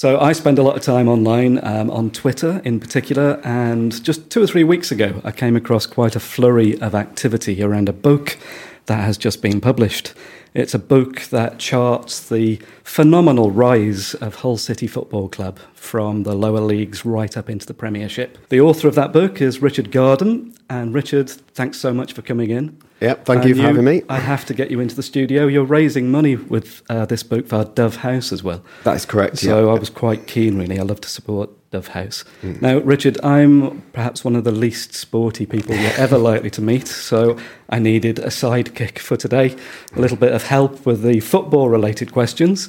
So 0.00 0.18
I 0.18 0.32
spend 0.32 0.58
a 0.58 0.62
lot 0.62 0.76
of 0.76 0.82
time 0.82 1.10
online, 1.10 1.62
um, 1.62 1.90
on 1.90 2.10
Twitter 2.10 2.62
in 2.64 2.80
particular, 2.80 3.38
and 3.44 4.02
just 4.02 4.30
two 4.30 4.42
or 4.42 4.46
three 4.46 4.64
weeks 4.64 4.90
ago, 4.90 5.20
I 5.24 5.30
came 5.30 5.56
across 5.56 5.84
quite 5.84 6.16
a 6.16 6.20
flurry 6.20 6.80
of 6.80 6.94
activity 6.94 7.62
around 7.62 7.86
a 7.86 7.92
book 7.92 8.38
that 8.86 9.04
has 9.04 9.18
just 9.18 9.42
been 9.42 9.60
published. 9.60 10.14
It's 10.54 10.72
a 10.72 10.78
book 10.78 11.20
that 11.24 11.58
charts 11.58 12.26
the 12.30 12.58
phenomenal 12.82 13.50
rise 13.50 14.14
of 14.14 14.36
Hull 14.36 14.56
City 14.56 14.86
Football 14.86 15.28
Club 15.28 15.58
from 15.74 16.22
the 16.22 16.34
lower 16.34 16.60
leagues 16.60 17.04
right 17.04 17.36
up 17.36 17.50
into 17.50 17.66
the 17.66 17.74
Premiership. 17.74 18.38
The 18.48 18.62
author 18.62 18.88
of 18.88 18.94
that 18.94 19.12
book 19.12 19.42
is 19.42 19.60
Richard 19.60 19.92
Gardham. 19.92 20.56
And 20.70 20.94
Richard, 20.94 21.28
thanks 21.28 21.78
so 21.78 21.92
much 21.92 22.14
for 22.14 22.22
coming 22.22 22.48
in. 22.48 22.78
Yep, 23.00 23.24
thank 23.24 23.44
you 23.46 23.54
for 23.54 23.62
having 23.62 23.84
me. 23.84 24.02
I 24.08 24.18
have 24.18 24.44
to 24.46 24.54
get 24.54 24.70
you 24.70 24.78
into 24.80 24.94
the 24.94 25.02
studio. 25.02 25.46
You're 25.46 25.64
raising 25.64 26.10
money 26.10 26.36
with 26.36 26.82
uh, 26.90 27.06
this 27.06 27.22
book 27.22 27.48
for 27.48 27.64
Dove 27.64 27.96
House 27.96 28.30
as 28.30 28.42
well. 28.42 28.62
That 28.84 28.94
is 28.94 29.06
correct. 29.06 29.38
So 29.38 29.66
yeah. 29.66 29.72
I 29.72 29.78
was 29.78 29.88
quite 29.88 30.26
keen, 30.26 30.58
really. 30.58 30.78
I 30.78 30.82
love 30.82 31.00
to 31.00 31.08
support 31.08 31.48
Dove 31.70 31.88
House. 31.88 32.24
Mm. 32.42 32.60
Now, 32.60 32.78
Richard, 32.78 33.18
I'm 33.24 33.80
perhaps 33.92 34.22
one 34.22 34.36
of 34.36 34.44
the 34.44 34.52
least 34.52 34.94
sporty 34.94 35.46
people 35.46 35.74
you're 35.74 35.92
ever 35.92 36.18
likely 36.30 36.50
to 36.50 36.60
meet. 36.60 36.88
So 36.88 37.38
I 37.70 37.78
needed 37.78 38.18
a 38.18 38.26
sidekick 38.26 38.98
for 38.98 39.16
today, 39.16 39.56
a 39.94 40.00
little 40.00 40.18
bit 40.18 40.32
of 40.32 40.42
help 40.42 40.84
with 40.84 41.02
the 41.02 41.20
football 41.20 41.70
related 41.70 42.12
questions. 42.12 42.68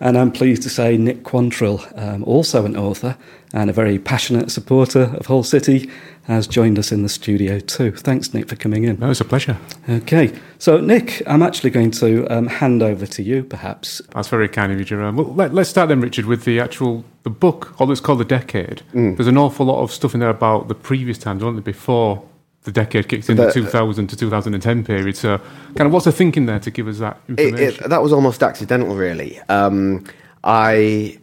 And 0.00 0.16
I'm 0.16 0.32
pleased 0.32 0.62
to 0.62 0.70
say 0.70 0.96
Nick 0.96 1.24
Quantrill, 1.24 1.98
um, 1.98 2.24
also 2.24 2.64
an 2.64 2.76
author 2.76 3.18
and 3.52 3.68
a 3.68 3.72
very 3.72 3.98
passionate 3.98 4.50
supporter 4.50 5.14
of 5.14 5.26
Hull 5.26 5.42
City, 5.42 5.90
has 6.30 6.46
joined 6.46 6.78
us 6.78 6.92
in 6.92 7.02
the 7.02 7.08
studio 7.08 7.58
too. 7.58 7.92
Thanks, 7.92 8.32
Nick, 8.32 8.48
for 8.48 8.56
coming 8.56 8.84
in. 8.84 8.98
No, 8.98 9.10
it's 9.10 9.20
a 9.20 9.24
pleasure. 9.24 9.58
Okay, 9.88 10.32
so 10.58 10.80
Nick, 10.80 11.22
I'm 11.26 11.42
actually 11.42 11.70
going 11.70 11.90
to 11.92 12.26
um, 12.28 12.46
hand 12.46 12.82
over 12.82 13.06
to 13.06 13.22
you, 13.22 13.42
perhaps. 13.42 14.00
That's 14.14 14.28
very 14.28 14.48
kind 14.48 14.72
of 14.72 14.78
you, 14.78 14.84
Jerome. 14.84 15.16
Well, 15.16 15.34
let, 15.34 15.56
us 15.56 15.68
start 15.68 15.88
then, 15.88 16.00
Richard, 16.00 16.26
with 16.26 16.44
the 16.44 16.60
actual 16.60 17.04
the 17.22 17.30
book, 17.30 17.80
or 17.80 17.90
it's 17.90 18.00
called 18.00 18.20
the 18.20 18.24
Decade. 18.24 18.82
Mm. 18.94 19.16
There's 19.16 19.26
an 19.26 19.36
awful 19.36 19.66
lot 19.66 19.82
of 19.82 19.92
stuff 19.92 20.14
in 20.14 20.20
there 20.20 20.30
about 20.30 20.68
the 20.68 20.74
previous 20.74 21.18
times, 21.18 21.42
only 21.42 21.62
before 21.62 22.22
the 22.62 22.72
decade 22.72 23.08
kicks 23.08 23.28
in, 23.28 23.36
the, 23.36 23.46
the 23.46 23.52
2000 23.52 24.06
to 24.08 24.16
2010 24.16 24.84
period. 24.84 25.16
So, 25.16 25.38
kind 25.76 25.86
of, 25.86 25.92
what's 25.92 26.04
the 26.04 26.12
thinking 26.12 26.46
there 26.46 26.60
to 26.60 26.70
give 26.70 26.88
us 26.88 26.98
that 26.98 27.18
information? 27.28 27.58
It, 27.58 27.80
it, 27.80 27.88
that 27.88 28.02
was 28.02 28.12
almost 28.12 28.42
accidental, 28.42 28.94
really. 28.94 29.40
Um, 29.48 30.04
I 30.44 31.18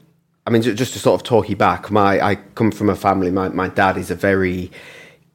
I 0.48 0.50
mean, 0.50 0.62
just 0.62 0.94
to 0.94 1.00
sort 1.00 1.20
of 1.20 1.28
talk 1.28 1.50
you 1.50 1.58
back, 1.58 1.92
my 1.92 2.22
I 2.22 2.36
come 2.56 2.72
from 2.72 2.90
a 2.90 2.96
family. 2.96 3.32
My 3.32 3.50
my 3.50 3.68
dad 3.68 3.98
is 3.98 4.10
a 4.10 4.16
very 4.16 4.72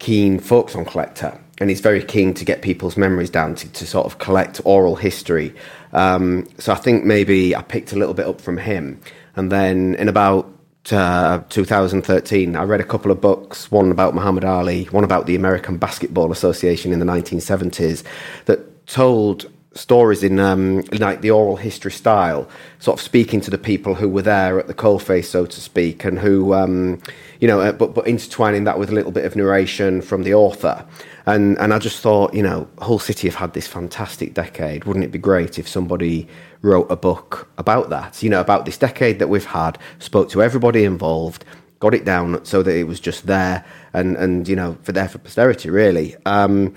keen 0.03 0.41
folk 0.41 0.69
song 0.69 0.85
collector, 0.85 1.39
and 1.59 1.71
he's 1.71 1.81
very 1.81 2.03
keen 2.03 2.35
to 2.35 2.45
get 2.45 2.61
people's 2.61 2.97
memories 2.97 3.31
down 3.31 3.55
to, 3.55 3.69
to 3.73 3.87
sort 3.87 4.05
of 4.05 4.19
collect 4.19 4.61
oral 4.65 4.97
history. 4.97 5.55
Um, 5.93 6.49
so 6.59 6.73
I 6.73 6.77
think 6.77 7.05
maybe 7.05 7.55
I 7.55 7.63
picked 7.63 7.93
a 7.93 7.97
little 7.97 8.13
bit 8.13 8.27
up 8.27 8.41
from 8.41 8.59
him, 8.59 9.01
and 9.37 9.53
then 9.53 9.95
in 9.95 10.09
about 10.09 10.53
uh, 10.91 11.39
2013, 11.51 12.57
I 12.57 12.65
read 12.65 12.81
a 12.81 12.85
couple 12.85 13.13
of 13.13 13.21
books. 13.21 13.71
One 13.71 13.93
about 13.93 14.15
Muhammad 14.17 14.45
Ali, 14.45 14.85
one 14.87 15.05
about 15.05 15.27
the 15.27 15.37
American 15.37 15.79
Basketball 15.79 16.33
Association 16.33 16.93
in 16.93 16.99
the 16.99 17.07
1970s, 17.07 18.03
that 18.47 18.87
told 18.89 19.49
stories 19.75 20.23
in 20.23 20.39
um, 20.39 20.83
like 20.93 21.21
the 21.21 21.31
oral 21.31 21.57
history 21.57 21.93
style, 21.93 22.49
sort 22.79 22.99
of 22.99 23.05
speaking 23.05 23.41
to 23.41 23.51
the 23.51 23.59
people 23.59 23.95
who 23.95 24.09
were 24.09 24.23
there 24.23 24.59
at 24.59 24.67
the 24.67 24.75
coalface, 24.75 25.27
so 25.27 25.47
to 25.47 25.61
speak, 25.61 26.05
and 26.05 26.19
who, 26.19 26.55
um, 26.55 27.01
you 27.41 27.49
know, 27.49 27.61
uh, 27.61 27.73
but 27.73 27.95
but 27.95 28.07
intertwining 28.07 28.65
that 28.65 28.79
with 28.79 28.91
a 28.91 28.95
little 28.95 29.13
bit 29.13 29.25
of 29.25 29.37
narration 29.37 30.03
from 30.03 30.23
the 30.23 30.35
author. 30.35 30.85
And 31.27 31.59
and 31.59 31.73
I 31.73 31.79
just 31.79 32.01
thought, 32.01 32.35
you 32.35 32.43
know, 32.43 32.69
Hull 32.81 32.99
City 32.99 33.29
have 33.29 33.37
had 33.37 33.55
this 33.55 33.67
fantastic 33.67 34.35
decade. 34.35 34.85
Wouldn't 34.85 35.05
it 35.05 35.13
be 35.13 35.19
great 35.19 35.59
if 35.59 35.69
somebody 35.69 36.29
wrote 36.63 36.91
a 36.91 36.97
book 36.97 37.49
about 37.59 37.91
that? 37.91 38.23
You 38.23 38.31
know, 38.31 38.41
about 38.41 38.65
this 38.65 38.79
decade 38.79 39.19
that 39.21 39.29
we've 39.29 39.45
had, 39.45 39.79
spoke 39.99 40.29
to 40.31 40.43
everybody 40.43 40.85
involved, 40.85 41.45
got 41.79 41.95
it 41.95 42.05
down 42.05 42.45
so 42.45 42.63
that 42.63 42.77
it 42.77 42.85
was 42.85 43.01
just 43.01 43.27
there 43.27 43.65
and 43.95 44.17
and 44.17 44.49
you 44.49 44.57
know 44.57 44.77
for 44.83 44.93
there 44.93 45.09
for 45.09 45.19
posterity, 45.19 45.71
really. 45.71 46.17
Um, 46.27 46.75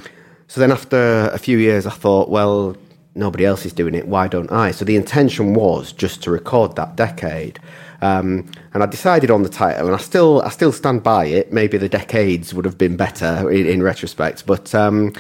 so 0.48 0.62
then 0.62 0.72
after 0.72 1.30
a 1.34 1.40
few 1.40 1.58
years, 1.58 1.88
I 1.88 1.92
thought, 1.92 2.30
well, 2.30 2.78
nobody 3.16 3.46
else 3.46 3.66
is 3.66 3.74
doing 3.74 3.96
it, 3.96 4.08
why 4.08 4.28
don't 4.28 4.52
I? 4.52 4.72
So 4.72 4.86
the 4.86 4.96
intention 4.96 5.54
was 5.54 5.92
just 5.94 6.22
to 6.24 6.32
record 6.32 6.76
that 6.76 6.96
decade. 6.96 7.60
Um, 8.02 8.52
and 8.74 8.84
I 8.84 8.86
decided 8.86 9.32
on 9.32 9.44
the 9.44 9.50
title, 9.50 9.88
and 9.88 9.96
I 9.96 10.00
still 10.00 10.42
I 10.42 10.50
still 10.50 10.72
stand 10.72 11.02
by 11.02 11.26
it. 11.26 11.52
Maybe 11.52 11.78
the 11.78 11.90
decades 11.90 12.54
would 12.54 12.66
have 12.66 12.78
been 12.78 12.98
better 12.98 13.50
in, 13.50 13.66
in 13.66 13.82
retrospect, 13.82 14.46
but 14.46 14.76
um, 14.76 15.14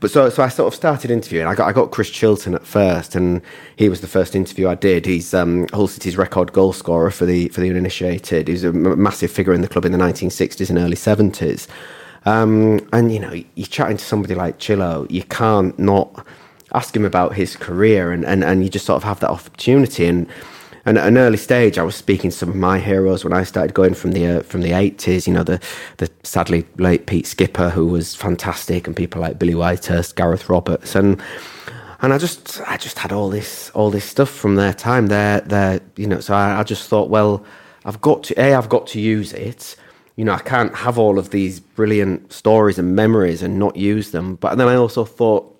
but 0.00 0.10
so 0.10 0.28
so 0.28 0.42
I 0.42 0.48
sort 0.48 0.68
of 0.68 0.74
started 0.76 1.10
interviewing. 1.10 1.46
I 1.46 1.54
got 1.54 1.68
I 1.68 1.72
got 1.72 1.90
Chris 1.90 2.10
Chilton 2.10 2.54
at 2.54 2.66
first, 2.66 3.16
and 3.16 3.40
he 3.76 3.88
was 3.88 4.02
the 4.02 4.06
first 4.06 4.36
interview 4.36 4.68
I 4.68 4.74
did. 4.74 5.06
He's 5.06 5.32
um, 5.32 5.66
Hull 5.72 5.88
City's 5.88 6.16
record 6.16 6.52
goal 6.52 6.72
scorer 6.72 7.10
for 7.10 7.24
the 7.24 7.48
for 7.48 7.60
the 7.60 7.70
uninitiated. 7.70 8.46
He's 8.46 8.62
a 8.62 8.72
massive 8.72 9.32
figure 9.32 9.54
in 9.54 9.62
the 9.62 9.68
club 9.68 9.86
in 9.86 9.92
the 9.92 9.98
1960s 9.98 10.68
and 10.68 10.78
early 10.78 10.96
70s. 10.96 11.66
Um, 12.26 12.86
and 12.92 13.12
you 13.12 13.20
know, 13.20 13.32
you're 13.54 13.66
chatting 13.66 13.96
to 13.96 14.04
somebody 14.04 14.34
like 14.34 14.58
Chillo, 14.58 15.10
you 15.10 15.22
can't 15.24 15.76
not 15.78 16.26
ask 16.74 16.94
him 16.94 17.04
about 17.04 17.34
his 17.34 17.56
career, 17.56 18.12
and, 18.12 18.24
and, 18.24 18.44
and 18.44 18.62
you 18.62 18.68
just 18.68 18.86
sort 18.86 18.96
of 18.96 19.04
have 19.04 19.20
that 19.20 19.30
opportunity. 19.30 20.06
And, 20.06 20.26
and 20.84 20.96
at 20.96 21.06
an 21.06 21.18
early 21.18 21.36
stage, 21.36 21.78
I 21.78 21.82
was 21.82 21.96
speaking 21.96 22.30
to 22.30 22.36
some 22.36 22.48
of 22.48 22.56
my 22.56 22.78
heroes 22.78 23.24
when 23.24 23.32
I 23.32 23.44
started 23.44 23.74
going 23.74 23.94
from 23.94 24.12
the 24.12 24.26
uh, 24.26 24.42
from 24.42 24.62
the 24.62 24.72
eighties. 24.72 25.26
You 25.26 25.34
know, 25.34 25.44
the 25.44 25.60
the 25.98 26.10
sadly 26.22 26.64
late 26.78 27.06
Pete 27.06 27.26
Skipper, 27.26 27.70
who 27.70 27.86
was 27.86 28.14
fantastic, 28.14 28.86
and 28.86 28.96
people 28.96 29.20
like 29.20 29.38
Billy 29.38 29.54
Whitehurst, 29.54 30.16
Gareth 30.16 30.48
Roberts, 30.48 30.94
and 30.94 31.20
and 32.00 32.12
I 32.12 32.18
just 32.18 32.60
I 32.66 32.76
just 32.76 32.98
had 32.98 33.12
all 33.12 33.28
this 33.28 33.70
all 33.70 33.90
this 33.90 34.04
stuff 34.04 34.30
from 34.30 34.56
their 34.56 34.72
time. 34.72 35.08
There, 35.08 35.40
there, 35.40 35.80
you 35.96 36.06
know. 36.06 36.20
So 36.20 36.34
I, 36.34 36.60
I 36.60 36.62
just 36.62 36.88
thought, 36.88 37.10
well, 37.10 37.44
I've 37.84 38.00
got 38.00 38.22
to 38.24 38.40
a, 38.40 38.54
I've 38.54 38.68
got 38.68 38.86
to 38.88 39.00
use 39.00 39.32
it. 39.32 39.76
You 40.16 40.24
know, 40.24 40.32
I 40.32 40.40
can't 40.40 40.74
have 40.74 40.98
all 40.98 41.18
of 41.18 41.30
these 41.30 41.60
brilliant 41.60 42.32
stories 42.32 42.78
and 42.78 42.96
memories 42.96 43.42
and 43.42 43.58
not 43.58 43.76
use 43.76 44.10
them. 44.10 44.36
But 44.36 44.56
then 44.56 44.68
I 44.68 44.74
also 44.74 45.04
thought 45.04 45.57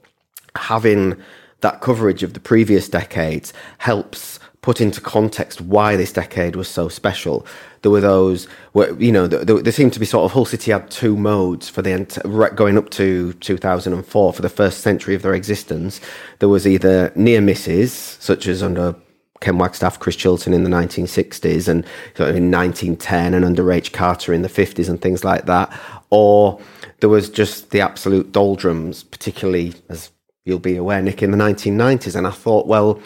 having 0.57 1.17
that 1.61 1.81
coverage 1.81 2.23
of 2.23 2.35
the 2.35 2.41
previous 2.41 2.89
decades 2.89 3.53
helps 3.79 4.39
put 4.61 4.81
into 4.81 5.01
context 5.01 5.61
why 5.61 5.97
this 5.97 6.13
decade 6.13 6.57
was 6.57 6.69
so 6.69 6.89
special. 6.89 7.47
There 7.83 7.91
were 7.91 8.01
those, 8.01 8.47
where, 8.73 8.93
you 9.01 9.13
know, 9.13 9.27
there, 9.27 9.63
there 9.63 9.73
seemed 9.73 9.93
to 9.93 10.01
be 10.01 10.07
sort 10.07 10.25
of 10.25 10.33
Hull 10.33 10.45
City 10.45 10.73
had 10.73 10.91
two 10.91 11.17
modes 11.17 11.69
for 11.69 11.81
the 11.81 12.53
going 12.55 12.77
up 12.77 12.91
to 12.91 13.33
2004 13.35 14.33
for 14.33 14.43
the 14.43 14.49
first 14.49 14.81
century 14.81 15.15
of 15.15 15.23
their 15.23 15.35
existence. 15.35 16.01
There 16.41 16.49
was 16.49 16.67
either 16.67 17.13
near 17.15 17.41
misses, 17.41 17.93
such 17.93 18.47
as 18.47 18.63
under 18.63 18.97
Ken 19.41 19.59
Wagstaff, 19.59 20.01
Chris 20.01 20.17
Chilton 20.17 20.53
in 20.53 20.65
the 20.65 20.71
1960s, 20.71 21.69
and 21.69 21.85
sort 22.17 22.31
of 22.31 22.37
in 22.37 22.51
1910, 22.51 23.35
and 23.35 23.45
under 23.45 23.71
H. 23.71 23.93
Carter 23.93 24.33
in 24.33 24.43
the 24.43 24.49
50s, 24.49 24.89
and 24.89 25.01
things 25.01 25.25
like 25.25 25.47
that, 25.47 25.73
or 26.11 26.61
there 27.01 27.09
was 27.09 27.31
just 27.31 27.71
the 27.71 27.81
absolute 27.81 28.33
doldrums, 28.33 29.05
particularly 29.05 29.75
as 29.89 30.11
you'll 30.49 30.59
be 30.59 30.77
aware, 30.77 31.03
Nick, 31.03 31.23
in 31.23 31.31
the 31.31 31.37
1990s. 31.37 32.17
And 32.17 32.27
I 32.27 32.31
thought, 32.31 32.67
well, 32.67 33.01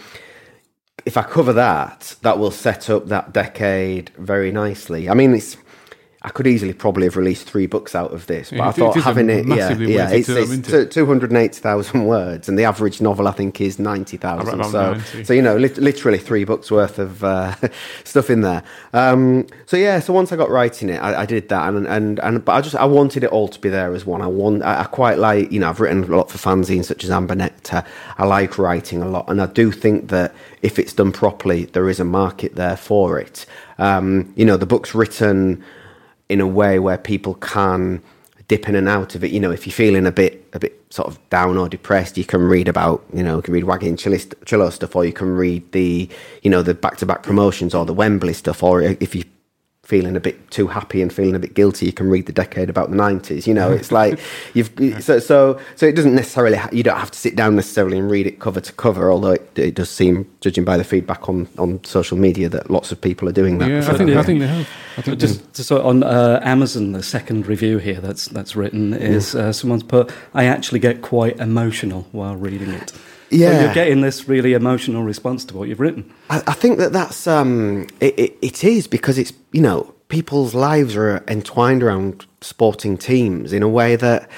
if 1.04 1.16
I 1.16 1.22
cover 1.22 1.53
that, 1.53 2.14
that 2.22 2.38
will 2.38 2.53
set 2.53 2.88
up 2.88 3.08
that 3.08 3.32
decade 3.32 4.10
very 4.16 4.53
nicely. 4.53 5.10
I 5.10 5.14
mean, 5.14 5.34
it's 5.34 5.56
I 6.25 6.28
could 6.28 6.47
easily 6.47 6.72
probably 6.72 7.05
have 7.05 7.16
released 7.16 7.49
three 7.49 7.66
books 7.66 7.97
out 7.97 8.12
of 8.12 8.28
this, 8.28 8.50
but 8.50 8.56
yeah, 8.59 8.69
I 8.69 8.72
thought 8.72 8.97
having 8.97 9.28
it, 9.28 9.44
yeah, 9.44 9.77
yeah, 9.77 10.10
it's, 10.10 10.28
it's 10.28 10.94
280,000 10.94 12.05
words, 12.06 12.49
and 12.49 12.56
the 12.56 12.62
average 12.62 13.00
novel 13.00 13.27
I 13.27 13.33
think 13.33 13.60
is 13.60 13.81
90,000. 13.81 14.65
So, 14.65 14.93
90. 14.93 15.25
so 15.25 15.32
you 15.32 15.43
know, 15.43 15.56
li- 15.56 15.69
literally 15.71 16.19
three 16.19 16.44
books 16.44 16.71
worth 16.71 17.00
of 17.00 17.25
uh, 17.25 17.56
stuff 18.05 18.31
in 18.31 18.43
there. 18.43 18.62
Um, 18.93 19.49
so 19.66 19.77
yeah, 19.77 19.99
so 19.99 20.12
once 20.12 20.31
I 20.31 20.37
got 20.37 20.49
writing 20.49 20.91
it, 20.91 20.99
I, 20.99 21.22
I, 21.22 21.27
did 21.27 21.49
that, 21.49 21.69
and, 21.69 21.88
and 21.88 22.21
and 22.21 22.44
but 22.44 22.53
I 22.53 22.61
just 22.61 22.77
I 22.77 22.84
wanted 22.84 23.25
it 23.25 23.31
all 23.31 23.49
to 23.49 23.61
be 23.61 23.69
there 23.69 23.93
as 23.93 24.06
one. 24.06 24.22
I 24.22 24.28
want, 24.28 24.62
I, 24.62 24.82
I 24.82 24.84
quite 24.84 25.19
like, 25.19 25.50
you 25.50 25.59
know, 25.59 25.71
I've 25.71 25.81
written 25.81 26.05
a 26.05 26.16
lot 26.16 26.31
for 26.31 26.38
fanzines 26.38 26.84
such 26.84 27.03
as 27.03 27.11
Amber 27.11 27.34
Nectar. 27.34 27.82
I 28.16 28.27
like 28.27 28.59
writing 28.59 29.03
a 29.03 29.09
lot, 29.09 29.28
and 29.28 29.43
I 29.43 29.47
do 29.47 29.72
think 29.72 30.09
that 30.11 30.32
if 30.62 30.78
it's 30.78 30.93
done 30.93 31.11
properly, 31.11 31.65
there 31.65 31.88
is 31.88 31.99
a 31.99 32.05
market 32.05 32.55
there 32.55 32.77
for 32.77 33.19
it. 33.19 33.44
Um, 33.78 34.32
you 34.37 34.44
know, 34.44 34.56
the 34.56 34.66
book's 34.66 34.94
written 34.94 35.64
in 36.32 36.40
a 36.40 36.46
way 36.46 36.79
where 36.79 36.99
people 36.99 37.34
can 37.34 38.02
dip 38.49 38.69
in 38.69 38.75
and 38.75 38.88
out 38.88 39.14
of 39.14 39.23
it. 39.23 39.31
You 39.31 39.40
know, 39.40 39.50
if 39.50 39.67
you're 39.67 39.73
feeling 39.73 40.06
a 40.06 40.12
bit 40.12 40.44
a 40.52 40.58
bit 40.58 40.75
sort 40.90 41.08
of 41.08 41.19
down 41.31 41.56
or 41.58 41.69
depressed, 41.69 42.17
you 42.19 42.25
can 42.25 42.43
read 42.43 42.69
about 42.69 43.05
you 43.12 43.23
know 43.23 43.37
you 43.37 43.43
can 43.43 43.55
read 43.55 43.64
Wagging 43.64 43.96
Chillo 43.96 44.73
stuff, 44.73 44.96
or 44.96 45.05
you 45.05 45.12
can 45.12 45.29
read 45.37 45.70
the 45.73 46.08
you 46.43 46.50
know 46.50 46.62
the 46.62 46.75
back 46.75 46.96
to 46.99 47.06
back 47.06 47.23
promotions 47.23 47.75
or 47.75 47.84
the 47.84 47.94
Wembley 47.94 48.32
stuff, 48.32 48.62
or 48.62 48.82
if 48.82 49.14
you 49.14 49.25
feeling 49.82 50.14
a 50.14 50.20
bit 50.20 50.50
too 50.52 50.69
happy 50.69 51.02
and 51.02 51.12
feeling 51.12 51.34
a 51.34 51.38
bit 51.40 51.55
guilty, 51.55 51.87
you 51.87 51.93
can 51.93 52.08
read 52.08 52.26
the 52.26 52.32
decade 52.32 52.70
about 52.70 52.90
the 52.90 52.96
nineties. 52.96 53.46
You 53.46 53.55
know, 53.55 53.73
it's 53.73 53.90
like 54.00 54.19
you've 54.55 54.70
so 55.02 55.19
so 55.19 55.61
so 55.76 55.87
it 55.87 55.96
doesn't 55.96 56.14
necessarily 56.14 56.58
you 56.70 56.82
don't 56.82 56.99
have 56.99 57.11
to 57.11 57.19
sit 57.19 57.34
down 57.37 57.56
necessarily 57.56 57.99
and 57.99 58.11
read 58.11 58.26
it 58.26 58.38
cover 58.38 58.61
to 58.61 58.73
cover. 58.73 59.11
Although 59.11 59.32
it, 59.32 59.58
it 59.58 59.75
does 59.75 59.90
seem, 59.90 60.31
judging 60.40 60.64
by 60.64 60.76
the 60.76 60.84
feedback 60.84 61.29
on, 61.29 61.49
on 61.58 61.82
social 61.84 62.17
media, 62.17 62.49
that 62.49 62.70
lots 62.70 62.93
of 62.93 63.00
people 63.00 63.29
are 63.29 63.32
doing 63.32 63.58
that. 63.58 63.69
Yeah, 63.69 63.90
I 63.90 63.96
think 63.96 64.11
they, 64.11 64.17
I 64.17 64.23
think 64.23 64.40
they 64.40 64.46
have. 64.46 64.69
I 64.96 65.02
think 65.02 65.19
just, 65.19 65.55
just 65.55 65.69
so 65.69 65.82
on 65.82 66.02
uh, 66.02 66.40
Amazon, 66.43 66.93
the 66.93 67.02
second 67.02 67.46
review 67.46 67.79
here 67.79 68.00
that's 68.00 68.26
that's 68.26 68.55
written 68.55 68.94
is 68.94 69.34
uh, 69.34 69.52
someone's 69.52 69.82
put. 69.82 70.12
I 70.32 70.44
actually 70.44 70.79
get 70.79 71.02
quite 71.02 71.38
emotional 71.38 72.06
while 72.12 72.37
reading 72.37 72.70
it. 72.70 72.93
Yeah. 73.32 73.52
So 73.52 73.64
you're 73.64 73.75
getting 73.75 74.00
this 74.02 74.29
really 74.29 74.52
emotional 74.52 75.02
response 75.02 75.44
to 75.46 75.56
what 75.56 75.69
you've 75.69 75.81
written. 75.81 76.12
I, 76.31 76.43
I 76.46 76.52
think 76.52 76.79
that 76.79 76.93
that's 76.93 77.26
um, 77.26 77.87
it, 78.00 78.19
it, 78.19 78.38
it 78.43 78.64
is 78.64 78.87
because 78.87 79.19
it's 79.19 79.32
you 79.52 79.62
know 79.62 79.94
people's 80.08 80.55
lives 80.55 80.94
are 80.96 81.25
entwined 81.26 81.82
around 81.82 82.26
sporting 82.43 82.99
teams 82.99 83.52
in 83.52 83.62
a 83.62 83.69
way 83.69 83.96
that 83.96 84.29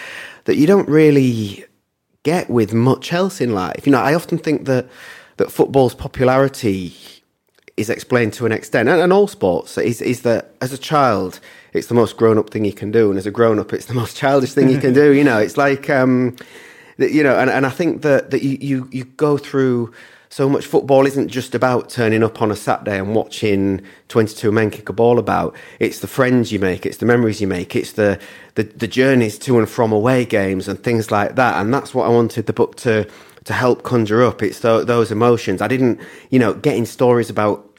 that 0.45 0.57
you 0.57 0.67
don't 0.67 0.89
really 0.89 1.65
get 2.23 2.49
with 2.49 2.73
much 2.73 3.13
else 3.13 3.41
in 3.41 3.55
life. 3.55 3.87
You 3.87 3.93
know, 3.93 4.01
I 4.01 4.15
often 4.15 4.39
think 4.39 4.67
that 4.67 4.89
that 5.37 5.51
football's 5.51 5.95
popularity 5.95 6.95
is 7.77 7.91
explained 7.91 8.33
to 8.35 8.47
an 8.47 8.53
extent, 8.53 8.89
and, 8.89 9.01
and 9.01 9.13
all 9.13 9.27
sports 9.27 9.77
is 9.79 10.01
is 10.01 10.23
that 10.23 10.55
as 10.61 10.73
a 10.73 10.79
child, 10.79 11.41
it's 11.73 11.89
the 11.89 11.95
most 11.95 12.17
grown 12.17 12.39
up 12.39 12.51
thing 12.51 12.65
you 12.65 12.73
can 12.73 12.93
do, 12.93 13.11
and 13.11 13.19
as 13.19 13.27
a 13.27 13.31
grown 13.33 13.59
up, 13.59 13.73
it's 13.73 13.87
the 13.87 13.95
most 13.95 14.17
childish 14.17 14.53
thing 14.53 14.69
you 14.71 14.79
can 14.79 14.93
do. 14.93 15.13
You 15.13 15.25
know, 15.25 15.39
it's 15.39 15.57
like 15.57 15.91
um, 15.91 16.37
you 16.99 17.23
know, 17.23 17.39
and, 17.39 17.51
and 17.51 17.67
I 17.67 17.71
think 17.71 18.03
that 18.03 18.31
that 18.31 18.43
you, 18.43 18.59
you 18.61 18.89
you 18.93 19.05
go 19.05 19.37
through 19.39 19.93
so 20.35 20.49
much 20.49 20.67
football 20.67 21.07
isn't 21.07 21.29
just 21.29 21.55
about 21.55 21.89
turning 21.89 22.25
up 22.25 22.43
on 22.43 22.51
a 22.51 22.57
Saturday 22.57 22.99
and 22.99 23.15
watching 23.15 23.81
22 24.09 24.51
men 24.51 24.69
kick 24.69 24.89
a 24.89 24.93
ball 24.93 25.21
about. 25.21 25.55
It's 25.79 26.01
the 26.01 26.09
friends 26.09 26.51
you 26.51 26.59
make, 26.59 26.85
it's 26.85 26.97
the 26.97 27.07
memories 27.07 27.41
you 27.41 27.47
make, 27.47 27.77
it's 27.77 27.93
the, 27.93 28.19
the, 28.57 28.65
the 28.65 28.89
journeys 28.89 29.39
to 29.39 29.61
and 29.61 29.69
from 29.69 29.93
away 29.93 30.25
games 30.25 30.67
and 30.67 30.83
things 30.83 31.13
like 31.13 31.37
that. 31.37 31.61
And 31.61 31.73
that's 31.73 31.95
what 31.95 32.07
I 32.07 32.09
wanted 32.09 32.47
the 32.47 32.53
book 32.53 32.75
to, 32.79 33.09
to 33.45 33.53
help 33.53 33.85
conjure 33.85 34.25
up. 34.25 34.43
It's 34.43 34.59
th- 34.59 34.87
those 34.89 35.13
emotions. 35.13 35.63
I 35.63 35.69
didn't, 35.69 36.01
you 36.31 36.41
know, 36.41 36.53
getting 36.53 36.85
stories 36.85 37.31
about 37.31 37.71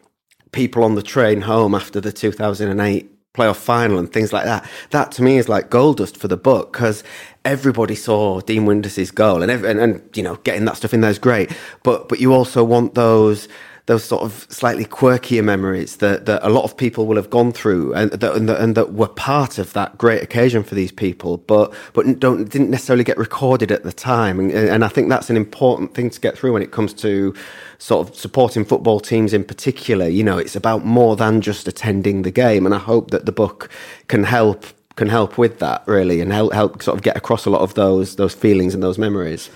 people 0.54 0.86
on 0.86 0.96
the 0.96 1.04
train 1.04 1.42
home 1.42 1.76
after 1.76 2.00
the 2.00 2.14
2008 2.14 3.15
playoff 3.36 3.58
final 3.58 3.98
and 3.98 4.12
things 4.12 4.32
like 4.34 4.46
that. 4.46 4.68
That 4.92 5.12
to 5.14 5.24
me 5.24 5.38
is 5.38 5.50
like 5.50 5.70
gold 5.70 5.98
dust 5.98 6.18
for 6.18 6.28
the 6.28 6.38
book 6.38 6.74
because 6.74 7.04
everybody 7.44 7.96
saw 7.96 8.42
Dean 8.42 8.66
Windass's 8.66 9.12
goal 9.12 9.42
and, 9.42 9.52
every, 9.52 9.70
and, 9.70 9.80
and 9.80 10.10
you 10.16 10.24
know 10.24 10.36
getting 10.38 10.66
that 10.66 10.78
stuff 10.78 10.94
in 10.94 11.02
there 11.02 11.12
is 11.12 11.20
great. 11.20 11.56
But 11.84 12.10
but 12.10 12.20
you 12.20 12.34
also 12.34 12.64
want 12.64 12.96
those 12.96 13.48
those 13.88 14.04
sort 14.04 14.24
of 14.24 14.48
slightly 14.50 14.84
quirkier 14.84 15.44
memories 15.44 15.98
that, 15.98 16.26
that 16.26 16.44
a 16.44 16.50
lot 16.50 16.64
of 16.64 16.76
people 16.76 17.06
will 17.06 17.18
have 17.18 17.30
gone 17.30 17.52
through 17.52 17.94
and 17.94 18.12
that, 18.12 18.36
and 18.36 18.50
that, 18.50 18.60
and 18.60 18.76
that 18.76 18.94
were 18.94 19.08
part 19.08 19.60
of 19.60 19.74
that 19.74 19.96
great 19.98 20.24
occasion 20.24 20.64
for 20.64 20.74
these 20.74 20.92
people, 20.92 21.38
but 21.38 21.72
but 21.94 22.20
don't 22.20 22.50
didn't 22.50 22.72
necessarily 22.72 23.04
get 23.04 23.18
recorded 23.18 23.72
at 23.72 23.84
the 23.84 23.94
time. 23.94 24.40
And, 24.40 24.52
and 24.52 24.84
I 24.84 24.88
think 24.88 25.10
that's 25.10 25.30
an 25.30 25.38
important 25.38 25.94
thing 25.94 26.10
to 26.10 26.20
get 26.20 26.36
through 26.38 26.54
when 26.54 26.64
it 26.64 26.72
comes 26.72 26.94
to 26.96 27.36
sort 27.78 28.10
of 28.10 28.16
supporting 28.16 28.66
football 28.66 29.00
teams 29.00 29.34
in 29.34 29.44
particular. 29.44 30.08
You 30.08 30.24
know, 30.24 30.40
it's 30.40 30.56
about 30.56 30.84
more 30.84 31.16
than 31.16 31.42
just 31.42 31.68
attending 31.68 32.24
the 32.24 32.32
game, 32.32 32.66
and 32.66 32.74
I 32.74 32.80
hope 32.80 33.12
that 33.12 33.26
the 33.28 33.32
book 33.32 33.70
can 34.08 34.24
help 34.24 34.66
can 34.96 35.10
help 35.10 35.38
with 35.38 35.60
that 35.60 35.84
really, 35.86 36.22
and 36.22 36.34
help 36.34 36.54
help 36.54 36.82
sort 36.82 36.98
of 36.98 37.04
get 37.04 37.16
across 37.16 37.46
a 37.46 37.52
lot 37.52 37.62
of 37.62 37.76
those 37.76 38.16
those 38.16 38.34
feelings 38.34 38.74
and 38.74 38.82
those 38.82 38.98
memories. 38.98 39.52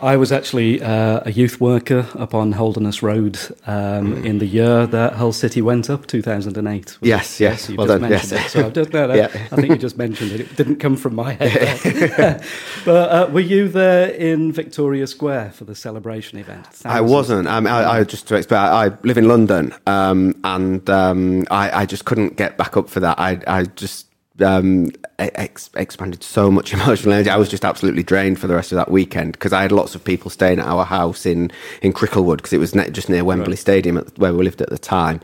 I 0.00 0.16
was 0.16 0.30
actually 0.30 0.80
uh, 0.80 1.20
a 1.24 1.32
youth 1.32 1.60
worker 1.60 2.06
up 2.16 2.32
on 2.32 2.52
Holderness 2.52 3.02
Road 3.02 3.36
um, 3.66 4.14
mm. 4.14 4.24
in 4.24 4.38
the 4.38 4.46
year 4.46 4.86
that 4.86 5.14
Hull 5.14 5.32
City 5.32 5.60
went 5.60 5.90
up, 5.90 6.06
2008. 6.06 6.98
Yes, 7.00 7.40
yes. 7.40 7.68
You 7.68 7.76
well 7.76 7.86
just 7.86 8.00
done, 8.00 8.10
mentioned 8.10 8.32
yes. 8.32 8.46
it. 8.46 8.50
So 8.50 8.66
I, 8.66 8.70
just, 8.70 8.92
no, 8.92 9.06
no, 9.08 9.14
yeah. 9.14 9.24
I 9.24 9.56
think 9.56 9.70
you 9.70 9.76
just 9.76 9.98
mentioned 9.98 10.32
it. 10.32 10.40
It 10.40 10.56
didn't 10.56 10.76
come 10.76 10.96
from 10.96 11.16
my 11.16 11.32
head. 11.32 11.80
but 12.84 13.10
uh, 13.10 13.30
were 13.32 13.40
you 13.40 13.68
there 13.68 14.10
in 14.10 14.52
Victoria 14.52 15.06
Square 15.06 15.52
for 15.52 15.64
the 15.64 15.74
celebration 15.74 16.38
event? 16.38 16.66
Thousands. 16.66 16.86
I 16.86 17.00
wasn't. 17.00 17.48
I, 17.48 17.60
mean, 17.60 17.72
I, 17.72 17.98
I 17.98 18.04
just 18.04 18.28
to 18.28 18.36
explain, 18.36 18.60
I 18.60 18.92
live 19.02 19.18
in 19.18 19.26
London 19.26 19.74
um, 19.86 20.38
and 20.44 20.88
um, 20.88 21.46
I, 21.50 21.82
I, 21.82 21.86
just 21.86 22.04
couldn't 22.04 22.36
get 22.36 22.56
back 22.56 22.76
up 22.76 22.88
for 22.88 23.00
that. 23.00 23.18
I, 23.18 23.40
I 23.46 23.64
just 23.64 24.06
um, 24.40 24.92
ex- 25.18 25.70
expanded 25.74 26.22
so 26.22 26.50
much 26.50 26.72
emotional 26.74 27.14
energy. 27.14 27.30
I 27.30 27.36
was 27.36 27.48
just 27.48 27.64
absolutely 27.64 28.02
drained 28.02 28.38
for 28.38 28.46
the 28.46 28.54
rest 28.54 28.72
of 28.72 28.76
that 28.76 28.90
weekend 28.90 29.32
because 29.32 29.52
I 29.52 29.62
had 29.62 29.72
lots 29.72 29.94
of 29.94 30.04
people 30.04 30.30
staying 30.30 30.58
at 30.58 30.66
our 30.66 30.84
house 30.84 31.26
in 31.26 31.50
in 31.82 31.92
Cricklewood 31.92 32.36
because 32.36 32.52
it 32.52 32.58
was 32.58 32.74
ne- 32.74 32.90
just 32.90 33.08
near 33.08 33.24
Wembley 33.24 33.52
right. 33.52 33.58
Stadium 33.58 33.98
at, 33.98 34.16
where 34.18 34.32
we 34.32 34.44
lived 34.44 34.60
at 34.60 34.70
the 34.70 34.78
time. 34.78 35.20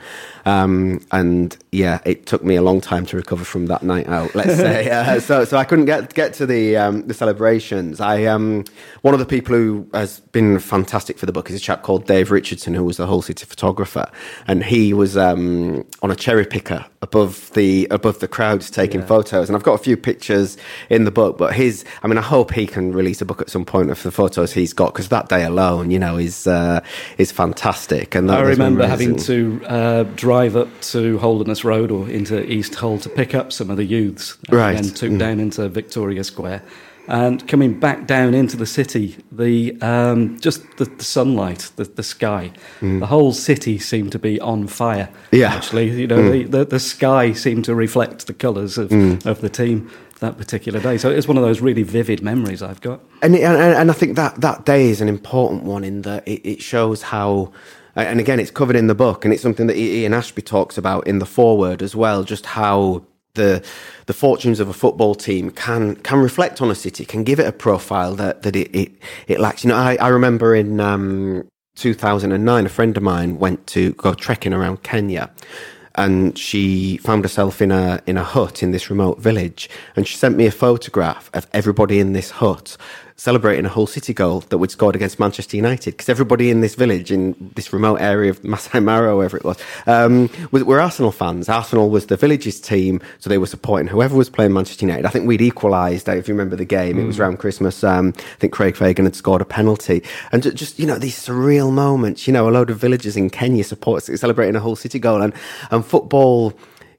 Um, 0.47 1.01
and 1.11 1.57
yeah, 1.73 2.01
it 2.05 2.27
took 2.27 2.45
me 2.45 2.57
a 2.57 2.63
long 2.63 2.81
time 2.81 3.07
to 3.07 3.17
recover 3.17 3.45
from 3.45 3.67
that 3.67 3.83
night 3.83 4.09
out. 4.09 4.35
Let's 4.35 4.57
say 4.57 4.91
uh, 4.91 5.21
so. 5.21 5.45
So 5.45 5.57
I 5.57 5.65
couldn't 5.65 5.87
get 5.87 6.13
get 6.15 6.35
to 6.35 6.47
the 6.47 6.77
um, 6.77 7.07
the 7.07 7.15
celebrations. 7.15 8.01
I 8.01 8.25
um, 8.25 8.65
one 9.03 9.15
of 9.15 9.21
the 9.21 9.27
people 9.27 9.55
who 9.55 9.89
has 9.95 10.21
been 10.21 10.59
fantastic 10.59 11.19
for 11.19 11.27
the 11.27 11.33
book 11.33 11.49
is 11.51 11.57
a 11.57 11.61
chap 11.61 11.83
called 11.83 12.07
Dave 12.07 12.31
Richardson, 12.31 12.75
who 12.75 12.85
was 12.85 12.97
the 12.97 13.07
Hull 13.07 13.23
City 13.23 13.47
photographer, 13.47 14.11
and 14.47 14.65
he 14.65 14.93
was 14.93 15.17
um, 15.17 15.87
on 16.03 16.11
a 16.11 16.17
cherry 16.17 16.45
picker 16.45 16.85
above 17.01 17.51
the 17.53 17.87
above 17.91 18.19
the 18.19 18.29
crowds 18.29 18.71
taking 18.71 19.01
yeah. 19.01 19.07
photos. 19.07 19.49
And 19.49 19.57
I've 19.57 19.63
got 19.63 19.75
a 19.75 19.84
few 19.85 19.97
pictures 19.97 20.57
in 20.91 21.05
the 21.05 21.11
book, 21.11 21.39
but 21.39 21.55
his, 21.55 21.85
I 22.03 22.09
mean, 22.09 22.19
I 22.19 22.23
hope 22.23 22.53
he 22.53 22.67
can 22.67 22.93
release 22.93 23.21
a 23.21 23.25
book 23.25 23.41
at 23.41 23.51
some 23.51 23.65
point 23.65 23.91
of 23.91 24.03
the 24.03 24.11
photos 24.11 24.53
he's 24.53 24.73
got 24.73 24.93
because 24.93 25.09
that 25.11 25.29
day 25.29 25.45
alone, 25.45 25.91
you 25.91 25.99
know, 25.99 26.17
is 26.17 26.47
uh, 26.47 26.81
is 27.19 27.31
fantastic. 27.31 28.15
And 28.15 28.31
I 28.31 28.41
remember 28.41 28.87
having 28.87 29.17
to 29.17 29.61
uh, 29.67 30.03
drive 30.15 30.57
up 30.57 30.69
to 30.93 31.19
Holderness 31.19 31.65
Road 31.65 31.91
or 31.91 32.09
into 32.09 32.45
East 32.51 32.75
Hull 32.75 32.99
to 32.99 33.09
pick 33.09 33.35
up 33.35 33.53
some 33.53 33.71
of 33.71 33.77
the 33.77 33.85
youths, 33.85 34.37
and 34.49 34.59
right. 34.59 34.75
then 34.75 34.85
took 34.85 35.13
mm. 35.13 35.19
down 35.19 35.41
into 35.41 35.69
Victoria 35.69 36.25
Square 36.25 36.63
and 37.07 37.47
coming 37.49 37.79
back 37.79 38.07
down 38.07 38.35
into 38.35 38.57
the 38.57 38.67
city, 38.67 39.17
the 39.31 39.81
um, 39.83 40.39
just 40.41 40.63
the, 40.79 40.87
the, 40.87 41.05
sunlight, 41.05 41.71
the, 41.77 41.85
the 41.85 42.03
sky, 42.03 42.53
mm. 42.81 43.01
the 43.01 43.07
whole 43.07 43.33
city 43.33 43.79
seemed 43.79 44.13
to 44.13 44.19
be 44.19 44.41
on 44.41 44.67
fire. 44.67 45.09
Yeah, 45.31 45.55
actually, 45.55 45.91
you 45.91 46.07
know, 46.07 46.19
mm. 46.19 46.31
the, 46.31 46.59
the, 46.59 46.65
the 46.65 46.81
sky 46.81 47.33
seemed 47.33 47.65
to 47.67 47.75
reflect 47.75 48.27
the 48.27 48.35
colours 48.35 48.79
of 48.79 48.91
mm. 48.91 49.25
of 49.27 49.41
the 49.41 49.49
team 49.49 49.91
that 50.21 50.39
particular 50.39 50.81
day. 50.81 50.97
So 50.97 51.11
it's 51.11 51.29
one 51.29 51.37
of 51.37 51.43
those 51.43 51.61
really 51.61 51.83
vivid 51.83 52.23
memories 52.23 52.63
I've 52.63 52.81
got. 52.81 53.01
And 53.23 53.35
and, 53.35 53.57
and 53.57 53.91
I 53.91 53.95
think 53.95 54.17
that 54.17 54.41
that 54.41 54.65
day 54.65 54.89
is 54.89 55.01
an 55.01 55.09
important 55.09 55.65
one 55.65 55.85
in 55.85 56.03
that 56.03 56.27
it, 56.27 56.47
it 56.49 56.63
shows 56.63 57.03
how 57.03 57.53
and 57.97 58.19
again, 58.19 58.41
it's 58.41 58.51
covered 58.51 58.75
in 58.77 58.89
the 58.89 58.95
book, 58.95 59.25
and 59.25 59.33
it's 59.33 59.43
something 59.43 59.69
that 59.69 59.77
Ian 59.77 60.13
Ashbee 60.13 60.45
talks 60.45 60.77
about 60.77 61.07
in 61.07 61.21
the 61.21 61.27
foreword 61.27 61.81
as 61.81 61.95
well. 61.95 62.25
Just 62.25 62.45
how 62.47 63.05
the 63.35 63.63
the 64.07 64.13
fortunes 64.13 64.61
of 64.61 64.69
a 64.69 64.73
football 64.73 65.15
team 65.15 65.51
can 65.51 65.97
can 65.97 66.21
reflect 66.21 66.63
on 66.63 66.71
a 66.71 66.75
city, 66.75 67.05
can 67.05 67.25
give 67.25 67.39
it 67.39 67.47
a 67.47 67.53
profile 67.53 68.15
that 68.17 68.43
that 68.43 68.57
it 68.57 68.75
it, 68.75 68.93
it 69.27 69.41
lacks. 69.41 69.65
You 69.65 69.69
know, 69.69 69.77
I, 69.77 69.97
I 70.01 70.09
remember 70.09 70.55
in 70.55 70.81
um, 70.81 71.47
2009, 71.77 72.67
a 72.67 72.69
friend 72.69 72.97
of 72.97 73.03
mine 73.03 73.39
went 73.39 73.67
to 73.69 73.93
go 73.95 74.15
trekking 74.15 74.53
around 74.53 74.83
Kenya, 74.83 75.31
and 75.97 76.39
she 76.39 76.99
found 76.99 77.25
herself 77.25 77.61
in 77.61 77.73
a 77.73 78.01
in 78.07 78.17
a 78.17 78.25
hut 78.25 78.63
in 78.63 78.71
this 78.71 78.89
remote 78.89 79.19
village, 79.19 79.69
and 79.97 80.07
she 80.07 80.17
sent 80.17 80.37
me 80.37 80.47
a 80.47 80.53
photograph 80.53 81.31
of 81.35 81.47
everybody 81.53 81.99
in 81.99 82.13
this 82.13 82.31
hut 82.31 82.77
celebrating 83.17 83.65
a 83.65 83.69
Hull 83.69 83.87
City 83.87 84.13
goal 84.13 84.41
that 84.41 84.59
we'd 84.59 84.71
scored 84.71 84.97
against 84.97 85.21
Manchester 85.21 85.57
United 85.57 85.93
because 85.93 86.09
everybody 86.09 86.51
in 86.51 86.61
this 86.61 86.75
village, 86.75 87.13
in 87.13 87.53
this 87.55 87.73
remote 87.73 87.97
area 87.97 88.31
of 88.31 88.43
Masai 88.55 88.81
Mara, 88.81 89.17
wherever 89.17 89.37
it 89.37 89.45
was, 89.45 89.57
um, 89.87 90.29
were 90.51 90.81
Arsenal 90.81 91.13
fans. 91.13 91.49
Arsenal 91.49 91.91
was 91.91 92.07
the 92.07 92.17
village's 92.17 92.61
team, 92.61 93.01
so 93.19 93.31
they 93.31 93.39
were 93.39 93.47
supporting 93.47 93.87
whoever 93.87 94.17
was 94.17 94.29
playing 94.29 94.53
Manchester 94.53 94.87
United. 94.87 95.07
I 95.07 95.11
think 95.11 95.27
we'd 95.27 95.41
equalised, 95.41 96.09
if 96.09 96.29
you 96.29 96.35
remember 96.35 96.57
the 96.57 96.65
game, 96.65 96.97
mm. 96.97 97.03
it 97.03 97.07
was 97.07 97.17
mm. 97.17 97.21
around 97.21 97.39
Christmas. 97.39 97.85
Um, 97.85 98.15
I 98.17 98.39
think 98.39 98.53
Craig 98.53 98.77
Fagan 98.77 99.05
had 99.05 99.15
scored 99.15 99.43
a 99.43 99.45
penalty. 99.47 100.03
And 100.33 100.43
just, 100.57 100.79
you 100.79 100.87
know, 100.87 100.99
these 100.99 101.17
surreal 101.17 101.73
moments, 101.73 102.27
you 102.27 102.33
know, 102.33 102.49
a 102.49 102.51
load 102.51 102.71
of 102.71 102.79
villagers 102.79 103.17
in 103.17 103.31
Kenya 103.31 103.65
support, 103.65 104.03
celebrating 104.03 104.57
a 104.57 104.61
Hull 104.61 104.77
City 104.77 104.99
goal. 104.99 105.23
And, 105.23 105.33
and 105.71 105.85
football 105.85 106.53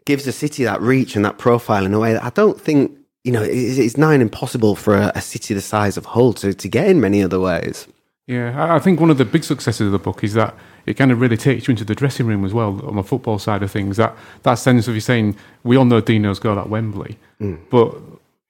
gives 0.05 0.27
a 0.27 0.31
city 0.31 0.63
that 0.63 0.79
reach 0.81 1.15
and 1.15 1.25
that 1.25 1.37
profile 1.37 1.85
in 1.85 1.93
a 1.93 1.99
way 1.99 2.13
that 2.13 2.23
I 2.23 2.29
don't 2.29 2.59
think 2.61 2.95
you 3.25 3.31
know, 3.31 3.41
it's 3.43 3.97
nigh 3.97 4.13
impossible 4.13 4.75
for 4.75 4.95
a, 4.95 5.11
a, 5.15 5.21
city 5.21 5.55
the 5.55 5.61
size 5.61 5.97
of 5.97 6.05
Hull 6.05 6.31
to, 6.33 6.53
to 6.53 6.69
get 6.69 6.87
in 6.87 7.01
many 7.01 7.23
other 7.23 7.39
ways. 7.39 7.87
Yeah, 8.27 8.73
I 8.73 8.77
think 8.77 8.99
one 8.99 9.09
of 9.09 9.17
the 9.17 9.25
big 9.25 9.43
successes 9.43 9.87
of 9.87 9.91
the 9.91 9.99
book 9.99 10.23
is 10.23 10.35
that 10.35 10.55
it 10.85 10.93
kind 10.93 11.11
of 11.11 11.19
really 11.19 11.35
takes 11.35 11.67
you 11.67 11.71
into 11.71 11.83
the 11.83 11.95
dressing 11.95 12.27
room 12.27 12.45
as 12.45 12.53
well 12.53 12.85
on 12.85 12.95
the 12.95 13.03
football 13.03 13.39
side 13.39 13.63
of 13.63 13.71
things. 13.71 13.97
That 13.97 14.15
that 14.43 14.55
sense 14.55 14.87
of 14.87 14.93
you 14.93 15.01
saying, 15.01 15.35
we 15.63 15.75
all 15.75 15.85
know 15.85 16.01
Dino's 16.01 16.39
goal 16.39 16.59
at 16.59 16.69
Wembley, 16.69 17.17
mm. 17.41 17.59
but 17.71 17.95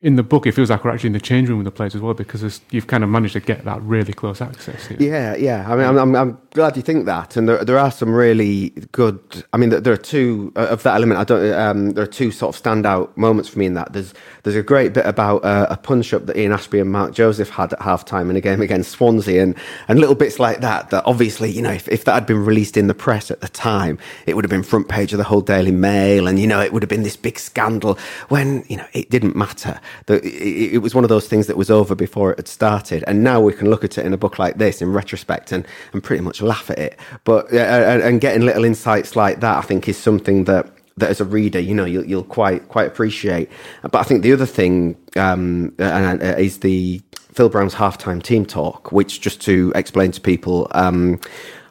in 0.05 0.17
the 0.17 0.23
book, 0.23 0.45
it 0.45 0.51
feels 0.51 0.69
like 0.69 0.85
we're 0.85 0.91
actually 0.91 1.07
in 1.07 1.13
the 1.13 1.19
change 1.19 1.49
room 1.49 1.57
with 1.57 1.65
the 1.65 1.71
players 1.71 1.95
as 1.95 1.99
well 1.99 2.13
because 2.13 2.61
you've 2.69 2.85
kind 2.85 3.03
of 3.03 3.09
managed 3.09 3.33
to 3.33 3.39
get 3.39 3.65
that 3.65 3.81
really 3.81 4.13
close 4.13 4.39
access. 4.39 4.85
Here. 4.85 4.97
Yeah, 4.99 5.35
yeah. 5.35 5.65
I 5.67 5.75
mean, 5.75 5.97
I'm, 5.97 6.15
I'm, 6.15 6.37
glad 6.53 6.77
you 6.77 6.83
think 6.83 7.07
that, 7.07 7.35
and 7.35 7.49
there, 7.49 7.65
there 7.65 7.79
are 7.79 7.89
some 7.89 8.13
really 8.13 8.69
good. 8.91 9.19
I 9.51 9.57
mean, 9.57 9.71
there 9.71 9.91
are 9.91 9.97
two 9.97 10.53
uh, 10.55 10.67
of 10.67 10.83
that 10.83 10.93
element. 10.95 11.19
I 11.19 11.23
don't. 11.23 11.53
Um, 11.53 11.91
there 11.93 12.03
are 12.03 12.07
two 12.07 12.29
sort 12.29 12.55
of 12.55 12.61
standout 12.61 13.17
moments 13.17 13.49
for 13.49 13.57
me 13.57 13.65
in 13.65 13.73
that. 13.73 13.93
There's 13.93 14.13
there's 14.43 14.55
a 14.55 14.61
great 14.61 14.93
bit 14.93 15.07
about 15.07 15.43
uh, 15.43 15.65
a 15.71 15.75
punch 15.75 16.13
up 16.13 16.27
that 16.27 16.37
Ian 16.37 16.51
Ashbee 16.51 16.81
and 16.81 16.91
Marc 16.91 17.15
Joseph 17.15 17.49
had 17.49 17.73
at 17.73 17.79
halftime 17.79 18.29
in 18.29 18.35
a 18.35 18.41
game 18.41 18.61
against 18.61 18.91
Swansea, 18.91 19.41
and 19.41 19.55
and 19.87 19.99
little 19.99 20.13
bits 20.13 20.37
like 20.37 20.61
that. 20.61 20.91
That 20.91 21.03
obviously, 21.07 21.49
you 21.49 21.63
know, 21.63 21.73
if, 21.73 21.87
if 21.87 22.05
that 22.05 22.13
had 22.13 22.27
been 22.27 22.45
released 22.45 22.77
in 22.77 22.85
the 22.85 22.93
press 22.93 23.31
at 23.31 23.41
the 23.41 23.49
time, 23.49 23.97
it 24.27 24.35
would 24.35 24.45
have 24.45 24.51
been 24.51 24.63
front 24.63 24.87
page 24.87 25.13
of 25.13 25.17
the 25.17 25.23
Hull 25.23 25.41
Daily 25.41 25.71
Mail, 25.71 26.27
and 26.27 26.39
you 26.39 26.45
know, 26.45 26.61
it 26.61 26.71
would 26.73 26.83
have 26.83 26.89
been 26.89 27.03
this 27.03 27.17
big 27.17 27.39
scandal. 27.39 27.97
When 28.29 28.63
you 28.69 28.77
know, 28.77 28.85
it 28.93 29.09
didn't 29.09 29.35
matter. 29.35 29.81
The, 30.05 30.23
it, 30.25 30.75
it 30.75 30.77
was 30.79 30.93
one 30.93 31.03
of 31.03 31.09
those 31.09 31.27
things 31.27 31.47
that 31.47 31.57
was 31.57 31.69
over 31.69 31.95
before 31.95 32.31
it 32.31 32.39
had 32.39 32.47
started. 32.47 33.03
And 33.07 33.23
now 33.23 33.41
we 33.41 33.53
can 33.53 33.69
look 33.69 33.83
at 33.83 33.97
it 33.97 34.05
in 34.05 34.13
a 34.13 34.17
book 34.17 34.39
like 34.39 34.57
this 34.57 34.81
in 34.81 34.91
retrospect 34.91 35.51
and, 35.51 35.65
and 35.93 36.03
pretty 36.03 36.21
much 36.21 36.41
laugh 36.41 36.69
at 36.69 36.79
it. 36.79 36.99
But 37.23 37.51
uh, 37.53 37.57
and, 37.57 38.21
getting 38.21 38.45
little 38.45 38.63
insights 38.63 39.15
like 39.15 39.41
that, 39.41 39.57
I 39.57 39.61
think, 39.61 39.87
is 39.87 39.97
something 39.97 40.45
that 40.45 40.71
that 40.97 41.09
as 41.09 41.19
a 41.19 41.25
reader, 41.25 41.59
you 41.59 41.75
know, 41.75 41.83
you'll, 41.83 42.05
you'll 42.05 42.23
quite 42.23 42.69
quite 42.69 42.87
appreciate. 42.87 43.49
But 43.81 43.95
I 43.95 44.03
think 44.03 44.23
the 44.23 44.31
other 44.33 44.45
thing 44.45 44.95
um, 45.17 45.75
uh, 45.79 46.17
is 46.37 46.59
the 46.59 47.01
Phil 47.33 47.49
Brown's 47.49 47.75
halftime 47.75 48.23
team 48.23 48.45
talk, 48.45 48.91
which 48.91 49.19
just 49.19 49.41
to 49.41 49.73
explain 49.75 50.11
to 50.11 50.21
people, 50.21 50.67
um, 50.71 51.19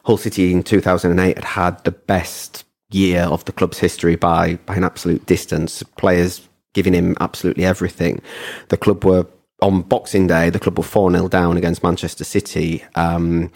Hull 0.05 0.17
City 0.17 0.51
in 0.51 0.61
2008 0.61 1.35
had 1.37 1.43
had 1.43 1.83
the 1.83 1.91
best 1.91 2.65
year 2.91 3.23
of 3.23 3.43
the 3.45 3.51
club's 3.51 3.79
history 3.79 4.15
by 4.15 4.55
by 4.67 4.75
an 4.75 4.83
absolute 4.83 5.25
distance. 5.25 5.81
Players 5.97 6.47
giving 6.75 6.93
him 6.93 7.15
absolutely 7.19 7.65
everything. 7.65 8.21
The 8.67 8.77
club 8.77 9.03
were 9.03 9.25
on 9.61 9.81
Boxing 9.81 10.27
Day. 10.27 10.51
The 10.51 10.59
club 10.59 10.77
were 10.77 10.83
four 10.83 11.09
0 11.09 11.27
down 11.29 11.57
against 11.57 11.81
Manchester 11.81 12.23
City. 12.23 12.83
Um, 12.93 13.51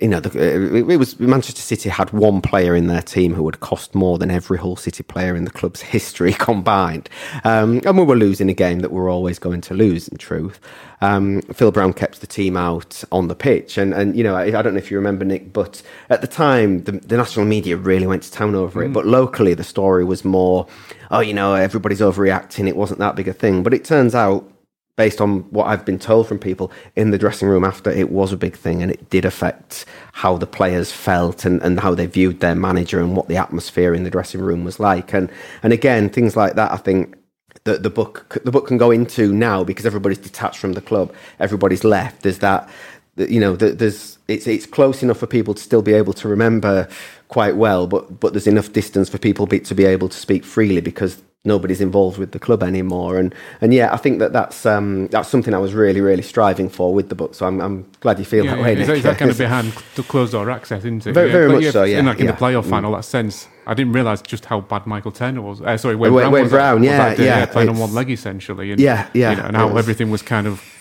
you 0.00 0.08
know, 0.08 0.20
the, 0.20 0.76
it, 0.76 0.96
was 0.96 1.20
Manchester 1.20 1.60
City 1.60 1.88
had 1.90 2.10
one 2.10 2.40
player 2.40 2.74
in 2.74 2.86
their 2.86 3.02
team 3.02 3.34
who 3.34 3.42
would 3.42 3.60
cost 3.60 3.94
more 3.94 4.18
than 4.18 4.30
every 4.30 4.58
Hull 4.58 4.76
City 4.76 5.02
player 5.02 5.36
in 5.36 5.44
the 5.44 5.50
club's 5.50 5.80
history 5.96 6.32
combined. 6.32 7.08
Um, 7.44 7.80
and 7.84 7.98
we 7.98 8.04
were 8.04 8.16
losing 8.16 8.48
a 8.48 8.54
game 8.54 8.80
that 8.80 8.92
we're 8.92 9.10
always 9.10 9.38
going 9.38 9.60
to 9.62 9.74
lose, 9.74 10.08
in 10.08 10.16
truth. 10.18 10.58
Um, 11.02 11.42
Phil 11.42 11.70
Brown 11.70 11.92
kept 11.92 12.20
the 12.20 12.26
team 12.26 12.56
out 12.56 13.04
on 13.12 13.28
the 13.28 13.34
pitch. 13.34 13.78
And, 13.78 13.92
and 13.92 14.16
you 14.16 14.24
know, 14.24 14.34
I, 14.34 14.58
I, 14.58 14.62
don't 14.62 14.74
know 14.74 14.78
if 14.78 14.90
you 14.90 14.96
remember, 14.96 15.24
Nick, 15.24 15.52
but 15.52 15.82
at 16.08 16.20
the 16.20 16.26
time, 16.26 16.84
the, 16.84 16.92
the 16.92 17.16
national 17.16 17.46
media 17.46 17.76
really 17.76 18.06
went 18.06 18.22
to 18.24 18.32
town 18.32 18.54
over 18.54 18.80
mm. 18.80 18.86
it. 18.86 18.92
But 18.92 19.06
locally, 19.06 19.54
the 19.54 19.64
story 19.64 20.04
was 20.04 20.24
more, 20.24 20.66
oh, 21.10 21.20
you 21.20 21.34
know, 21.34 21.54
everybody's 21.54 22.00
overreacting. 22.00 22.68
It 22.68 22.76
wasn't 22.76 23.00
that 23.00 23.16
big 23.16 23.28
a 23.28 23.32
thing. 23.32 23.62
But 23.62 23.74
it 23.74 23.84
turns 23.84 24.14
out 24.14 24.50
based 24.96 25.20
on 25.20 25.40
what 25.50 25.66
I've 25.66 25.84
been 25.84 25.98
told 25.98 26.28
from 26.28 26.38
people 26.38 26.70
in 26.94 27.10
the 27.10 27.18
dressing 27.18 27.48
room 27.48 27.64
after, 27.64 27.90
it 27.90 28.10
was 28.10 28.32
a 28.32 28.36
big 28.36 28.54
thing 28.56 28.82
and 28.82 28.90
it 28.92 29.08
did 29.10 29.24
affect 29.24 29.86
how 30.12 30.36
the 30.36 30.46
players 30.46 30.92
felt 30.92 31.44
and, 31.44 31.62
and 31.62 31.80
how 31.80 31.94
they 31.94 32.06
viewed 32.06 32.40
their 32.40 32.54
manager 32.54 33.00
and 33.00 33.16
what 33.16 33.28
the 33.28 33.36
atmosphere 33.36 33.94
in 33.94 34.04
the 34.04 34.10
dressing 34.10 34.40
room 34.40 34.64
was 34.64 34.78
like. 34.78 35.14
And 35.14 35.30
and 35.62 35.72
again, 35.72 36.10
things 36.10 36.36
like 36.36 36.54
that, 36.54 36.72
I 36.72 36.76
think 36.76 37.16
that 37.64 37.82
the 37.82 37.90
book 37.90 38.38
the 38.44 38.50
book 38.50 38.66
can 38.66 38.78
go 38.78 38.90
into 38.90 39.32
now 39.32 39.64
because 39.64 39.86
everybody's 39.86 40.18
detached 40.18 40.58
from 40.58 40.72
the 40.74 40.80
club, 40.80 41.12
everybody's 41.38 41.84
left. 41.84 42.22
There's 42.22 42.38
that, 42.38 42.68
you 43.16 43.40
know, 43.40 43.56
there's 43.56 44.18
it's 44.28 44.46
it's 44.46 44.66
close 44.66 45.02
enough 45.02 45.18
for 45.18 45.26
people 45.26 45.54
to 45.54 45.62
still 45.62 45.82
be 45.82 45.92
able 45.92 46.12
to 46.14 46.28
remember 46.28 46.88
quite 47.28 47.56
well, 47.56 47.86
but 47.86 48.20
but 48.20 48.32
there's 48.32 48.46
enough 48.46 48.72
distance 48.72 49.08
for 49.08 49.18
people 49.18 49.46
be, 49.46 49.60
to 49.60 49.74
be 49.74 49.84
able 49.84 50.08
to 50.08 50.16
speak 50.16 50.44
freely 50.44 50.80
because 50.80 51.22
nobody's 51.44 51.80
involved 51.80 52.18
with 52.18 52.32
the 52.32 52.38
club 52.38 52.62
anymore. 52.62 53.18
And 53.18 53.34
and 53.60 53.72
yeah, 53.72 53.92
I 53.92 53.96
think 53.96 54.18
that 54.18 54.32
that's 54.32 54.66
um, 54.66 55.08
that's 55.08 55.28
something 55.28 55.54
I 55.54 55.58
was 55.58 55.74
really 55.74 56.00
really 56.00 56.22
striving 56.22 56.68
for 56.68 56.92
with 56.92 57.08
the 57.08 57.14
book. 57.14 57.34
So 57.34 57.46
I'm, 57.46 57.60
I'm 57.60 57.90
glad 58.00 58.18
you 58.18 58.24
feel 58.24 58.44
yeah, 58.44 58.52
that 58.52 58.58
yeah. 58.58 58.64
way. 58.64 58.80
Is 58.80 58.86
that, 58.86 58.96
is 58.98 59.02
that 59.04 59.18
kind 59.18 59.30
of 59.30 59.38
behind 59.48 59.72
the 59.94 60.02
closed 60.02 60.32
door 60.32 60.50
access, 60.50 60.80
isn't 60.80 61.06
it? 61.06 61.12
Very, 61.12 61.28
yeah. 61.28 61.32
very 61.32 61.48
much 61.48 61.72
so. 61.72 61.84
Yeah, 61.84 62.00
in 62.00 62.06
like 62.06 62.20
in 62.20 62.26
the 62.26 62.32
playoff 62.32 62.64
mm. 62.64 62.70
final, 62.70 62.92
that 62.92 63.04
sense. 63.04 63.48
I 63.66 63.74
didn't 63.74 63.92
realise 63.92 64.20
just 64.22 64.46
how 64.46 64.60
bad 64.60 64.86
Michael 64.86 65.12
Turner 65.12 65.42
was. 65.42 65.60
Uh, 65.60 65.76
sorry, 65.76 65.94
Wayne, 65.94 66.12
Wayne 66.12 66.22
Brown. 66.22 66.32
Wayne 66.32 66.42
was, 66.42 66.50
Brown, 66.50 66.80
was 66.80 66.86
yeah, 66.86 67.14
day, 67.14 67.24
yeah, 67.24 67.46
playing 67.46 67.68
on 67.68 67.78
one 67.78 67.94
leg 67.94 68.10
essentially. 68.10 68.72
And, 68.72 68.80
yeah, 68.80 69.08
yeah, 69.14 69.30
you 69.30 69.36
know, 69.36 69.44
and 69.44 69.56
how 69.56 69.68
was, 69.68 69.76
everything 69.84 70.10
was 70.10 70.22
kind 70.22 70.46
of 70.46 70.79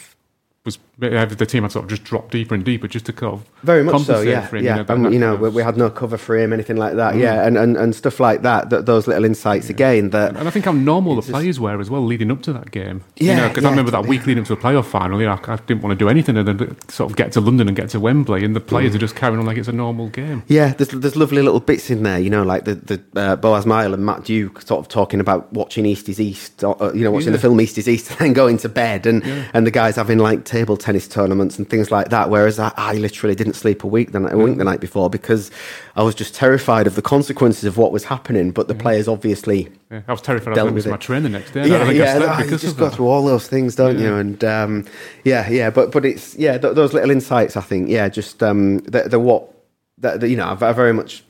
was 0.65 0.77
the 0.97 1.45
team 1.45 1.63
had 1.63 1.71
sort 1.71 1.83
of 1.85 1.89
just 1.89 2.03
dropped 2.03 2.31
deeper 2.31 2.53
and 2.53 2.65
deeper 2.65 2.87
just 2.87 3.05
to 3.05 3.13
kind 3.13 3.33
of 3.33 3.45
very 3.63 3.81
much 3.81 4.01
so 4.01 4.19
yeah 4.19 4.45
him, 4.49 4.63
yeah 4.63 4.77
you 4.77 4.83
know, 4.83 4.93
and, 4.93 5.13
you 5.13 5.19
know 5.19 5.35
we, 5.35 5.49
we, 5.49 5.63
had 5.63 5.77
no 5.77 5.89
cover 5.89 6.17
for 6.17 6.37
him 6.37 6.51
anything 6.51 6.75
like 6.75 6.95
that 6.95 7.13
mm. 7.13 7.21
yeah 7.21 7.47
and, 7.47 7.57
and 7.57 7.77
and 7.77 7.95
stuff 7.95 8.19
like 8.19 8.41
that, 8.41 8.69
that 8.69 8.85
those 8.85 9.07
little 9.07 9.23
insights 9.23 9.67
yeah. 9.67 9.75
again 9.75 10.09
that 10.09 10.35
and 10.35 10.47
I 10.47 10.51
think 10.51 10.65
how 10.65 10.73
normal 10.73 11.15
the 11.15 11.21
players 11.21 11.59
were 11.59 11.79
as 11.79 11.89
well 11.89 12.03
leading 12.03 12.29
up 12.29 12.41
to 12.43 12.53
that 12.53 12.71
game 12.71 13.03
yeah 13.15 13.47
because 13.47 13.63
yeah, 13.63 13.69
I 13.69 13.71
remember 13.71 13.91
that 13.91 14.05
week 14.05 14.25
leading 14.25 14.41
up 14.41 14.47
to 14.47 14.53
a 14.53 14.57
playoff 14.57 14.85
final 14.85 15.21
you 15.21 15.27
know 15.27 15.39
I, 15.41 15.53
I, 15.53 15.55
didn't 15.55 15.81
want 15.81 15.97
to 15.97 16.03
do 16.03 16.09
anything 16.09 16.35
and 16.35 16.47
then 16.47 16.89
sort 16.89 17.09
of 17.09 17.15
get 17.15 17.31
to 17.33 17.41
London 17.41 17.69
and 17.69 17.77
get 17.77 17.89
to 17.91 17.99
Wembley 17.99 18.43
and 18.43 18.53
the 18.53 18.59
players 18.59 18.91
mm. 18.91 18.95
are 18.95 18.99
just 18.99 19.15
carrying 19.15 19.39
on 19.39 19.45
like 19.45 19.57
it's 19.57 19.69
a 19.69 19.73
normal 19.73 20.09
game 20.09 20.43
yeah 20.47 20.73
there's, 20.73 20.89
there's 20.89 21.15
lovely 21.15 21.41
little 21.41 21.61
bits 21.61 21.89
in 21.89 22.03
there 22.03 22.19
you 22.19 22.29
know 22.29 22.43
like 22.43 22.65
the, 22.65 22.75
the 22.75 23.01
uh, 23.15 23.35
Boaz 23.37 23.63
Myhill 23.63 23.93
and 23.93 24.05
Matt 24.05 24.25
Duke 24.25 24.61
sort 24.61 24.79
of 24.81 24.89
talking 24.89 25.21
about 25.21 25.51
watching 25.53 25.85
East 25.85 26.09
is 26.09 26.19
East 26.19 26.65
or, 26.65 26.81
uh, 26.83 26.91
you 26.91 27.05
know 27.05 27.11
watching 27.11 27.29
yeah. 27.29 27.33
the 27.33 27.39
film 27.39 27.61
East 27.61 27.77
is 27.77 27.87
East 27.87 28.09
and 28.11 28.19
then 28.19 28.33
going 28.33 28.57
to 28.57 28.67
bed 28.67 29.05
and 29.05 29.23
and 29.53 29.65
the 29.65 29.71
guys 29.71 29.95
having 29.95 30.17
like 30.17 30.48
table 30.49 30.75
tennis 30.75 31.07
tournaments 31.07 31.57
and 31.57 31.69
things 31.69 31.91
like 31.91 32.09
that. 32.09 32.29
Whereas 32.29 32.59
I, 32.59 32.71
I 32.75 32.93
literally 32.95 33.35
didn't 33.35 33.53
sleep 33.53 33.83
a 33.83 33.87
week 33.87 34.11
the, 34.11 34.25
a 34.25 34.37
week 34.37 34.57
the 34.57 34.63
night 34.63 34.81
before 34.81 35.09
because 35.09 35.51
I 35.95 36.03
was 36.03 36.15
just 36.15 36.33
terrified 36.33 36.87
of 36.87 36.95
the 36.95 37.01
consequences 37.01 37.65
of 37.65 37.77
what 37.77 37.91
was 37.91 38.05
happening. 38.05 38.51
But 38.51 38.67
the 38.67 38.73
yeah. 38.75 38.81
players 38.81 39.07
obviously. 39.07 39.69
Yeah, 39.91 40.01
I 40.07 40.11
was 40.11 40.21
terrified. 40.21 40.57
I 40.57 40.63
was 40.63 40.87
my 40.87 40.97
train 40.97 41.23
the 41.23 41.29
next 41.29 41.51
day. 41.51 41.67
Yeah, 41.67 41.83
I 41.83 41.91
yeah. 41.91 42.35
I 42.39 42.43
you 42.43 42.57
just 42.57 42.77
go 42.77 42.89
through 42.89 43.07
all 43.07 43.23
those 43.23 43.47
things, 43.47 43.75
don't 43.75 43.99
you? 43.99 44.15
And 44.15 44.43
um, 44.43 44.85
yeah, 45.23 45.47
yeah. 45.49 45.69
But 45.69 45.91
but 45.91 46.05
it's 46.05 46.35
yeah 46.35 46.57
th- 46.57 46.75
those 46.75 46.93
little 46.93 47.11
insights. 47.11 47.55
I 47.55 47.61
think 47.61 47.89
yeah, 47.89 48.09
just 48.09 48.41
um, 48.41 48.79
the, 48.79 49.03
the 49.03 49.19
what 49.19 49.53
that 49.99 50.27
you 50.27 50.35
know 50.35 50.57
I 50.59 50.73
very 50.73 50.93
much 50.93 51.23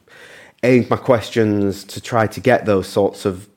aimed 0.63 0.89
my 0.89 0.97
questions 0.97 1.83
to 1.85 2.01
try 2.01 2.27
to 2.27 2.39
get 2.39 2.65
those 2.65 2.87
sorts 2.87 3.25
of 3.25 3.48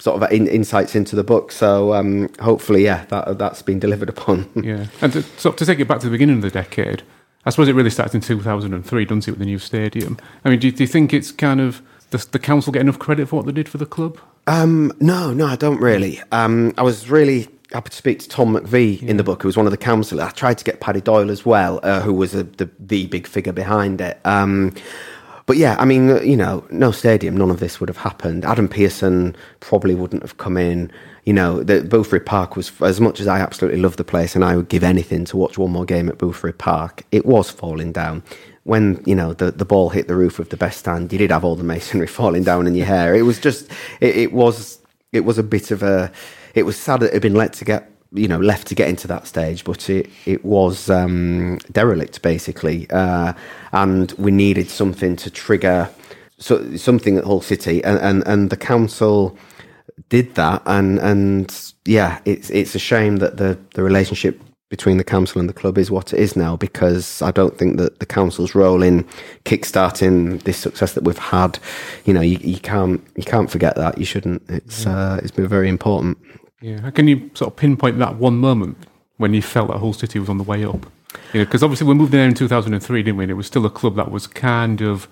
sort 0.00 0.20
of 0.20 0.32
in, 0.32 0.48
insights 0.48 0.96
into 0.96 1.14
the 1.14 1.22
book. 1.22 1.52
So 1.52 1.94
um, 1.94 2.28
hopefully, 2.40 2.84
yeah, 2.84 3.04
that 3.06 3.38
that's 3.38 3.62
been 3.62 3.78
delivered 3.78 4.08
upon. 4.08 4.50
yeah, 4.64 4.86
and 5.00 5.12
to, 5.12 5.22
so 5.22 5.52
to 5.52 5.64
take 5.64 5.78
it 5.78 5.86
back 5.86 6.00
to 6.00 6.06
the 6.06 6.10
beginning 6.10 6.36
of 6.36 6.42
the 6.42 6.50
decade, 6.50 7.02
I 7.44 7.50
suppose 7.50 7.68
it 7.68 7.74
really 7.74 7.90
started 7.90 8.14
in 8.14 8.20
2003, 8.20 9.04
doesn't 9.04 9.28
it, 9.28 9.30
with 9.30 9.38
the 9.38 9.44
new 9.44 9.58
stadium? 9.58 10.18
I 10.44 10.50
mean, 10.50 10.58
do, 10.58 10.70
do 10.72 10.82
you 10.82 10.88
think 10.88 11.14
it's 11.14 11.30
kind 11.30 11.60
of 11.60 11.82
the, 12.10 12.26
the 12.32 12.38
council 12.38 12.72
get 12.72 12.80
enough 12.80 12.98
credit 12.98 13.28
for 13.28 13.36
what 13.36 13.46
they 13.46 13.52
did 13.52 13.68
for 13.68 13.78
the 13.78 13.86
club? 13.86 14.18
Um, 14.46 14.92
no, 15.00 15.32
no, 15.32 15.46
I 15.46 15.56
don't 15.56 15.80
really. 15.80 16.20
Um, 16.32 16.74
I 16.76 16.82
was 16.82 17.08
really 17.08 17.48
happy 17.72 17.90
to 17.90 17.96
speak 17.96 18.18
to 18.20 18.28
Tom 18.28 18.56
McVie 18.56 19.00
yeah. 19.00 19.10
in 19.10 19.16
the 19.16 19.22
book, 19.22 19.42
who 19.42 19.48
was 19.48 19.56
one 19.56 19.66
of 19.66 19.70
the 19.70 19.78
councillors. 19.78 20.26
I 20.26 20.30
tried 20.30 20.58
to 20.58 20.64
get 20.64 20.80
Paddy 20.80 21.00
Doyle 21.00 21.30
as 21.30 21.46
well, 21.46 21.80
uh, 21.82 22.00
who 22.00 22.12
was 22.12 22.34
a, 22.34 22.42
the 22.42 22.68
the 22.78 23.06
big 23.06 23.26
figure 23.26 23.52
behind 23.52 24.00
it. 24.00 24.18
Um, 24.24 24.74
but 25.50 25.56
yeah, 25.56 25.74
I 25.80 25.84
mean, 25.84 26.24
you 26.24 26.36
know, 26.36 26.64
no 26.70 26.92
stadium, 26.92 27.36
none 27.36 27.50
of 27.50 27.58
this 27.58 27.80
would 27.80 27.88
have 27.88 27.96
happened. 27.96 28.44
Adam 28.44 28.68
Pearson 28.68 29.34
probably 29.58 29.96
wouldn't 29.96 30.22
have 30.22 30.36
come 30.36 30.56
in. 30.56 30.92
You 31.24 31.32
know, 31.32 31.64
the, 31.64 31.80
Boothferry 31.80 32.24
Park 32.24 32.54
was, 32.54 32.70
as 32.82 33.00
much 33.00 33.18
as 33.18 33.26
I 33.26 33.40
absolutely 33.40 33.80
love 33.80 33.96
the 33.96 34.04
place 34.04 34.36
and 34.36 34.44
I 34.44 34.54
would 34.54 34.68
give 34.68 34.84
anything 34.84 35.24
to 35.24 35.36
watch 35.36 35.58
one 35.58 35.72
more 35.72 35.84
game 35.84 36.08
at 36.08 36.18
Boothferry 36.18 36.56
Park, 36.56 37.02
it 37.10 37.26
was 37.26 37.50
falling 37.50 37.90
down. 37.90 38.22
When, 38.62 39.02
you 39.04 39.16
know, 39.16 39.32
the, 39.32 39.50
the 39.50 39.64
ball 39.64 39.88
hit 39.88 40.06
the 40.06 40.14
roof 40.14 40.38
of 40.38 40.50
the 40.50 40.56
best 40.56 40.78
stand, 40.78 41.12
you 41.12 41.18
did 41.18 41.32
have 41.32 41.44
all 41.44 41.56
the 41.56 41.64
masonry 41.64 42.06
falling 42.20 42.44
down 42.44 42.68
in 42.68 42.76
your 42.76 42.86
hair. 42.86 43.16
It 43.16 43.22
was 43.22 43.40
just, 43.40 43.68
it, 44.00 44.16
it 44.16 44.32
was, 44.32 44.78
it 45.10 45.24
was 45.24 45.36
a 45.36 45.42
bit 45.42 45.72
of 45.72 45.82
a, 45.82 46.12
it 46.54 46.62
was 46.62 46.76
sad 46.76 47.00
that 47.00 47.06
it 47.06 47.14
had 47.14 47.22
been 47.22 47.34
let 47.34 47.54
to 47.54 47.64
get 47.64 47.90
you 48.12 48.28
know 48.28 48.38
left 48.38 48.66
to 48.68 48.74
get 48.74 48.88
into 48.88 49.06
that 49.08 49.26
stage, 49.26 49.64
but 49.64 49.88
it 49.88 50.10
it 50.26 50.44
was 50.44 50.90
um, 50.90 51.58
derelict 51.72 52.22
basically, 52.22 52.88
uh, 52.90 53.32
and 53.72 54.12
we 54.12 54.30
needed 54.30 54.68
something 54.68 55.16
to 55.16 55.30
trigger 55.30 55.88
so, 56.38 56.76
something 56.76 57.18
at 57.18 57.24
Hull 57.24 57.42
City, 57.42 57.84
and, 57.84 57.98
and 57.98 58.26
and 58.26 58.50
the 58.50 58.56
council 58.56 59.36
did 60.08 60.34
that, 60.34 60.62
and 60.66 60.98
and 60.98 61.72
yeah, 61.84 62.20
it's 62.24 62.50
it's 62.50 62.74
a 62.74 62.78
shame 62.78 63.18
that 63.18 63.36
the 63.36 63.58
the 63.74 63.82
relationship 63.82 64.40
between 64.70 64.96
the 64.98 65.04
council 65.04 65.40
and 65.40 65.48
the 65.48 65.52
club 65.52 65.76
is 65.76 65.90
what 65.90 66.12
it 66.12 66.20
is 66.20 66.36
now 66.36 66.56
because 66.56 67.20
I 67.22 67.32
don't 67.32 67.58
think 67.58 67.76
that 67.78 67.98
the 67.98 68.06
council's 68.06 68.54
role 68.54 68.84
in 68.84 69.02
kickstarting 69.44 70.40
this 70.44 70.56
success 70.56 70.92
that 70.92 71.02
we've 71.02 71.18
had, 71.18 71.58
you 72.04 72.14
know, 72.14 72.20
you, 72.20 72.38
you 72.38 72.60
can't 72.60 73.04
you 73.16 73.24
can't 73.24 73.50
forget 73.50 73.76
that. 73.76 73.98
You 73.98 74.04
shouldn't. 74.04 74.42
It's 74.48 74.86
uh, 74.86 75.20
it's 75.22 75.32
been 75.32 75.48
very 75.48 75.68
important. 75.68 76.18
Yeah. 76.60 76.90
Can 76.90 77.08
you 77.08 77.30
sort 77.34 77.52
of 77.52 77.56
pinpoint 77.56 77.98
that 77.98 78.16
one 78.16 78.36
moment 78.36 78.76
when 79.16 79.34
you 79.34 79.42
felt 79.42 79.68
that 79.68 79.78
Hull 79.78 79.92
City 79.92 80.18
was 80.18 80.28
on 80.28 80.38
the 80.38 80.44
way 80.44 80.64
up? 80.64 80.86
You 81.32 81.40
know, 81.40 81.44
because 81.44 81.62
obviously 81.62 81.86
we 81.86 81.94
moved 81.94 82.12
in 82.14 82.20
there 82.20 82.28
in 82.28 82.34
2003, 82.34 83.02
didn't 83.02 83.16
we? 83.16 83.24
And 83.24 83.30
it 83.30 83.34
was 83.34 83.46
still 83.46 83.64
a 83.66 83.70
club 83.70 83.96
that 83.96 84.10
was 84.10 84.26
kind 84.26 84.80
of 84.80 85.08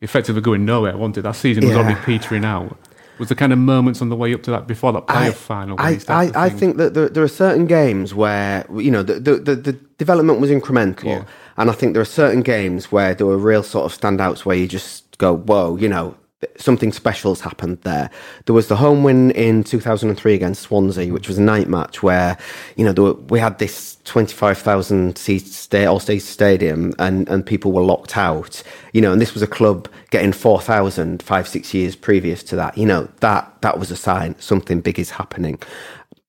effectively 0.00 0.42
going 0.42 0.64
nowhere, 0.64 0.96
wasn't 0.96 1.18
it? 1.18 1.22
That 1.22 1.36
season 1.36 1.64
was 1.64 1.74
yeah. 1.74 1.80
already 1.80 2.00
petering 2.00 2.44
out. 2.44 2.76
Was 3.18 3.28
the 3.28 3.34
kind 3.34 3.52
of 3.52 3.58
moments 3.58 4.00
on 4.00 4.10
the 4.10 4.16
way 4.16 4.32
up 4.32 4.44
to 4.44 4.50
that 4.52 4.68
before 4.68 4.92
that 4.92 5.06
playoff 5.06 5.34
final? 5.34 5.76
I, 5.80 5.98
I, 6.08 6.30
I 6.34 6.48
think 6.48 6.76
that 6.76 6.94
there, 6.94 7.08
there, 7.08 7.24
are 7.24 7.28
certain 7.28 7.66
games 7.66 8.14
where 8.14 8.64
you 8.76 8.92
know 8.92 9.02
the 9.02 9.14
the, 9.14 9.36
the, 9.36 9.56
the 9.56 9.72
development 9.72 10.38
was 10.38 10.50
incremental, 10.50 11.04
yeah. 11.04 11.24
and 11.56 11.68
I 11.68 11.72
think 11.72 11.94
there 11.94 12.00
are 12.00 12.06
certain 12.06 12.42
games 12.42 12.92
where 12.92 13.16
there 13.16 13.26
were 13.26 13.36
real 13.36 13.64
sort 13.64 13.90
of 13.90 14.00
standouts 14.00 14.44
where 14.44 14.56
you 14.56 14.68
just 14.68 15.18
go, 15.18 15.36
"Whoa!" 15.36 15.76
You 15.76 15.88
know, 15.88 16.16
something 16.56 16.92
special 16.92 17.32
has 17.32 17.40
happened 17.40 17.78
there. 17.82 18.10
There 18.46 18.54
was 18.54 18.68
the 18.68 18.76
home 18.76 19.02
win 19.02 19.32
in 19.32 19.64
2003 19.64 20.34
against 20.34 20.62
Swansea, 20.62 21.12
which 21.12 21.26
was 21.26 21.38
a 21.38 21.42
night 21.42 21.68
match 21.68 22.02
where, 22.02 22.38
you 22.76 22.84
know, 22.84 22.92
were, 23.02 23.14
we 23.14 23.40
had 23.40 23.58
this 23.58 23.96
25,000 24.04 25.18
seat 25.18 25.46
sta- 25.46 25.86
all 25.86 25.98
stage 25.98 26.22
stadium 26.22 26.94
and, 26.98 27.28
and 27.28 27.44
people 27.44 27.72
were 27.72 27.82
locked 27.82 28.16
out, 28.16 28.62
you 28.92 29.00
know, 29.00 29.12
and 29.12 29.20
this 29.20 29.34
was 29.34 29.42
a 29.42 29.48
club 29.48 29.88
getting 30.10 30.32
4,000 30.32 31.22
five, 31.22 31.48
six 31.48 31.74
years 31.74 31.96
previous 31.96 32.42
to 32.44 32.56
that. 32.56 32.78
You 32.78 32.86
know, 32.86 33.08
that, 33.20 33.60
that 33.62 33.78
was 33.78 33.90
a 33.90 33.96
sign 33.96 34.36
something 34.38 34.80
big 34.80 34.98
is 34.98 35.10
happening. 35.10 35.58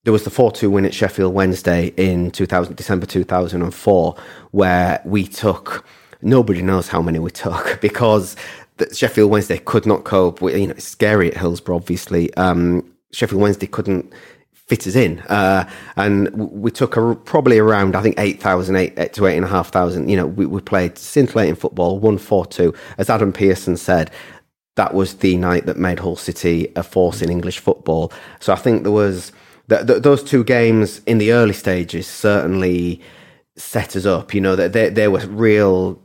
There 0.02 0.12
was 0.12 0.24
the 0.24 0.30
4 0.30 0.50
2 0.50 0.70
win 0.70 0.86
at 0.86 0.94
Sheffield 0.94 1.34
Wednesday 1.34 1.92
in 1.96 2.32
2000, 2.32 2.74
December 2.74 3.06
2004, 3.06 4.16
where 4.50 5.02
we 5.04 5.26
took 5.26 5.84
nobody 6.22 6.62
knows 6.62 6.88
how 6.88 7.02
many 7.02 7.18
we 7.18 7.30
took 7.30 7.78
because 7.82 8.36
that 8.80 8.96
Sheffield 8.96 9.30
Wednesday 9.30 9.58
could 9.58 9.86
not 9.86 10.04
cope. 10.04 10.42
With, 10.42 10.56
you 10.58 10.66
know, 10.66 10.72
it's 10.72 10.84
scary 10.84 11.30
at 11.30 11.38
Hillsborough, 11.38 11.76
obviously. 11.76 12.34
Um, 12.34 12.92
Sheffield 13.12 13.40
Wednesday 13.40 13.66
couldn't 13.68 14.12
fit 14.52 14.86
us 14.86 14.94
in, 14.96 15.20
uh, 15.22 15.68
and 15.96 16.30
we 16.34 16.70
took 16.70 16.96
a, 16.96 17.14
probably 17.16 17.58
around 17.58 17.96
I 17.96 18.02
think 18.02 18.18
8,000 18.18 18.76
8, 18.76 19.12
to 19.14 19.26
eight 19.26 19.36
and 19.36 19.44
a 19.44 19.48
half 19.48 19.70
thousand. 19.70 20.08
You 20.08 20.16
know, 20.16 20.26
we, 20.26 20.46
we 20.46 20.60
played 20.60 20.98
scintillating 20.98 21.56
football, 21.56 21.98
one 22.00 22.18
four 22.18 22.46
two, 22.46 22.74
as 22.98 23.10
Adam 23.10 23.32
Pearson 23.32 23.76
said. 23.76 24.10
That 24.76 24.94
was 24.94 25.14
the 25.14 25.36
night 25.36 25.66
that 25.66 25.76
made 25.76 25.98
Hull 25.98 26.16
City 26.16 26.72
a 26.76 26.82
force 26.82 27.20
in 27.22 27.30
English 27.30 27.58
football. 27.58 28.12
So 28.38 28.52
I 28.52 28.56
think 28.56 28.84
there 28.84 28.92
was 28.92 29.32
th- 29.68 29.86
th- 29.86 30.02
those 30.02 30.22
two 30.22 30.44
games 30.44 31.00
in 31.06 31.18
the 31.18 31.32
early 31.32 31.52
stages 31.52 32.06
certainly 32.06 33.00
set 33.56 33.96
us 33.96 34.06
up. 34.06 34.32
You 34.32 34.40
know 34.40 34.56
that 34.56 34.72
there 34.72 34.90
there 34.90 35.10
were 35.10 35.26
real 35.26 36.00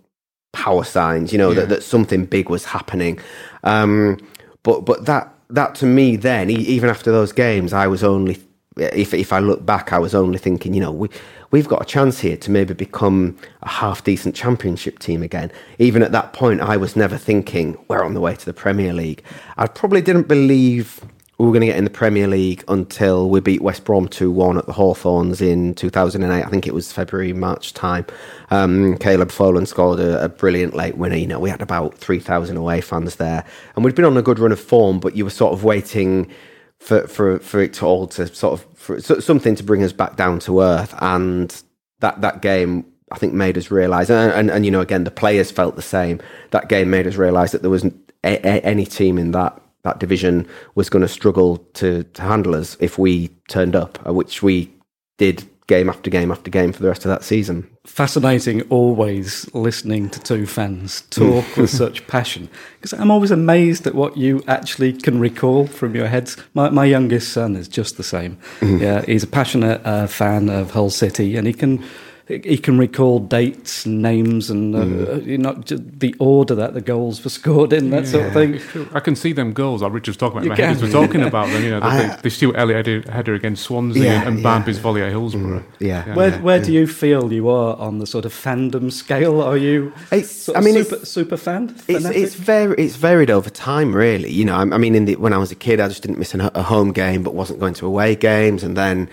power 0.63 0.83
signs. 0.83 1.31
You 1.31 1.37
know 1.37 1.49
Yeah. 1.51 1.61
that, 1.61 1.69
that 1.69 1.83
something 1.83 2.25
big 2.25 2.49
was 2.49 2.65
happening. 2.65 3.19
Um, 3.63 4.17
but 4.63 4.85
but 4.85 5.05
that 5.05 5.33
that 5.49 5.75
to 5.75 5.85
me 5.85 6.15
then, 6.15 6.49
even 6.49 6.89
after 6.89 7.11
those 7.11 7.31
games, 7.31 7.73
I 7.73 7.87
was 7.87 8.03
only 8.03 8.37
if 8.77 9.13
if 9.13 9.31
I 9.31 9.39
look 9.39 9.65
back, 9.65 9.93
I 9.93 9.99
was 9.99 10.13
only 10.15 10.37
thinking, 10.39 10.73
you 10.73 10.81
know, 10.81 10.91
we 10.91 11.07
we've 11.51 11.67
got 11.67 11.81
a 11.81 11.85
chance 11.85 12.19
here 12.19 12.37
to 12.37 12.51
maybe 12.51 12.73
become 12.73 13.37
a 13.63 13.69
half 13.69 14.03
decent 14.03 14.35
championship 14.35 14.99
team 14.99 15.21
again. 15.23 15.51
Even 15.79 16.01
at 16.03 16.11
that 16.11 16.33
point, 16.33 16.61
I 16.61 16.77
was 16.77 16.95
never 16.95 17.17
thinking 17.17 17.77
we're 17.87 18.03
on 18.03 18.13
the 18.13 18.21
way 18.21 18.35
to 18.35 18.45
the 18.45 18.53
Premier 18.53 18.93
League. 18.93 19.23
I 19.57 19.67
probably 19.67 20.01
didn't 20.01 20.27
believe 20.27 21.01
we 21.37 21.45
were 21.45 21.51
going 21.51 21.61
to 21.61 21.67
get 21.67 21.77
in 21.77 21.83
the 21.83 21.89
Premier 21.89 22.27
League 22.27 22.63
until 22.69 23.29
we 23.29 23.41
beat 23.41 23.61
West 23.61 23.83
Brom 23.83 24.07
2 24.07 24.31
1 24.31 24.57
at 24.57 24.67
the 24.67 24.73
Hawthorns 24.73 25.41
in 25.41 25.73
2008. 25.75 26.43
I 26.43 26.49
think 26.49 26.65
it 26.65 26.73
was 26.73 26.93
February, 26.93 27.33
March 27.33 27.73
time. 27.73 28.05
Um, 28.51 28.97
Caleb 28.99 29.29
Folan 29.29 29.67
scored 29.67 29.99
a, 29.99 30.23
a 30.23 30.29
brilliant 30.29 30.75
late 30.75 30.97
winner. 30.97 31.17
You 31.17 31.27
know, 31.27 31.39
we 31.39 31.49
had 31.49 31.61
about 31.61 31.97
3,000 31.97 32.55
away 32.55 32.79
fans 32.79 33.17
there. 33.17 33.43
And 33.75 33.83
we'd 33.83 33.95
been 33.95 34.05
on 34.05 34.15
a 34.15 34.21
good 34.21 34.39
run 34.39 34.53
of 34.53 34.59
form, 34.59 34.99
but 34.99 35.17
you 35.17 35.25
were 35.25 35.29
sort 35.29 35.51
of 35.51 35.65
waiting 35.65 36.31
for, 36.79 37.05
for, 37.07 37.39
for 37.39 37.59
it 37.59 37.73
to 37.73 37.85
all 37.85 38.07
to 38.07 38.33
sort 38.33 38.53
of, 38.53 38.77
for 38.77 39.01
so- 39.01 39.19
something 39.19 39.55
to 39.55 39.63
bring 39.63 39.83
us 39.83 39.91
back 39.91 40.15
down 40.15 40.39
to 40.39 40.61
earth. 40.61 40.93
And 40.99 41.61
that, 41.99 42.21
that 42.21 42.41
game, 42.41 42.85
I 43.11 43.17
think, 43.17 43.33
made 43.33 43.57
us 43.57 43.69
realise, 43.69 44.09
and, 44.09 44.31
and, 44.31 44.49
and, 44.49 44.65
you 44.65 44.71
know, 44.71 44.81
again, 44.81 45.03
the 45.03 45.11
players 45.11 45.51
felt 45.51 45.75
the 45.75 45.81
same. 45.81 46.21
That 46.51 46.69
game 46.69 46.89
made 46.89 47.07
us 47.07 47.15
realise 47.15 47.51
that 47.51 47.61
there 47.61 47.71
wasn't 47.71 48.13
a, 48.23 48.35
a, 48.37 48.61
any 48.61 48.85
team 48.85 49.17
in 49.17 49.31
that 49.31 49.61
that 49.85 49.99
division 49.99 50.47
was 50.73 50.89
going 50.89 51.03
to 51.03 51.07
struggle 51.07 51.57
to, 51.75 52.03
to 52.03 52.21
handle 52.21 52.55
us 52.55 52.75
if 52.79 52.97
we 52.97 53.29
turned 53.47 53.75
up, 53.75 53.97
uh, 54.05 54.13
which 54.13 54.43
we 54.43 54.69
did 55.17 55.47
game 55.67 55.89
after 55.89 56.09
game 56.09 56.31
after 56.31 56.51
game 56.51 56.71
for 56.71 56.81
the 56.81 56.87
rest 56.87 57.05
of 57.05 57.09
that 57.09 57.23
season. 57.23 57.69
Fascinating, 57.85 58.61
always 58.63 59.51
listening 59.53 60.09
to 60.09 60.19
two 60.19 60.45
fans 60.45 61.01
talk 61.11 61.45
with 61.57 61.69
such 61.69 62.05
passion. 62.07 62.49
Because 62.77 62.93
I'm 62.93 63.11
always 63.11 63.31
amazed 63.31 63.87
at 63.87 63.95
what 63.95 64.17
you 64.17 64.43
actually 64.47 64.93
can 64.93 65.19
recall 65.19 65.67
from 65.67 65.95
your 65.95 66.07
heads. 66.07 66.35
My, 66.53 66.69
my 66.69 66.85
youngest 66.85 67.31
son 67.31 67.55
is 67.55 67.67
just 67.67 67.97
the 67.97 68.03
same. 68.03 68.37
Yeah, 68.61 69.03
he's 69.05 69.23
a 69.23 69.27
passionate 69.27 69.81
uh, 69.85 70.07
fan 70.07 70.49
of 70.49 70.71
Hull 70.71 70.89
City, 70.89 71.37
and 71.37 71.47
he 71.47 71.53
can 71.53 71.83
he 72.27 72.57
can 72.57 72.79
recall 72.79 73.19
dates, 73.19 73.85
and 73.85 74.01
names, 74.01 74.49
and 74.49 74.75
uh, 74.75 74.79
mm. 74.79 75.07
uh 75.07 75.21
you 75.21 75.37
know 75.37 75.53
the 75.53 76.15
order 76.17 76.55
that 76.55 76.73
the 76.73 76.81
goals 76.81 77.23
were 77.23 77.29
scored 77.29 77.71
in, 77.71 77.91
that 77.91 78.07
sort 78.07 78.25
of 78.25 78.33
thing. 78.33 78.59
I 78.93 78.99
can 78.99 79.15
see 79.15 79.31
them 79.31 79.53
goals. 79.53 79.83
Like 79.83 79.93
Richard 79.93 80.11
was 80.11 80.17
talking 80.17 80.37
about. 80.37 80.43
You 80.45 80.49
My 80.49 80.55
headers 80.55 80.81
can. 80.81 80.87
were 80.87 81.05
talking 81.05 81.21
about 81.21 81.49
them. 81.49 81.63
You 81.63 81.69
know, 81.71 81.79
the, 81.81 81.85
I- 81.95 82.15
the, 82.15 82.21
the 82.23 82.29
Stuart 82.31 82.55
Elliott 82.57 82.87
header, 82.87 83.11
header 83.11 83.33
against 83.35 83.63
Swansea 83.63 84.03
Yeah, 84.03 84.19
and, 84.19 84.27
and 84.27 84.37
yeah. 84.39 84.43
Barmby's 84.43 84.79
volley 84.79 85.03
at 85.03 85.11
Hillsborough. 85.11 85.59
Mm, 85.59 85.63
yeah. 85.79 86.15
Where, 86.15 86.29
Yeah. 86.29 86.41
where 86.41 86.59
do 86.59 86.73
you 86.73 86.87
feel 86.87 87.31
you 87.31 87.47
are 87.47 87.75
on 87.77 87.99
the 87.99 88.07
sort 88.07 88.25
of 88.25 88.33
fandom 88.33 88.91
scale? 88.91 89.41
Are 89.41 89.57
you 89.57 89.93
It's- 90.11 90.31
sort 90.31 90.57
I 90.57 90.59
of 90.59 90.65
mean, 90.65 90.75
it's- 90.77 90.89
super, 90.89 91.05
super 91.05 91.37
fan? 91.37 91.75
It's 91.87 92.05
it's 92.05 92.33
very 92.35 92.75
it's 92.77 92.95
varied 92.95 93.29
over 93.29 93.51
time, 93.51 93.93
really. 93.95 94.31
You 94.31 94.45
know, 94.45 94.55
I, 94.55 94.61
I 94.61 94.77
mean, 94.79 94.95
in 94.95 95.05
the, 95.05 95.15
when 95.17 95.33
I 95.33 95.37
was 95.37 95.51
a 95.51 95.55
kid, 95.55 95.79
I 95.79 95.87
just 95.89 96.01
didn't 96.01 96.17
miss 96.17 96.33
an, 96.33 96.41
a 96.41 96.63
home 96.63 96.91
game, 96.91 97.21
but 97.21 97.35
wasn't 97.35 97.59
going 97.59 97.75
to 97.75 97.85
away 97.85 98.15
games, 98.15 98.63
and 98.63 98.75
then, 98.75 99.09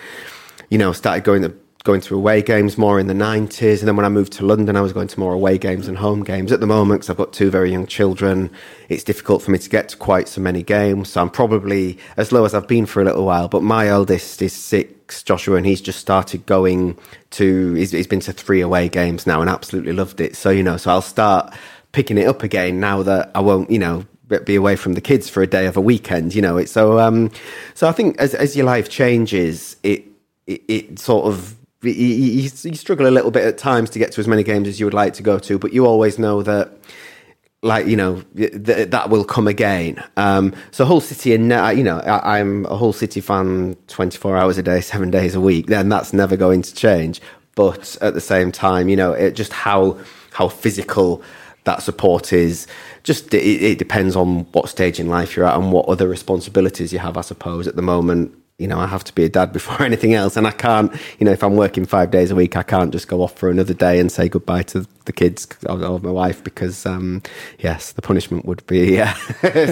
you 0.71 0.79
know, 0.79 0.93
started 0.93 1.25
going 1.25 1.43
to 1.43 1.53
going 1.85 2.01
to 2.03 2.15
away 2.15 2.43
games 2.43 2.79
more 2.79 3.01
in 3.01 3.09
the 3.09 3.15
nineties, 3.15 3.81
and 3.81 3.89
then 3.89 3.97
when 3.97 4.07
I 4.07 4.09
moved 4.09 4.33
to 4.35 4.47
London, 4.47 4.77
I 4.77 4.81
was 4.81 4.93
going 4.93 5.09
to 5.09 5.19
more 5.19 5.33
away 5.33 5.59
games 5.59 5.89
and 5.89 5.99
home 5.99 6.23
games. 6.23 6.53
At 6.53 6.61
the 6.61 6.67
moment, 6.67 7.01
because 7.01 7.11
I've 7.11 7.17
got 7.17 7.33
two 7.33 7.51
very 7.51 7.73
young 7.73 7.87
children, 7.87 8.51
it's 8.89 9.03
difficult 9.03 9.43
for 9.43 9.51
me 9.51 9.59
to 9.59 9.69
get 9.69 9.89
to 9.91 9.97
quite 9.97 10.29
so 10.29 10.41
many 10.41 10.63
games. 10.63 11.11
So 11.11 11.21
I'm 11.21 11.31
probably 11.31 11.99
as 12.17 12.31
low 12.31 12.45
as 12.45 12.55
I've 12.55 12.69
been 12.69 12.87
for 12.87 13.03
a 13.03 13.05
little 13.05 13.25
while. 13.25 13.49
But 13.49 13.63
my 13.63 13.89
eldest 13.89 14.41
is 14.43 14.53
six, 14.53 15.23
Joshua, 15.23 15.57
and 15.57 15.67
he's 15.67 15.81
just 15.81 15.99
started 15.99 16.47
going 16.47 16.97
to. 17.31 17.75
He's, 17.75 17.91
he's 17.91 18.07
been 18.07 18.21
to 18.21 18.33
three 18.33 18.61
away 18.61 18.89
games 18.89 19.27
now 19.27 19.41
and 19.41 19.51
absolutely 19.51 19.93
loved 19.93 20.21
it. 20.21 20.37
So 20.37 20.51
you 20.51 20.63
know, 20.63 20.77
so 20.77 20.91
I'll 20.91 21.03
start 21.03 21.53
picking 21.91 22.17
it 22.17 22.27
up 22.27 22.43
again 22.43 22.81
now 22.81 23.03
that 23.03 23.31
I 23.35 23.41
won't, 23.41 23.71
you 23.71 23.79
know, 23.79 24.07
be- 24.29 24.55
away 24.55 24.77
from 24.77 24.95
the 24.95 25.01
kids 25.01 25.29
for 25.29 25.43
a 25.43 25.47
day 25.47 25.67
of 25.67 25.77
a 25.77 25.81
weekend. 25.81 26.35
You 26.35 26.43
know, 26.43 26.57
it's 26.57 26.73
so. 26.73 26.99
Um, 26.99 27.31
so 27.75 27.89
I 27.89 27.93
think 27.93 28.19
as 28.19 28.35
as 28.35 28.57
your 28.57 28.67
life 28.67 28.89
changes, 28.89 29.77
it 29.83 30.05
it, 30.47 30.63
it 30.69 30.99
sort 30.99 31.27
of. 31.27 31.57
You, 31.83 31.91
you, 31.91 32.43
you 32.43 32.75
struggle 32.75 33.07
a 33.07 33.11
little 33.11 33.31
bit 33.31 33.45
at 33.45 33.59
times 33.59 33.91
to 33.91 33.99
get 33.99 34.13
to 34.13 34.21
as 34.21 34.29
many 34.29 34.43
games 34.43 34.69
as 34.69 34.79
you 34.79 34.87
would 34.87 34.95
like 34.95 35.15
to 35.15 35.23
go 35.23 35.39
to, 35.41 35.59
but 35.59 35.73
you 35.73 35.87
always 35.87 36.19
know 36.19 36.43
that 36.43 36.79
like 37.63 37.87
you 37.87 37.97
know 37.97 38.21
th- 38.37 38.91
that 38.91 39.11
will 39.11 39.25
come 39.25 39.47
again. 39.49 40.03
Um, 40.17 40.55
so 40.71 40.85
Hull 40.85 41.01
City, 41.01 41.35
and 41.35 41.45
you 41.77 41.85
know, 41.85 41.99
I, 42.01 42.41
I'm 42.41 42.67
a 42.67 42.77
Hull 42.77 42.93
City 42.93 43.21
fan, 43.21 43.77
24 43.89 44.37
hours 44.37 44.59
a 44.59 44.63
day, 44.63 44.81
seven 44.81 45.11
days 45.11 45.35
a 45.35 45.41
week. 45.41 45.67
Then 45.67 45.89
that's 45.89 46.13
never 46.13 46.37
going 46.37 46.63
to 46.63 46.75
change. 46.75 47.21
But 47.55 47.97
at 48.01 48.15
the 48.15 48.21
same 48.21 48.51
time, 48.51 48.89
you 48.89 48.97
know, 48.97 49.13
it 49.13 49.33
just 49.33 49.53
how 49.53 49.99
how 50.33 50.49
physical 50.49 51.23
that 51.65 51.83
support 51.83 52.33
is. 52.33 52.67
Just 53.05 53.33
it, 53.35 53.63
it 53.63 53.79
depends 53.79 54.17
on 54.17 54.41
what 54.53 54.69
stage 54.69 54.99
in 54.99 55.09
life 55.09 55.37
you're 55.37 55.47
at 55.47 55.57
and 55.57 55.73
what 55.73 55.89
other 55.89 56.09
responsibilities 56.09 56.93
you 56.93 56.99
have. 56.99 57.17
I 57.17 57.23
suppose 57.23 57.67
at 57.67 57.77
the 57.77 57.83
moment. 57.83 58.35
You 58.59 58.69
know, 58.69 58.79
I 58.79 58.87
have 58.87 59.03
to 59.05 59.15
be 59.15 59.25
a 59.25 59.29
dad 59.29 59.53
before 59.53 59.83
anything 59.91 60.15
else, 60.15 60.37
and 60.37 60.47
I 60.47 60.53
can't. 60.53 60.93
You 61.19 61.25
know, 61.25 61.33
if 61.33 61.43
I'm 61.43 61.57
working 61.57 61.85
five 61.85 62.11
days 62.11 62.31
a 62.31 62.35
week, 62.35 62.57
I 62.57 62.63
can't 62.63 62.93
just 62.93 63.09
go 63.09 63.23
off 63.23 63.37
for 63.37 63.51
another 63.51 63.75
day 63.75 63.99
and 63.99 64.11
say 64.11 64.29
goodbye 64.29 64.63
to 64.65 64.87
the 65.05 65.13
kids 65.13 65.47
or, 65.69 65.99
my 66.01 66.11
wife 66.11 66.43
because, 66.43 66.87
um, 66.87 67.23
yes, 67.59 67.93
the 67.93 68.03
punishment 68.03 68.45
would 68.45 68.67
be 68.67 69.01
uh, 69.01 69.15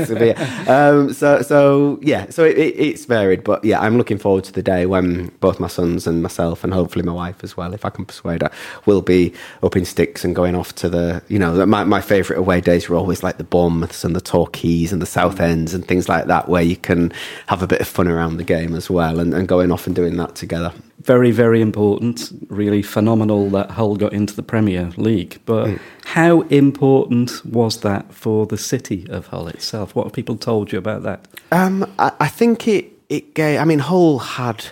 severe. 0.04 0.34
Um, 0.68 1.12
so, 1.12 1.42
so 1.42 1.98
yeah, 2.02 2.30
so 2.30 2.44
it, 2.44 2.58
it, 2.58 2.76
it's 2.78 3.04
varied, 3.04 3.44
but 3.44 3.64
yeah, 3.64 3.80
I'm 3.80 3.96
looking 3.96 4.18
forward 4.18 4.44
to 4.44 4.52
the 4.52 4.62
day 4.62 4.86
when 4.86 5.28
both 5.40 5.60
my 5.60 5.68
sons 5.68 6.06
and 6.06 6.22
myself, 6.22 6.64
and 6.64 6.72
hopefully 6.72 7.04
my 7.04 7.12
wife 7.12 7.42
as 7.42 7.56
well, 7.56 7.74
if 7.74 7.84
I 7.84 7.90
can 7.90 8.04
persuade 8.04 8.42
her, 8.42 8.50
will 8.86 9.02
be 9.02 9.32
up 9.62 9.76
in 9.76 9.84
sticks 9.84 10.24
and 10.24 10.34
going 10.34 10.54
off 10.54 10.74
to 10.76 10.88
the. 10.88 11.22
You 11.28 11.38
know, 11.38 11.64
my 11.66 11.84
my 11.84 12.00
favourite 12.00 12.38
away 12.38 12.60
days 12.60 12.88
were 12.88 12.96
always 12.96 13.22
like 13.22 13.38
the 13.38 13.44
Bournemouths 13.44 14.04
and 14.04 14.14
the 14.14 14.20
Torquays 14.20 14.92
and 14.92 15.00
the 15.00 15.06
South 15.06 15.40
Ends 15.40 15.74
and 15.74 15.86
things 15.86 16.08
like 16.08 16.26
that, 16.26 16.48
where 16.48 16.62
you 16.62 16.76
can 16.76 17.12
have 17.46 17.62
a 17.62 17.66
bit 17.66 17.80
of 17.80 17.88
fun 17.88 18.08
around 18.08 18.36
the 18.36 18.44
game 18.44 18.74
as 18.74 18.90
well, 18.90 19.20
and, 19.20 19.34
and 19.34 19.48
going 19.48 19.72
off 19.72 19.86
and 19.86 19.96
doing 19.96 20.16
that 20.16 20.34
together. 20.34 20.72
Very, 21.02 21.30
very 21.30 21.60
important. 21.60 22.30
Really 22.48 22.82
phenomenal 22.82 23.48
that 23.50 23.70
Hull 23.72 23.96
got 23.96 24.12
into 24.12 24.34
the 24.34 24.42
Premier 24.42 24.90
League. 24.96 25.38
But 25.46 25.66
Mm. 25.66 25.78
how 26.04 26.40
important 26.50 27.44
was 27.44 27.78
that 27.80 28.12
for 28.12 28.46
the 28.46 28.56
city 28.58 29.06
of 29.10 29.28
Hull 29.28 29.48
itself? 29.48 29.94
What 29.94 30.04
have 30.04 30.12
people 30.12 30.36
told 30.36 30.72
you 30.72 30.78
about 30.78 31.02
that? 31.02 31.26
Um, 31.52 31.86
I, 31.98 32.12
I 32.20 32.28
think 32.28 32.66
it 32.68 32.84
it 33.08 33.34
gave. 33.34 33.58
I 33.60 33.64
mean, 33.64 33.80
Hull 33.80 34.18
had 34.18 34.64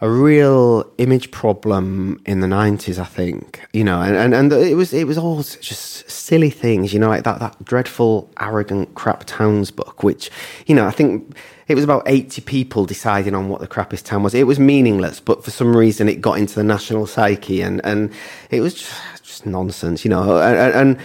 a 0.00 0.08
real 0.08 0.84
image 0.98 1.30
problem 1.30 2.20
in 2.26 2.40
the 2.40 2.46
nineties. 2.46 2.98
I 2.98 3.04
think 3.04 3.60
you 3.72 3.82
know, 3.84 4.00
and, 4.02 4.14
and 4.16 4.34
and 4.34 4.52
it 4.52 4.76
was 4.76 4.92
it 4.92 5.06
was 5.06 5.18
all 5.18 5.36
just 5.42 6.08
silly 6.10 6.50
things. 6.50 6.92
You 6.92 7.00
know, 7.00 7.08
like 7.08 7.24
that 7.24 7.38
that 7.40 7.56
dreadful, 7.64 8.28
arrogant 8.40 8.94
crap 8.94 9.24
towns 9.26 9.70
book, 9.72 10.02
which 10.02 10.30
you 10.66 10.74
know, 10.76 10.86
I 10.86 10.92
think. 10.92 11.34
It 11.68 11.74
was 11.74 11.84
about 11.84 12.04
80 12.06 12.42
people 12.42 12.86
deciding 12.86 13.34
on 13.34 13.48
what 13.48 13.60
the 13.60 13.66
crappiest 13.66 14.04
town 14.04 14.22
was. 14.22 14.34
It 14.34 14.46
was 14.46 14.60
meaningless, 14.60 15.18
but 15.18 15.44
for 15.44 15.50
some 15.50 15.76
reason 15.76 16.08
it 16.08 16.20
got 16.20 16.38
into 16.38 16.54
the 16.54 16.64
national 16.64 17.06
psyche 17.06 17.60
and, 17.60 17.80
and 17.84 18.12
it 18.50 18.60
was 18.60 18.74
just, 18.74 19.24
just 19.24 19.46
nonsense, 19.46 20.04
you 20.04 20.10
know. 20.10 20.40
And, 20.40 20.74
and, 20.74 20.98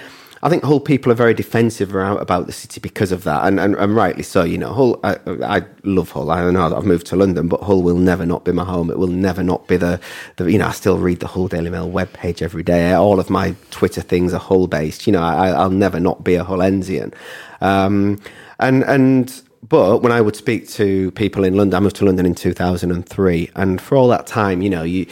I 0.43 0.49
think 0.49 0.63
Hull 0.63 0.79
people 0.79 1.11
are 1.11 1.15
very 1.15 1.35
defensive 1.35 1.95
around, 1.95 2.17
about 2.17 2.47
the 2.47 2.51
city 2.51 2.79
because 2.79 3.11
of 3.11 3.23
that, 3.25 3.45
and, 3.45 3.59
and, 3.59 3.75
and 3.75 3.95
rightly 3.95 4.23
so. 4.23 4.43
You 4.43 4.57
know, 4.57 4.73
Hull. 4.73 4.99
I, 5.03 5.17
I 5.43 5.61
love 5.83 6.09
Hull. 6.09 6.31
I 6.31 6.49
know 6.49 6.67
that 6.67 6.75
I've 6.75 6.85
moved 6.85 7.05
to 7.07 7.15
London, 7.15 7.47
but 7.47 7.61
Hull 7.61 7.83
will 7.83 7.97
never 7.97 8.25
not 8.25 8.43
be 8.43 8.51
my 8.51 8.63
home. 8.63 8.89
It 8.89 8.97
will 8.97 9.07
never 9.07 9.43
not 9.43 9.67
be 9.67 9.77
the, 9.77 9.99
the 10.37 10.51
you 10.51 10.57
know. 10.57 10.65
I 10.65 10.71
still 10.71 10.97
read 10.97 11.19
the 11.19 11.27
Hull 11.27 11.47
Daily 11.47 11.69
Mail 11.69 11.91
webpage 11.91 12.41
every 12.41 12.63
day. 12.63 12.91
All 12.93 13.19
of 13.19 13.29
my 13.29 13.55
Twitter 13.69 14.01
things 14.01 14.33
are 14.33 14.39
Hull 14.39 14.65
based. 14.65 15.05
You 15.05 15.13
know, 15.13 15.21
I, 15.21 15.49
I'll 15.49 15.69
never 15.69 15.99
not 15.99 16.23
be 16.23 16.33
a 16.33 16.43
Hullensian. 16.43 17.13
Um, 17.61 18.19
and 18.59 18.83
and 18.85 19.43
but 19.67 20.01
when 20.01 20.11
I 20.11 20.21
would 20.21 20.35
speak 20.35 20.67
to 20.69 21.11
people 21.11 21.43
in 21.43 21.55
London, 21.55 21.77
I 21.77 21.79
moved 21.81 21.97
to 21.97 22.05
London 22.05 22.25
in 22.25 22.35
2003, 22.35 23.51
and 23.55 23.79
for 23.79 23.95
all 23.95 24.07
that 24.07 24.27
time, 24.27 24.61
you 24.61 24.69
know, 24.69 24.83
you 24.83 25.05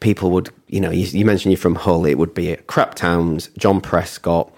people 0.00 0.30
would, 0.30 0.50
you 0.68 0.80
know, 0.80 0.90
you, 0.90 1.06
you 1.06 1.24
mentioned 1.24 1.52
you're 1.52 1.58
from 1.58 1.74
Hull, 1.74 2.04
it 2.04 2.18
would 2.18 2.34
be 2.34 2.54
crap 2.66 2.94
towns, 2.94 3.48
John 3.56 3.80
Prescott, 3.80 4.52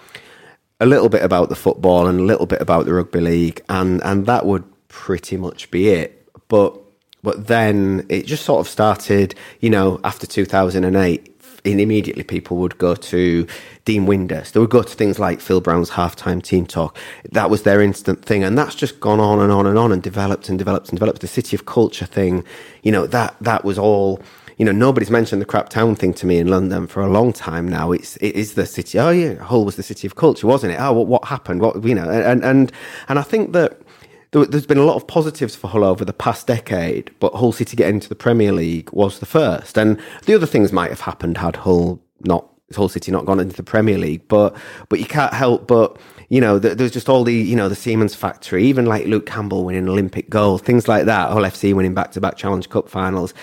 a 0.79 0.85
little 0.85 1.09
bit 1.09 1.23
about 1.23 1.49
the 1.49 1.55
football 1.55 2.07
and 2.07 2.19
a 2.19 2.23
little 2.23 2.45
bit 2.45 2.61
about 2.61 2.85
the 2.85 2.93
rugby 2.93 3.21
league, 3.21 3.61
and 3.69 4.03
and 4.03 4.25
that 4.25 4.45
would 4.45 4.65
pretty 4.89 5.37
much 5.37 5.71
be 5.71 5.89
it. 5.89 6.29
But 6.49 6.77
but 7.23 7.47
then 7.47 8.05
it 8.09 8.25
just 8.25 8.43
sort 8.43 8.59
of 8.59 8.69
started, 8.69 9.33
you 9.59 9.69
know, 9.69 9.99
after 10.03 10.27
2008. 10.27 11.36
And 11.71 11.81
immediately 11.81 12.23
people 12.23 12.57
would 12.57 12.77
go 12.77 12.95
to 12.95 13.45
Dean 13.85 14.05
Windass. 14.05 14.51
They 14.51 14.59
would 14.59 14.69
go 14.69 14.83
to 14.83 14.95
things 14.95 15.19
like 15.19 15.41
Phil 15.41 15.61
Brown's 15.61 15.91
halftime 15.91 16.41
team 16.41 16.65
talk. 16.65 16.97
That 17.31 17.49
was 17.49 17.63
their 17.63 17.81
instant 17.81 18.23
thing. 18.23 18.43
And 18.43 18.57
that's 18.57 18.75
just 18.75 18.99
gone 18.99 19.19
on 19.19 19.39
and 19.39 19.51
on 19.51 19.67
and 19.67 19.77
on 19.77 19.91
and 19.91 20.01
developed 20.01 20.49
and 20.49 20.57
developed 20.57 20.89
and 20.89 20.97
developed. 20.97 21.21
The 21.21 21.27
City 21.27 21.55
of 21.55 21.65
Culture 21.65 22.05
thing, 22.05 22.43
you 22.83 22.91
know, 22.91 23.05
that, 23.07 23.35
that 23.41 23.65
was 23.65 23.77
all, 23.77 24.21
you 24.57 24.65
know, 24.65 24.71
nobody's 24.71 25.11
mentioned 25.11 25.41
the 25.41 25.45
crap 25.45 25.69
town 25.69 25.95
thing 25.95 26.13
to 26.15 26.25
me 26.25 26.37
in 26.37 26.47
London 26.47 26.87
for 26.87 27.01
a 27.01 27.09
long 27.09 27.33
time 27.33 27.67
now. 27.67 27.91
It's, 27.91 28.17
it 28.17 28.35
is 28.35 28.55
the 28.55 28.65
city. 28.65 28.97
Oh 28.97 29.11
yeah, 29.11 29.35
Hull 29.35 29.65
was 29.65 29.75
the 29.75 29.83
City 29.83 30.07
of 30.07 30.15
Culture, 30.15 30.47
wasn't 30.47 30.73
it? 30.73 30.79
Oh, 30.79 30.93
what, 30.93 31.07
what 31.07 31.25
happened? 31.25 31.61
What, 31.61 31.83
you 31.83 31.93
know, 31.93 32.09
and, 32.09 32.43
and, 32.43 32.71
and 33.07 33.19
I 33.19 33.21
think 33.21 33.53
that, 33.53 33.81
there- 34.31 34.45
there's 34.45 34.65
been 34.65 34.77
a 34.77 34.83
lot 34.85 34.95
of 34.95 35.07
positives 35.07 35.55
for 35.55 35.67
Hull 35.67 35.83
over 35.83 36.03
the 36.05 36.13
past 36.13 36.47
decade, 36.47 37.11
but 37.19 37.33
Hull 37.33 37.51
City 37.51 37.75
getting 37.77 37.95
into 37.95 38.09
the 38.09 38.15
Premier 38.15 38.51
League 38.51 38.89
was 38.91 39.19
the 39.19 39.25
first. 39.25 39.77
And 39.77 39.97
the 40.25 40.33
other 40.35 40.45
things 40.45 40.71
might 40.71 40.89
have 40.89 41.01
happened 41.01 41.37
had 41.37 41.57
Hull 41.57 41.99
not 42.21 42.45
Hull 42.75 42.89
City 42.89 43.11
not 43.11 43.25
gone 43.25 43.39
into 43.39 43.55
the 43.55 43.63
Premier 43.63 43.97
League, 43.97 44.27
but 44.27 44.55
but 44.89 44.99
you 44.99 45.05
can't 45.05 45.33
help 45.33 45.67
but 45.67 45.97
you 46.29 46.41
know 46.41 46.59
the, 46.59 46.75
there's 46.75 46.91
just 46.91 47.07
all 47.07 47.23
the 47.23 47.33
you 47.33 47.55
know 47.55 47.69
the 47.69 47.75
Siemens 47.75 48.13
factory, 48.15 48.65
even 48.65 48.85
like 48.85 49.05
Luke 49.05 49.25
Campbell 49.25 49.63
winning 49.63 49.87
Olympic 49.87 50.29
gold, 50.29 50.63
things 50.63 50.87
like 50.87 51.05
that. 51.05 51.29
Hull 51.31 51.43
FC 51.43 51.73
winning 51.73 51.93
back 51.93 52.11
to 52.11 52.21
back 52.21 52.35
Challenge 52.35 52.67
Cup 52.69 52.89
finals. 52.89 53.33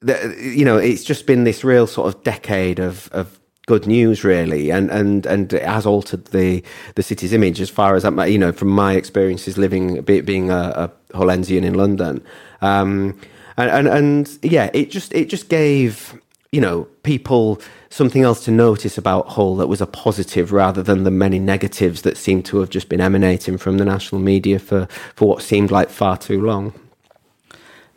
The, 0.00 0.36
you 0.40 0.64
know, 0.64 0.76
it's 0.76 1.04
just 1.04 1.26
been 1.26 1.44
this 1.44 1.62
real 1.64 1.86
sort 1.86 2.12
of 2.12 2.22
decade 2.24 2.80
of 2.80 3.08
of 3.12 3.38
good 3.66 3.86
news, 3.86 4.24
really, 4.24 4.70
and 4.70 4.90
and 4.90 5.26
and 5.26 5.52
it 5.52 5.62
has 5.62 5.84
altered 5.84 6.26
the 6.26 6.62
the 6.94 7.02
city's 7.02 7.32
image 7.32 7.60
as 7.60 7.70
far 7.70 7.94
as. 7.94 8.04
You 8.04 8.38
know, 8.38 8.52
from 8.52 8.68
my 8.68 8.94
experiences 8.94 9.58
living 9.58 10.00
being 10.02 10.50
a, 10.50 10.90
a 11.12 11.16
Hullensian 11.16 11.64
in 11.64 11.74
London, 11.74 12.24
um, 12.62 13.18
and, 13.56 13.70
and 13.70 13.88
and 13.88 14.38
yeah, 14.42 14.70
it 14.72 14.90
just 14.90 15.12
it 15.12 15.28
just 15.28 15.48
gave 15.48 16.20
you 16.52 16.60
know 16.60 16.84
people 17.02 17.60
something 17.90 18.22
else 18.22 18.44
to 18.44 18.50
notice 18.50 18.96
about 18.96 19.28
Hull 19.28 19.56
that 19.56 19.66
was 19.66 19.80
a 19.80 19.86
positive 19.86 20.52
rather 20.52 20.82
than 20.82 21.04
the 21.04 21.10
many 21.10 21.38
negatives 21.38 22.02
that 22.02 22.16
seemed 22.16 22.44
to 22.46 22.58
have 22.58 22.70
just 22.70 22.88
been 22.88 23.00
emanating 23.00 23.58
from 23.58 23.78
the 23.78 23.84
national 23.84 24.20
media 24.20 24.58
for 24.58 24.86
for 25.14 25.28
what 25.28 25.42
seemed 25.42 25.70
like 25.70 25.90
far 25.90 26.16
too 26.16 26.40
long. 26.40 26.72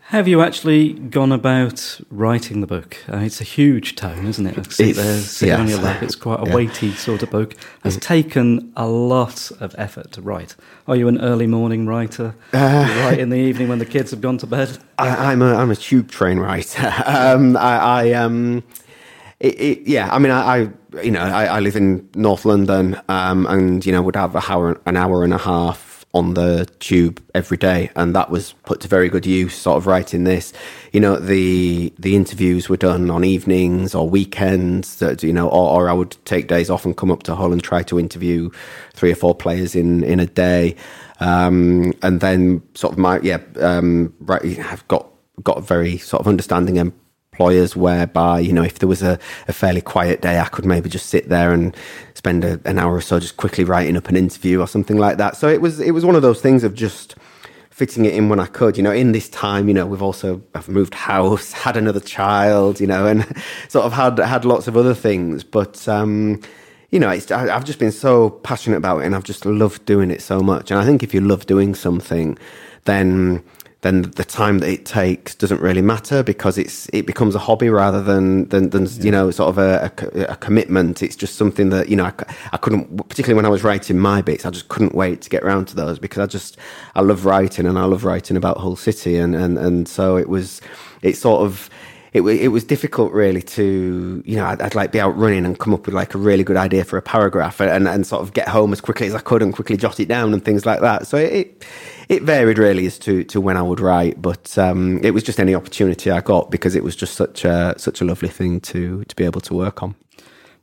Have 0.09 0.27
you 0.27 0.41
actually 0.41 0.93
gone 0.93 1.31
about 1.31 2.01
writing 2.09 2.61
the 2.61 2.65
book? 2.65 2.97
Uh, 3.07 3.17
it's 3.17 3.41
a 3.41 3.43
huge 3.43 3.95
tome, 3.95 4.25
isn't 4.25 4.47
it? 4.47 4.57
I 4.57 4.63
see 4.63 4.91
there 4.91 5.19
sitting 5.19 5.49
yes. 5.49 5.59
on 5.59 5.67
your 5.67 5.77
lap. 5.77 6.01
It's 6.01 6.15
quite 6.15 6.39
a 6.39 6.47
yeah. 6.47 6.55
weighty 6.55 6.93
sort 6.93 7.21
of 7.21 7.29
book. 7.29 7.55
Has 7.83 7.95
mm. 7.95 8.01
taken 8.01 8.73
a 8.75 8.87
lot 8.87 9.51
of 9.59 9.75
effort 9.77 10.11
to 10.13 10.21
write. 10.23 10.55
Are 10.87 10.95
you 10.95 11.07
an 11.09 11.21
early 11.21 11.45
morning 11.45 11.85
writer? 11.85 12.33
Uh, 12.51 13.03
write 13.03 13.19
in 13.19 13.29
the 13.29 13.37
evening 13.37 13.69
when 13.69 13.77
the 13.77 13.85
kids 13.85 14.09
have 14.09 14.19
gone 14.19 14.39
to 14.39 14.47
bed? 14.47 14.79
I, 14.97 15.31
am 15.31 15.43
a 15.43 15.53
I'm 15.53 15.69
a 15.69 15.75
tube 15.75 16.09
train 16.09 16.39
writer. 16.39 16.91
um, 17.05 17.55
I, 17.55 17.77
I 17.77 18.11
um, 18.13 18.63
it, 19.39 19.61
it, 19.61 19.87
yeah. 19.87 20.09
I 20.11 20.17
mean, 20.17 20.31
I, 20.31 20.41
I 20.41 21.01
you 21.03 21.11
know 21.11 21.21
I, 21.21 21.45
I, 21.45 21.59
live 21.59 21.75
in 21.75 22.09
North 22.15 22.45
London, 22.45 22.99
um, 23.09 23.45
and 23.45 23.85
you 23.85 23.91
know 23.91 24.01
would 24.01 24.15
have 24.15 24.35
a 24.35 24.41
hour, 24.51 24.81
an 24.87 24.97
hour 24.97 25.23
and 25.23 25.33
a 25.33 25.37
half 25.37 25.88
on 26.13 26.33
the 26.33 26.67
tube 26.79 27.21
every 27.35 27.57
day, 27.57 27.91
and 27.95 28.15
that 28.15 28.29
was 28.31 28.53
put 28.63 28.81
to 28.81 28.87
very 28.87 29.09
good 29.09 29.25
use. 29.25 29.55
Sort 29.55 29.77
of 29.77 29.85
writing 29.85 30.23
this, 30.23 30.53
you 30.91 30.99
know, 30.99 31.17
the 31.17 31.93
the 31.99 32.15
interviews 32.15 32.67
were 32.67 32.77
done 32.77 33.09
on 33.11 33.23
evenings 33.23 33.93
or 33.93 34.09
weekends. 34.09 34.97
That 34.97 35.21
you 35.23 35.33
know, 35.33 35.47
or, 35.47 35.81
or 35.81 35.89
I 35.89 35.93
would 35.93 36.17
take 36.25 36.47
days 36.47 36.69
off 36.69 36.85
and 36.85 36.97
come 36.97 37.11
up 37.11 37.23
to 37.23 37.35
Hull 37.35 37.51
and 37.51 37.61
try 37.61 37.83
to 37.83 37.99
interview 37.99 38.49
three 38.93 39.11
or 39.11 39.15
four 39.15 39.35
players 39.35 39.75
in 39.75 40.03
in 40.03 40.19
a 40.19 40.25
day, 40.25 40.75
um, 41.19 41.93
and 42.01 42.21
then 42.21 42.63
sort 42.73 42.93
of 42.93 42.99
my 42.99 43.19
yeah, 43.19 43.39
um, 43.59 44.13
right. 44.19 44.43
I've 44.59 44.87
got 44.87 45.07
got 45.43 45.57
a 45.57 45.61
very 45.61 45.97
sort 45.97 46.21
of 46.21 46.27
understanding 46.27 46.77
and 46.77 46.91
employers 47.39 47.73
whereby, 47.73 48.38
you 48.38 48.52
know, 48.52 48.63
if 48.63 48.80
there 48.80 48.89
was 48.89 49.02
a, 49.02 49.17
a 49.47 49.54
fairly 49.54 49.80
quiet 49.80 50.21
day, 50.21 50.39
I 50.39 50.45
could 50.45 50.65
maybe 50.65 50.89
just 50.89 51.08
sit 51.08 51.30
there 51.30 51.54
and 51.54 51.73
spend 52.13 52.43
a, 52.43 52.60
an 52.65 52.78
hour 52.78 52.93
or 52.93 53.02
so 53.02 53.17
just 53.17 53.38
quickly 53.38 53.63
writing 53.63 53.95
up 53.95 54.10
an 54.10 54.17
interview 54.17 54.60
or 54.60 54.67
something 54.67 54.97
like 54.97 55.17
that. 55.19 55.38
So 55.38 55.47
it 55.47 55.62
was 55.62 55.80
it 55.80 55.91
was 55.91 56.04
one 56.04 56.15
of 56.15 56.21
those 56.21 56.41
things 56.41 56.65
of 56.65 56.75
just 56.75 57.15
fitting 57.69 58.04
it 58.04 58.13
in 58.13 58.28
when 58.28 58.41
I 58.41 58.45
could. 58.45 58.75
You 58.75 58.84
know, 58.84 58.91
in 58.91 59.13
this 59.13 59.30
time, 59.30 59.69
you 59.69 59.73
know, 59.73 59.86
we've 59.86 60.02
also 60.02 60.41
I've 60.54 60.67
moved 60.67 60.93
house, 60.93 61.54
had 61.65 61.78
another 61.78 62.02
child, 62.02 62.82
you 62.82 62.88
know, 62.88 63.08
and 63.08 63.25
sort 63.69 63.86
of 63.86 63.93
had 63.93 64.17
had 64.17 64.43
lots 64.43 64.67
of 64.67 64.75
other 64.75 64.93
things. 64.93 65.45
But 65.45 65.88
um, 65.88 66.41
you 66.89 66.99
know, 66.99 67.08
I, 67.08 67.19
have 67.30 67.63
just 67.63 67.80
been 67.80 67.93
so 67.93 68.32
passionate 68.32 68.78
about 68.78 68.99
it, 68.99 69.06
and 69.06 69.15
I've 69.15 69.23
just 69.23 69.45
loved 69.45 69.86
doing 69.86 70.12
it 70.12 70.21
so 70.21 70.41
much. 70.41 70.71
And 70.71 70.80
I 70.80 70.86
think 70.86 71.04
if 71.04 71.13
you 71.13 71.21
love 71.21 71.45
doing 71.45 71.73
something, 71.73 72.38
then 72.84 73.43
then 73.81 74.01
the 74.01 74.25
time 74.25 74.59
that 74.59 74.69
it 74.69 74.85
takes 74.85 75.33
doesn't 75.35 75.61
really 75.61 75.81
matter 75.81 76.21
because 76.21 76.57
it's 76.57 76.89
it 76.91 77.05
becomes 77.05 77.33
a 77.33 77.39
hobby 77.39 77.69
rather 77.69 78.01
than 78.03 78.49
than, 78.49 78.71
than 78.71 78.85
yeah. 78.85 79.03
you 79.03 79.11
know 79.11 79.31
sort 79.31 79.49
of 79.49 79.57
a, 79.57 79.91
a, 80.03 80.33
a, 80.33 80.35
commitment. 80.35 81.01
It's 81.01 81.15
just 81.15 81.35
something 81.35 81.69
that 81.69 81.87
you 81.87 81.95
know 81.95 82.05
I, 82.05 82.13
I, 82.51 82.57
couldn't 82.57 82.97
particularly 83.07 83.35
when 83.35 83.45
I 83.45 83.49
was 83.49 83.63
writing 83.63 83.97
my 83.97 84.21
bits. 84.21 84.45
I 84.45 84.49
just 84.49 84.67
couldn't 84.67 84.95
wait 84.95 85.21
to 85.21 85.29
get 85.29 85.43
around 85.43 85.69
to 85.69 85.75
those 85.75 85.97
because 85.97 86.19
I 86.19 86.25
just 86.25 86.57
I 86.95 87.01
love 87.01 87.25
writing 87.25 87.65
and 87.65 87.79
I 87.79 87.85
love 87.85 88.03
writing 88.03 88.35
about 88.35 88.57
Hull 88.57 88.75
City 88.75 89.15
and 89.15 89.33
and 89.33 89.57
and 89.57 89.87
so 89.87 90.17
it 90.17 90.27
was 90.27 90.59
it 91.01 91.15
sort 91.15 91.43
of 91.43 91.69
it, 92.13 92.21
it 92.21 92.47
was 92.49 92.63
difficult 92.63 93.11
really 93.11 93.41
to 93.41 94.23
you 94.25 94.35
know 94.35 94.45
I'd, 94.45 94.61
I'd, 94.61 94.75
like 94.75 94.91
be 94.91 94.99
out 94.99 95.17
running 95.17 95.45
and 95.45 95.57
come 95.59 95.73
up 95.73 95.85
with 95.85 95.95
like 95.95 96.15
a 96.15 96.17
really 96.17 96.43
good 96.43 96.57
idea 96.57 96.83
for 96.83 96.97
a 96.97 97.01
paragraph 97.01 97.59
and, 97.59 97.87
and 97.87 98.05
sort 98.05 98.21
of 98.21 98.33
get 98.33 98.47
home 98.47 98.73
as 98.73 98.81
quickly 98.81 99.07
as 99.07 99.15
I 99.15 99.19
could 99.19 99.41
and 99.41 99.53
quickly 99.53 99.77
jot 99.77 99.99
it 99.99 100.07
down 100.07 100.33
and 100.33 100.43
things 100.43 100.65
like 100.65 100.81
that. 100.81 101.07
So 101.07 101.17
it 101.17 101.65
it 102.07 102.23
varied 102.23 102.57
really 102.57 102.87
as 102.87 102.97
to, 102.99 103.23
to 103.25 103.39
when 103.39 103.55
I 103.55 103.61
would 103.61 103.79
write, 103.79 104.19
but 104.19 104.57
um, 104.57 104.99
it 105.03 105.11
was 105.11 105.21
just 105.21 105.39
any 105.39 105.53
opportunity 105.53 106.09
I 106.09 106.21
got 106.21 106.49
because 106.49 106.75
it 106.75 106.83
was 106.83 106.95
just 106.95 107.13
such 107.13 107.45
a 107.45 107.75
such 107.77 108.01
a 108.01 108.05
lovely 108.05 108.29
thing 108.29 108.59
to 108.61 109.03
to 109.03 109.15
be 109.15 109.23
able 109.23 109.41
to 109.41 109.53
work 109.53 109.83
on. 109.83 109.95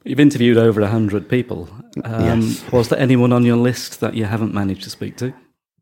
You've 0.04 0.20
interviewed 0.20 0.56
over 0.56 0.85
hundred 0.87 1.28
people. 1.28 1.68
Um, 2.04 2.42
yes. 2.42 2.72
Was 2.72 2.88
there 2.88 2.98
anyone 2.98 3.32
on 3.32 3.44
your 3.44 3.56
list 3.56 4.00
that 4.00 4.14
you 4.14 4.24
haven't 4.24 4.54
managed 4.54 4.82
to 4.85 4.90
speak 4.90 5.16
to? 5.18 5.32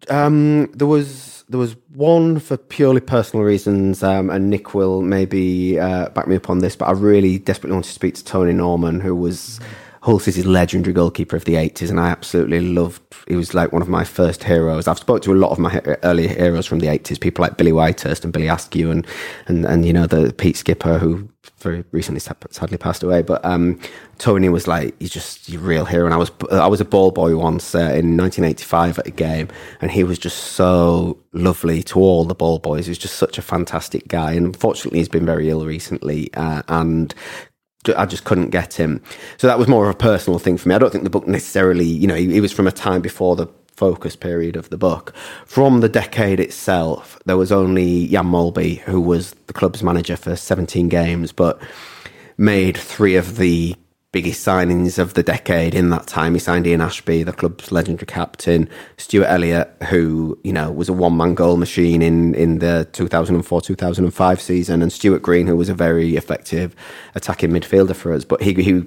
Um, 0.08 0.70
there 0.72 0.86
was 0.86 1.44
there 1.48 1.60
was 1.60 1.76
one 1.94 2.38
for 2.38 2.56
purely 2.56 3.00
personal 3.00 3.44
reasons, 3.44 4.02
um, 4.02 4.30
and 4.30 4.50
Nick 4.50 4.74
will 4.74 5.02
maybe 5.02 5.78
uh, 5.78 6.08
back 6.10 6.26
me 6.26 6.36
up 6.36 6.50
on 6.50 6.58
this. 6.58 6.76
But 6.76 6.86
I 6.86 6.92
really 6.92 7.38
desperately 7.38 7.74
wanted 7.74 7.88
to 7.88 7.94
speak 7.94 8.14
to 8.14 8.24
Tony 8.24 8.52
Norman, 8.52 9.00
who 9.00 9.14
was 9.14 9.60
Hull 10.04 10.18
City's 10.18 10.44
legendary 10.44 10.92
goalkeeper 10.92 11.34
of 11.34 11.46
the 11.46 11.54
80s, 11.54 11.88
and 11.88 11.98
I 11.98 12.10
absolutely 12.10 12.60
loved. 12.60 13.00
He 13.26 13.36
was 13.36 13.54
like 13.54 13.72
one 13.72 13.80
of 13.80 13.88
my 13.88 14.04
first 14.04 14.44
heroes. 14.44 14.86
I've 14.86 14.98
spoke 14.98 15.22
to 15.22 15.32
a 15.32 15.34
lot 15.34 15.50
of 15.50 15.58
my 15.58 15.80
early 16.02 16.28
heroes 16.28 16.66
from 16.66 16.80
the 16.80 16.88
80s, 16.88 17.18
people 17.18 17.42
like 17.42 17.56
Billy 17.56 17.72
Whitehurst 17.72 18.22
and 18.22 18.30
Billy 18.30 18.46
Askew, 18.46 18.90
and 18.90 19.06
and 19.46 19.64
and 19.64 19.86
you 19.86 19.94
know 19.94 20.06
the 20.06 20.34
Pete 20.34 20.58
Skipper 20.58 20.98
who 20.98 21.30
very 21.56 21.84
recently 21.90 22.20
sadly 22.20 22.76
passed 22.76 23.02
away. 23.02 23.22
But 23.22 23.42
um, 23.46 23.80
Tony 24.18 24.50
was 24.50 24.68
like 24.68 24.94
he's 25.00 25.08
just 25.08 25.48
a 25.48 25.58
real 25.58 25.86
hero, 25.86 26.04
and 26.04 26.12
I 26.12 26.18
was 26.18 26.30
I 26.50 26.66
was 26.66 26.82
a 26.82 26.84
ball 26.84 27.10
boy 27.10 27.34
once 27.38 27.74
uh, 27.74 27.78
in 27.78 28.18
1985 28.18 28.98
at 28.98 29.06
a 29.06 29.10
game, 29.10 29.48
and 29.80 29.90
he 29.90 30.04
was 30.04 30.18
just 30.18 30.36
so 30.36 31.18
lovely 31.32 31.82
to 31.84 31.98
all 31.98 32.26
the 32.26 32.34
ball 32.34 32.58
boys. 32.58 32.84
He 32.84 32.90
was 32.90 32.98
just 32.98 33.16
such 33.16 33.38
a 33.38 33.42
fantastic 33.42 34.06
guy, 34.08 34.32
and 34.32 34.44
unfortunately 34.44 34.98
he's 34.98 35.08
been 35.08 35.24
very 35.24 35.48
ill 35.48 35.64
recently, 35.64 36.28
uh, 36.34 36.60
and 36.68 37.14
I 37.96 38.06
just 38.06 38.24
couldn't 38.24 38.50
get 38.50 38.74
him. 38.74 39.02
So 39.36 39.46
that 39.46 39.58
was 39.58 39.68
more 39.68 39.88
of 39.88 39.94
a 39.94 39.98
personal 39.98 40.38
thing 40.38 40.56
for 40.56 40.68
me. 40.68 40.74
I 40.74 40.78
don't 40.78 40.90
think 40.90 41.04
the 41.04 41.10
book 41.10 41.26
necessarily, 41.26 41.86
you 41.86 42.06
know, 42.06 42.14
he, 42.14 42.40
was 42.40 42.52
from 42.52 42.66
a 42.66 42.72
time 42.72 43.00
before 43.00 43.36
the 43.36 43.46
focus 43.76 44.16
period 44.16 44.56
of 44.56 44.70
the 44.70 44.78
book. 44.78 45.14
From 45.46 45.80
the 45.80 45.88
decade 45.88 46.40
itself, 46.40 47.18
there 47.24 47.36
was 47.36 47.50
only 47.50 48.08
Jan 48.08 48.26
Molby, 48.26 48.78
who 48.80 49.00
was 49.00 49.32
the 49.46 49.52
club's 49.52 49.82
manager 49.82 50.16
for 50.16 50.36
17 50.36 50.88
games, 50.88 51.32
but 51.32 51.60
made 52.36 52.76
three 52.76 53.16
of 53.16 53.36
the 53.36 53.76
biggest 54.14 54.46
signings 54.46 54.96
of 54.96 55.14
the 55.14 55.24
decade 55.24 55.74
in 55.74 55.90
that 55.90 56.06
time. 56.06 56.34
He 56.34 56.38
signed 56.38 56.68
Ian 56.68 56.80
Ashbee, 56.80 57.24
the 57.24 57.32
club's 57.32 57.72
legendary 57.72 58.06
captain, 58.06 58.68
Stuart 58.96 59.26
Elliott, 59.26 59.74
who, 59.88 60.38
you 60.44 60.52
know, 60.52 60.70
was 60.70 60.88
a 60.88 60.92
one 60.92 61.16
man 61.16 61.34
goal 61.34 61.56
machine 61.56 62.00
in, 62.00 62.32
in 62.36 62.60
the 62.60 62.86
2004 62.92 63.60
2005 63.60 64.40
season, 64.40 64.82
and 64.82 64.92
Stuart 64.92 65.20
Green, 65.20 65.48
who 65.48 65.56
was 65.56 65.68
a 65.68 65.74
very 65.74 66.14
effective 66.14 66.76
attacking 67.16 67.50
midfielder 67.50 67.96
for 67.96 68.12
us. 68.12 68.24
But 68.24 68.40
he, 68.40 68.54
he, 68.54 68.84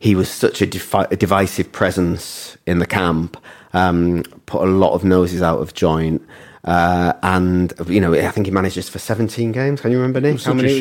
he 0.00 0.16
was 0.16 0.28
such 0.28 0.60
a, 0.60 0.66
defi- 0.66 1.06
a 1.12 1.16
divisive 1.16 1.70
presence 1.70 2.56
in 2.66 2.80
the 2.80 2.86
camp, 2.86 3.40
um, 3.72 4.24
put 4.46 4.62
a 4.66 4.70
lot 4.70 4.94
of 4.94 5.04
noses 5.04 5.42
out 5.42 5.60
of 5.60 5.74
joint. 5.74 6.26
Uh, 6.64 7.12
and 7.22 7.72
you 7.86 8.00
know, 8.00 8.12
I 8.14 8.32
think 8.32 8.48
he 8.48 8.50
managed 8.50 8.74
just 8.74 8.90
for 8.90 8.98
17 8.98 9.52
games. 9.52 9.80
Can 9.80 9.92
you 9.92 9.98
remember, 9.98 10.20
Nick? 10.20 10.42
How 10.42 10.54
many? 10.54 10.80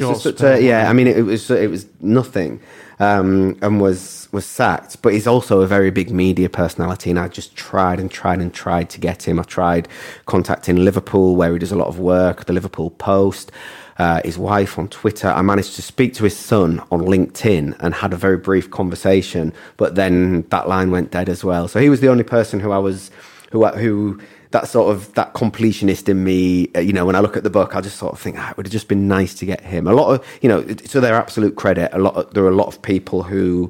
yeah, 0.60 0.89
I 0.89 0.93
mean, 0.93 1.08
it, 1.08 1.19
it 1.19 1.21
was 1.21 1.51
it 1.51 1.69
was 1.69 1.86
nothing 2.01 2.60
um, 3.00 3.58
and 3.62 3.82
was 3.82 4.28
was 4.32 4.46
sacked. 4.46 5.02
But 5.02 5.14
he's 5.14 5.28
also 5.28 5.62
a 5.62 5.68
very 5.68 5.92
big 5.92 6.12
media 6.12 6.50
personality, 6.50 7.10
and 7.10 7.20
I 7.20 7.28
just 7.28 7.56
tried 7.56 8.00
and 8.00 8.12
tried 8.12 8.40
and 8.42 8.54
tried 8.54 8.90
to 8.92 9.00
get 9.00 9.28
him. 9.28 9.40
I 9.40 9.44
tried 9.44 9.88
contacting 10.26 10.78
Liverpool, 10.78 11.36
where 11.36 11.54
he 11.54 11.60
does 11.60 11.72
a 11.72 11.76
lot 11.78 11.88
of 11.88 12.00
work, 12.00 12.46
the 12.46 12.54
Liverpool 12.54 12.92
Post. 12.92 13.52
Uh, 13.98 14.22
his 14.24 14.38
wife 14.38 14.80
on 14.80 14.88
Twitter. 14.88 15.28
I 15.28 15.42
managed 15.42 15.76
to 15.76 15.82
speak 15.82 16.14
to 16.14 16.24
his 16.24 16.38
son 16.38 16.82
on 16.90 17.02
LinkedIn 17.02 17.76
and 17.82 17.94
had 17.94 18.14
a 18.14 18.16
very 18.16 18.38
brief 18.38 18.72
conversation, 18.72 19.52
but 19.76 19.96
then 19.96 20.44
that 20.52 20.70
line 20.70 20.90
went 20.90 21.12
dead 21.12 21.28
as 21.28 21.44
well. 21.44 21.68
So 21.68 21.82
he 21.82 21.90
was 21.90 22.00
the 22.00 22.08
only 22.08 22.24
person 22.24 22.62
who 22.62 22.72
I 22.72 22.78
was 22.78 23.12
who 23.52 23.66
who 23.68 24.22
that 24.52 24.68
sort 24.68 24.96
of 24.96 25.14
that 25.14 25.34
completionist 25.34 26.10
in 26.10 26.24
me, 26.24 26.70
uh, 26.76 26.80
you 26.80 26.94
know, 26.94 27.06
when 27.06 27.16
I 27.16 27.20
look 27.20 27.38
at 27.38 27.44
the 27.44 27.50
book, 27.50 27.76
I 27.76 27.82
just 27.82 27.98
sort 27.98 28.14
of 28.14 28.20
think 28.20 28.38
ah, 28.40 28.52
it 28.52 28.58
would 28.58 28.66
have 28.66 28.74
just 28.74 28.88
been 28.88 29.08
nice 29.08 29.34
to 29.36 29.46
get 29.46 29.62
him. 29.62 29.88
A 29.88 29.94
lot 29.94 30.14
of, 30.14 30.26
you 30.42 30.50
know, 30.50 30.64
to 30.64 31.00
their 31.00 31.16
absolute 31.16 31.56
credit, 31.56 31.92
a 31.94 32.00
lot 32.00 32.16
of, 32.16 32.34
there 32.34 32.44
are 32.44 32.50
a 32.50 32.56
lot 32.56 32.68
of 32.68 32.82
people 32.82 33.24
who 33.24 33.70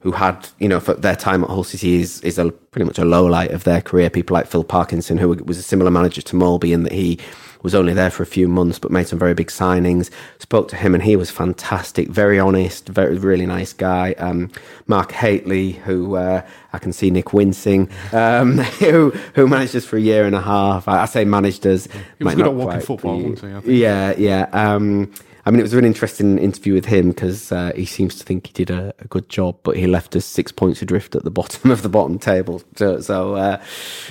who 0.00 0.12
had, 0.12 0.48
you 0.58 0.68
know, 0.68 0.80
for 0.80 0.94
their 0.94 1.16
time 1.16 1.42
at 1.42 1.50
Hull 1.50 1.64
City 1.64 2.00
is 2.00 2.20
is 2.22 2.38
a 2.38 2.50
pretty 2.50 2.86
much 2.86 2.98
a 2.98 3.04
low 3.04 3.26
light 3.26 3.50
of 3.50 3.64
their 3.64 3.82
career. 3.82 4.08
People 4.08 4.34
like 4.34 4.46
Phil 4.46 4.64
Parkinson, 4.64 5.18
who 5.18 5.28
was 5.28 5.58
a 5.58 5.62
similar 5.62 5.90
manager 5.90 6.22
to 6.22 6.36
Molby, 6.36 6.72
in 6.72 6.84
that 6.84 6.92
he 6.92 7.18
was 7.62 7.74
only 7.74 7.92
there 7.92 8.10
for 8.10 8.22
a 8.22 8.26
few 8.26 8.48
months 8.48 8.78
but 8.78 8.90
made 8.90 9.06
some 9.08 9.18
very 9.18 9.34
big 9.34 9.48
signings. 9.48 10.10
Spoke 10.38 10.68
to 10.68 10.76
him 10.76 10.94
and 10.94 11.02
he 11.02 11.16
was 11.16 11.30
fantastic, 11.30 12.08
very 12.08 12.38
honest, 12.38 12.88
very 12.88 13.16
really 13.18 13.46
nice 13.46 13.72
guy. 13.72 14.12
Um, 14.18 14.50
Mark 14.86 15.12
Hateley, 15.12 15.72
who 15.72 16.16
uh, 16.16 16.42
I 16.72 16.78
can 16.78 16.92
see 16.92 17.10
Nick 17.10 17.32
wincing, 17.32 17.90
um, 18.12 18.58
who 18.80 19.10
who 19.34 19.46
managed 19.46 19.76
us 19.76 19.84
for 19.84 19.96
a 19.96 20.00
year 20.00 20.24
and 20.24 20.34
a 20.34 20.40
half. 20.40 20.88
I, 20.88 21.02
I 21.02 21.04
say 21.06 21.24
managed 21.24 21.66
us. 21.66 21.88
He 22.18 22.24
was 22.24 22.34
good 22.34 22.46
at 22.46 22.54
walking 22.54 22.80
football, 22.80 23.34
be, 23.62 23.78
Yeah, 23.78 24.14
yeah. 24.16 24.48
Um, 24.52 25.12
I 25.48 25.50
mean, 25.50 25.60
it 25.60 25.62
was 25.62 25.72
an 25.72 25.86
interesting 25.86 26.36
interview 26.36 26.74
with 26.74 26.84
him 26.84 27.08
because 27.08 27.50
uh, 27.52 27.72
he 27.74 27.86
seems 27.86 28.16
to 28.16 28.24
think 28.24 28.48
he 28.48 28.52
did 28.52 28.68
a, 28.68 28.92
a, 28.98 29.06
good 29.06 29.30
job, 29.30 29.56
but 29.62 29.78
he 29.78 29.86
left 29.86 30.14
us 30.14 30.26
six 30.26 30.52
points 30.52 30.82
adrift 30.82 31.16
at 31.16 31.24
the 31.24 31.30
bottom 31.40 31.70
of 31.70 31.80
the 31.80 31.88
bottom 31.88 32.18
table. 32.18 32.62
So, 32.76 33.00
so 33.00 33.34
uh, 33.34 33.62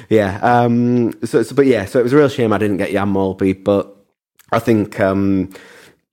yeah. 0.09 0.39
Um, 0.41 1.13
so, 1.23 1.43
so, 1.43 1.53
but 1.53 1.67
yeah, 1.67 1.85
so 1.85 1.99
it 1.99 2.03
was 2.03 2.13
a 2.13 2.17
real 2.17 2.27
shame 2.27 2.53
I 2.53 2.57
didn't 2.57 2.77
get 2.77 2.89
Jan 2.89 3.13
Molby, 3.13 3.63
but 3.63 3.95
I 4.51 4.57
think 4.57 4.99
um, 4.99 5.51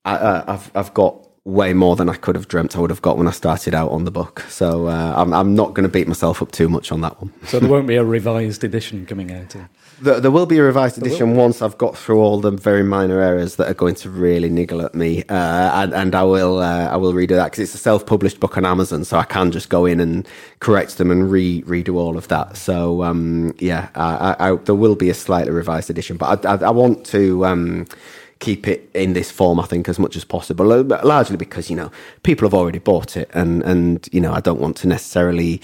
I, 0.04 0.44
have 0.46 0.70
I've 0.74 0.92
got 0.92 1.26
way 1.44 1.72
more 1.72 1.96
than 1.96 2.10
I 2.10 2.16
could 2.16 2.34
have 2.34 2.48
dreamt 2.48 2.76
I 2.76 2.80
would 2.80 2.90
have 2.90 3.00
got 3.00 3.16
when 3.16 3.26
I 3.26 3.30
started 3.30 3.74
out 3.74 3.92
on 3.92 4.04
the 4.04 4.10
book. 4.10 4.40
So 4.50 4.88
uh, 4.88 5.14
I'm, 5.16 5.32
I'm 5.32 5.54
not 5.54 5.72
going 5.72 5.84
to 5.84 5.88
beat 5.88 6.06
myself 6.06 6.42
up 6.42 6.52
too 6.52 6.68
much 6.68 6.92
on 6.92 7.00
that 7.00 7.18
one. 7.18 7.32
so 7.46 7.60
there 7.60 7.70
won't 7.70 7.86
be 7.86 7.96
a 7.96 8.04
revised 8.04 8.62
edition 8.62 9.06
coming 9.06 9.32
out. 9.32 9.56
There, 10.00 10.20
there, 10.20 10.30
will 10.30 10.46
be 10.46 10.58
a 10.58 10.62
revised 10.62 10.98
edition 10.98 11.36
once 11.36 11.62
I've 11.62 11.78
got 11.78 11.96
through 11.96 12.20
all 12.20 12.40
the 12.40 12.50
very 12.50 12.82
minor 12.82 13.20
errors 13.20 13.56
that 13.56 13.68
are 13.68 13.74
going 13.74 13.94
to 13.96 14.10
really 14.10 14.48
niggle 14.48 14.82
at 14.82 14.94
me, 14.94 15.22
uh, 15.24 15.82
and, 15.82 15.94
and, 15.94 16.14
I 16.14 16.24
will 16.24 16.58
uh, 16.58 16.88
I 16.88 16.96
will 16.96 17.12
redo 17.12 17.30
that 17.30 17.46
because 17.46 17.60
it's 17.60 17.74
a 17.74 17.78
self-published 17.78 18.40
book 18.40 18.56
on 18.56 18.64
Amazon, 18.64 19.04
so 19.04 19.18
I 19.18 19.24
can 19.24 19.52
just 19.52 19.68
go 19.68 19.86
in 19.86 20.00
and 20.00 20.26
correct 20.60 20.98
them 20.98 21.10
and 21.10 21.30
re 21.30 21.62
redo 21.62 21.94
all 21.94 22.16
of 22.16 22.28
that. 22.28 22.56
So 22.56 23.04
um, 23.04 23.54
yeah, 23.58 23.88
I, 23.94 24.36
I, 24.38 24.54
there 24.56 24.74
will 24.74 24.96
be 24.96 25.10
a 25.10 25.14
slightly 25.14 25.52
revised 25.52 25.90
edition, 25.90 26.16
but 26.16 26.44
I, 26.44 26.54
I 26.66 26.70
want 26.70 27.06
to. 27.06 27.44
Um, 27.46 27.86
keep 28.40 28.68
it 28.68 28.90
in 28.92 29.14
this 29.14 29.30
form, 29.30 29.58
I 29.58 29.64
think, 29.64 29.88
as 29.88 29.98
much 29.98 30.16
as 30.16 30.24
possible. 30.24 30.66
Largely 30.82 31.36
because 31.36 31.70
you 31.70 31.76
know 31.76 31.90
people 32.24 32.46
have 32.46 32.52
already 32.52 32.80
bought 32.80 33.16
it, 33.16 33.30
and 33.32 33.62
and 33.62 34.06
you 34.12 34.20
know 34.20 34.32
I 34.32 34.40
don't 34.40 34.60
want 34.60 34.76
to 34.78 34.88
necessarily 34.88 35.62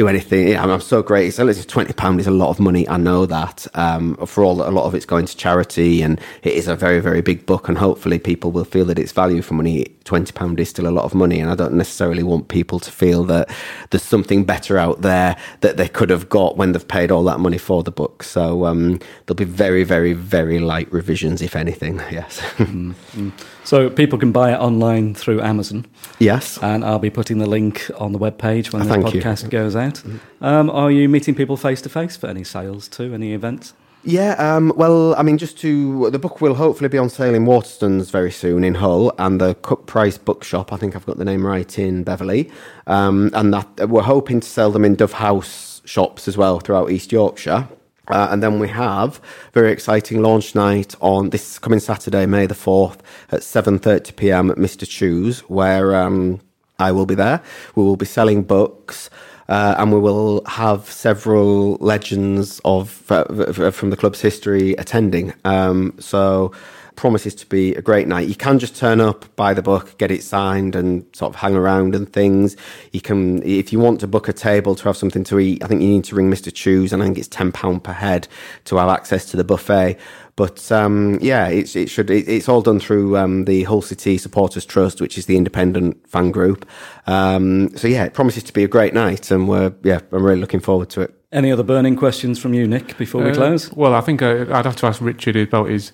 do 0.00 0.08
anything. 0.08 0.48
Yeah, 0.48 0.64
I'm, 0.64 0.80
so 0.80 1.02
great. 1.02 1.34
So 1.34 1.46
it's 1.46 1.66
twenty 1.66 1.92
pound 1.92 2.20
is 2.20 2.26
a 2.26 2.30
lot 2.30 2.48
of 2.48 2.58
money. 2.58 2.88
I 2.88 2.96
know 2.96 3.26
that. 3.26 3.66
Um, 3.74 4.16
for 4.26 4.42
all 4.42 4.62
a 4.62 4.70
lot 4.70 4.84
of 4.86 4.94
it's 4.94 5.04
going 5.04 5.26
to 5.26 5.36
charity, 5.36 6.00
and 6.00 6.18
it 6.42 6.54
is 6.54 6.68
a 6.68 6.74
very 6.74 7.00
very 7.00 7.20
big 7.20 7.44
book. 7.44 7.68
And 7.68 7.76
hopefully, 7.76 8.18
people 8.18 8.50
will 8.50 8.64
feel 8.64 8.86
that 8.86 8.98
it's 8.98 9.12
value 9.12 9.42
for 9.42 9.54
money. 9.54 9.84
Twenty 10.04 10.32
pound 10.32 10.58
is 10.58 10.70
still 10.70 10.88
a 10.88 10.96
lot 10.98 11.04
of 11.04 11.14
money, 11.14 11.38
and 11.38 11.50
I 11.50 11.54
don't 11.54 11.74
necessarily 11.74 12.22
want 12.22 12.48
people 12.48 12.78
to 12.80 12.90
feel 12.90 13.24
that 13.24 13.50
there's 13.90 14.02
something 14.02 14.44
better 14.44 14.78
out 14.78 15.02
there 15.02 15.36
that 15.60 15.76
they 15.76 15.88
could 15.88 16.08
have 16.08 16.30
got 16.30 16.56
when 16.56 16.72
they've 16.72 16.88
paid 16.88 17.10
all 17.10 17.24
that 17.24 17.40
money 17.40 17.58
for 17.58 17.82
the 17.82 17.92
book. 17.92 18.22
So 18.22 18.64
um, 18.64 19.00
there'll 19.26 19.36
be 19.36 19.44
very 19.44 19.84
very 19.84 20.14
very 20.14 20.58
light 20.58 20.90
revisions, 20.90 21.42
if 21.42 21.54
anything. 21.54 22.00
Yes. 22.10 22.40
mm-hmm. 22.58 23.28
So 23.64 23.90
people 23.90 24.18
can 24.18 24.32
buy 24.32 24.52
it 24.52 24.56
online 24.56 25.14
through 25.14 25.40
Amazon. 25.42 25.86
Yes. 26.18 26.58
And 26.62 26.84
I'll 26.84 26.98
be 26.98 27.10
putting 27.10 27.38
the 27.38 27.46
link 27.46 27.90
on 27.98 28.12
the 28.12 28.18
webpage 28.18 28.72
when 28.72 28.86
the 28.86 28.94
podcast 28.94 29.44
you. 29.44 29.48
goes 29.50 29.76
out. 29.76 30.02
Um, 30.40 30.70
are 30.70 30.90
you 30.90 31.08
meeting 31.08 31.34
people 31.34 31.56
face 31.56 31.82
to 31.82 31.88
face 31.88 32.16
for 32.16 32.26
any 32.26 32.44
sales 32.44 32.88
too, 32.88 33.14
any 33.14 33.32
events? 33.32 33.74
Yeah, 34.02 34.32
um, 34.38 34.72
well, 34.76 35.14
I 35.16 35.22
mean, 35.22 35.36
just 35.36 35.58
to 35.58 36.08
the 36.10 36.18
book 36.18 36.40
will 36.40 36.54
hopefully 36.54 36.88
be 36.88 36.96
on 36.96 37.10
sale 37.10 37.34
in 37.34 37.44
Waterstones 37.44 38.10
very 38.10 38.30
soon 38.30 38.64
in 38.64 38.76
Hull, 38.76 39.12
and 39.18 39.38
the 39.38 39.54
Cut 39.56 39.86
Price 39.86 40.16
Bookshop. 40.16 40.72
I 40.72 40.78
think 40.78 40.96
I've 40.96 41.04
got 41.04 41.18
the 41.18 41.24
name 41.24 41.46
right 41.46 41.78
in 41.78 42.02
Beverley, 42.02 42.50
um, 42.86 43.30
and 43.34 43.52
that 43.52 43.90
we're 43.90 44.00
hoping 44.00 44.40
to 44.40 44.48
sell 44.48 44.70
them 44.70 44.86
in 44.86 44.94
Dove 44.94 45.12
House 45.12 45.82
shops 45.84 46.28
as 46.28 46.38
well 46.38 46.60
throughout 46.60 46.90
East 46.90 47.12
Yorkshire. 47.12 47.68
Uh, 48.12 48.28
and 48.30 48.42
then 48.42 48.58
we 48.58 48.68
have 48.68 49.20
very 49.52 49.72
exciting 49.72 50.22
launch 50.22 50.54
night 50.54 50.94
on 51.00 51.30
this 51.30 51.58
coming 51.58 51.80
Saturday, 51.80 52.26
May 52.26 52.46
the 52.46 52.54
fourth, 52.54 53.02
at 53.30 53.42
seven 53.42 53.78
thirty 53.78 54.12
pm 54.12 54.50
at 54.50 54.58
Mister 54.58 54.86
Chu's, 54.86 55.40
where 55.48 55.94
um, 55.94 56.40
I 56.78 56.92
will 56.92 57.06
be 57.06 57.14
there. 57.14 57.40
We 57.74 57.82
will 57.82 57.96
be 57.96 58.06
selling 58.06 58.42
books. 58.42 59.10
Uh, 59.48 59.74
and 59.78 59.92
we 59.92 59.98
will 59.98 60.44
have 60.46 60.88
several 60.88 61.74
legends 61.80 62.60
of 62.64 63.10
uh, 63.10 63.24
from 63.72 63.90
the 63.90 63.96
club's 63.96 64.20
history 64.20 64.74
attending. 64.74 65.34
Um, 65.44 65.92
so 65.98 66.52
promises 66.96 67.34
to 67.36 67.46
be 67.46 67.74
a 67.74 67.82
great 67.82 68.06
night. 68.06 68.28
You 68.28 68.34
can 68.34 68.58
just 68.58 68.76
turn 68.76 69.00
up, 69.00 69.24
buy 69.36 69.54
the 69.54 69.62
book, 69.62 69.96
get 69.98 70.10
it 70.10 70.22
signed, 70.22 70.76
and 70.76 71.04
sort 71.14 71.34
of 71.34 71.40
hang 71.40 71.54
around 71.54 71.94
and 71.94 72.12
things. 72.12 72.56
You 72.92 73.00
can, 73.00 73.42
if 73.42 73.72
you 73.72 73.78
want 73.78 74.00
to 74.00 74.06
book 74.06 74.28
a 74.28 74.32
table 74.32 74.74
to 74.74 74.84
have 74.84 74.96
something 74.96 75.24
to 75.24 75.38
eat, 75.38 75.62
I 75.64 75.66
think 75.66 75.82
you 75.82 75.88
need 75.88 76.04
to 76.04 76.14
ring 76.14 76.30
Mister 76.30 76.50
Chu's, 76.50 76.92
and 76.92 77.02
I 77.02 77.06
think 77.06 77.18
it's 77.18 77.28
ten 77.28 77.52
pound 77.52 77.84
per 77.84 77.92
head 77.92 78.28
to 78.64 78.76
have 78.76 78.88
access 78.88 79.24
to 79.30 79.36
the 79.36 79.44
buffet. 79.44 79.96
But 80.36 80.72
um, 80.72 81.18
yeah, 81.20 81.48
it's 81.48 81.76
it 81.76 81.90
should 81.90 82.10
it, 82.10 82.26
it's 82.26 82.48
all 82.48 82.62
done 82.62 82.80
through 82.80 83.18
um, 83.18 83.44
the 83.44 83.64
Hull 83.64 83.82
City 83.82 84.16
Supporters 84.16 84.64
Trust, 84.64 85.00
which 85.00 85.18
is 85.18 85.26
the 85.26 85.36
independent 85.36 86.08
fan 86.08 86.30
group. 86.30 86.66
Um, 87.06 87.76
so 87.76 87.88
yeah, 87.88 88.04
it 88.04 88.14
promises 88.14 88.42
to 88.44 88.52
be 88.52 88.64
a 88.64 88.68
great 88.68 88.94
night, 88.94 89.30
and 89.30 89.48
we're 89.48 89.74
yeah, 89.82 90.00
I'm 90.12 90.24
really 90.24 90.40
looking 90.40 90.60
forward 90.60 90.88
to 90.90 91.02
it. 91.02 91.14
Any 91.32 91.52
other 91.52 91.62
burning 91.62 91.94
questions 91.94 92.38
from 92.38 92.54
you, 92.54 92.66
Nick, 92.66 92.96
before 92.96 93.22
we 93.22 93.30
uh, 93.30 93.34
close? 93.34 93.72
Well, 93.72 93.94
I 93.94 94.00
think 94.00 94.22
I, 94.22 94.40
I'd 94.50 94.64
have 94.64 94.76
to 94.76 94.86
ask 94.86 95.00
Richard 95.00 95.36
about 95.36 95.68
his 95.68 95.92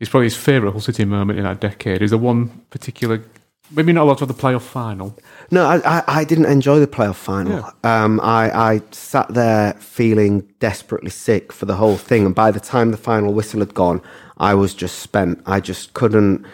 it's 0.00 0.10
probably 0.10 0.26
his 0.26 0.36
favourite 0.36 0.72
Hull 0.72 0.80
City 0.80 1.04
moment 1.04 1.38
in 1.38 1.44
that 1.44 1.60
decade. 1.60 2.02
Is 2.02 2.10
there 2.10 2.18
one 2.18 2.48
particular, 2.70 3.22
maybe 3.70 3.92
not 3.92 4.02
a 4.02 4.04
lot 4.04 4.22
of 4.22 4.28
the 4.28 4.34
playoff 4.34 4.62
final? 4.62 5.16
No, 5.50 5.66
I, 5.66 5.80
I, 5.84 6.02
I 6.06 6.24
didn't 6.24 6.46
enjoy 6.46 6.80
the 6.80 6.86
playoff 6.86 7.16
final. 7.16 7.60
Yeah. 7.84 8.02
Um, 8.02 8.18
I, 8.22 8.50
I 8.50 8.82
sat 8.92 9.28
there 9.34 9.74
feeling 9.74 10.40
desperately 10.58 11.10
sick 11.10 11.52
for 11.52 11.66
the 11.66 11.76
whole 11.76 11.98
thing. 11.98 12.24
And 12.24 12.34
by 12.34 12.50
the 12.50 12.60
time 12.60 12.90
the 12.90 12.96
final 12.96 13.34
whistle 13.34 13.60
had 13.60 13.74
gone, 13.74 14.00
I 14.38 14.54
was 14.54 14.72
just 14.72 15.00
spent. 15.00 15.42
I 15.44 15.60
just 15.60 15.92
couldn't. 15.92 16.46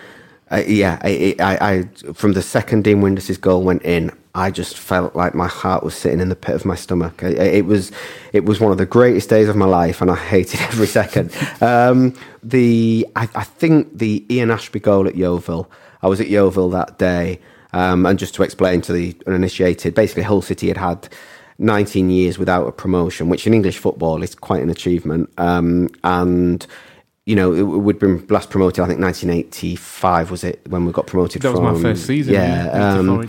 Uh, 0.50 0.62
yeah, 0.66 0.98
I, 1.02 1.37
I, 1.38 1.56
I, 1.70 2.12
from 2.12 2.32
the 2.32 2.42
second 2.42 2.85
Dean 2.85 3.00
Windass's 3.00 3.38
goal 3.38 3.62
went 3.62 3.82
in, 3.82 4.11
I 4.37 4.51
just 4.51 4.77
felt 4.77 5.16
like 5.16 5.35
my 5.35 5.49
heart 5.49 5.83
was 5.83 5.94
sitting 5.94 6.20
in 6.20 6.29
the 6.29 6.37
pit 6.37 6.55
of 6.55 6.66
my 6.66 6.75
stomach. 6.75 7.22
It, 7.22 7.38
it 7.38 7.64
was, 7.64 7.90
it 8.35 8.44
was 8.44 8.61
one 8.61 8.70
of 8.70 8.77
the 8.77 8.85
greatest 8.85 9.31
days 9.31 9.49
of 9.49 9.57
my 9.57 9.64
life, 9.64 10.03
and 10.03 10.11
I 10.11 10.14
hated 10.14 10.61
every 10.68 10.87
second. 10.87 11.35
Um, 11.62 12.14
the, 12.42 13.09
I, 13.16 13.29
I, 13.35 13.44
think 13.44 13.96
the 13.96 14.27
Ian 14.29 14.51
Ashbee 14.51 14.83
goal 14.83 15.09
at 15.09 15.16
Yeovil. 15.16 15.70
I 16.03 16.09
was 16.09 16.20
at 16.20 16.29
Yeovil 16.29 16.68
that 16.70 16.99
day, 16.99 17.40
um, 17.72 18.05
and 18.05 18.18
just 18.18 18.35
to 18.35 18.42
explain 18.42 18.83
to 18.83 18.92
the 18.92 19.16
uninitiated, 19.27 19.94
basically 19.94 20.25
Hull 20.25 20.42
City 20.42 20.68
had 20.68 20.77
had 20.77 21.09
19 21.59 22.11
years 22.11 22.38
without 22.38 22.66
a 22.66 22.72
promotion, 22.72 23.31
which 23.31 23.46
in 23.46 23.55
English 23.55 23.79
football 23.79 24.22
is 24.22 24.35
quite 24.35 24.62
an 24.62 24.68
achievement, 24.68 25.31
um, 25.38 25.88
and 26.05 26.66
you 27.26 27.34
know, 27.34 27.52
it, 27.52 27.62
we'd 27.62 27.98
been 27.98 28.24
last 28.28 28.50
promoted. 28.50 28.84
I 28.84 28.86
think 28.86 29.00
1985 29.00 30.30
was 30.30 30.44
it 30.44 30.60
when 30.68 30.86
we 30.86 30.92
got 30.92 31.08
promoted. 31.08 31.42
That 31.42 31.52
from, 31.52 31.64
was 31.64 31.82
my 31.82 31.90
first 31.90 32.06
season. 32.06 32.34
Yeah, 32.34 32.70
um, 32.70 33.28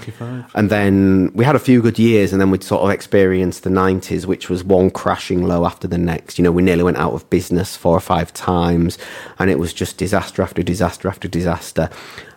and 0.54 0.70
then 0.70 1.32
we 1.34 1.44
had 1.44 1.56
a 1.56 1.60
few 1.60 1.82
good 1.82 1.98
years, 1.98 2.32
and 2.32 2.40
then 2.40 2.52
we'd 2.52 2.64
sort 2.64 2.84
of 2.84 2.92
experienced 2.92 3.64
the 3.64 3.72
90s, 3.72 4.28
which 4.28 4.52
was 4.52 4.64
one 4.64 4.92
crashing 4.92 5.48
low 5.48 5.66
after 5.66 5.88
the 5.88 5.98
next. 5.98 6.38
You 6.38 6.44
know, 6.44 6.52
we 6.52 6.62
nearly 6.62 6.84
went 6.84 6.98
out 6.98 7.14
of 7.14 7.28
business 7.32 7.76
four 7.76 7.98
or 7.98 8.00
five 8.00 8.32
times, 8.34 9.00
and 9.40 9.50
it 9.50 9.58
was 9.58 9.74
just 9.74 9.98
disaster 9.98 10.44
after 10.44 10.62
disaster 10.62 11.08
after 11.08 11.28
disaster. 11.28 11.90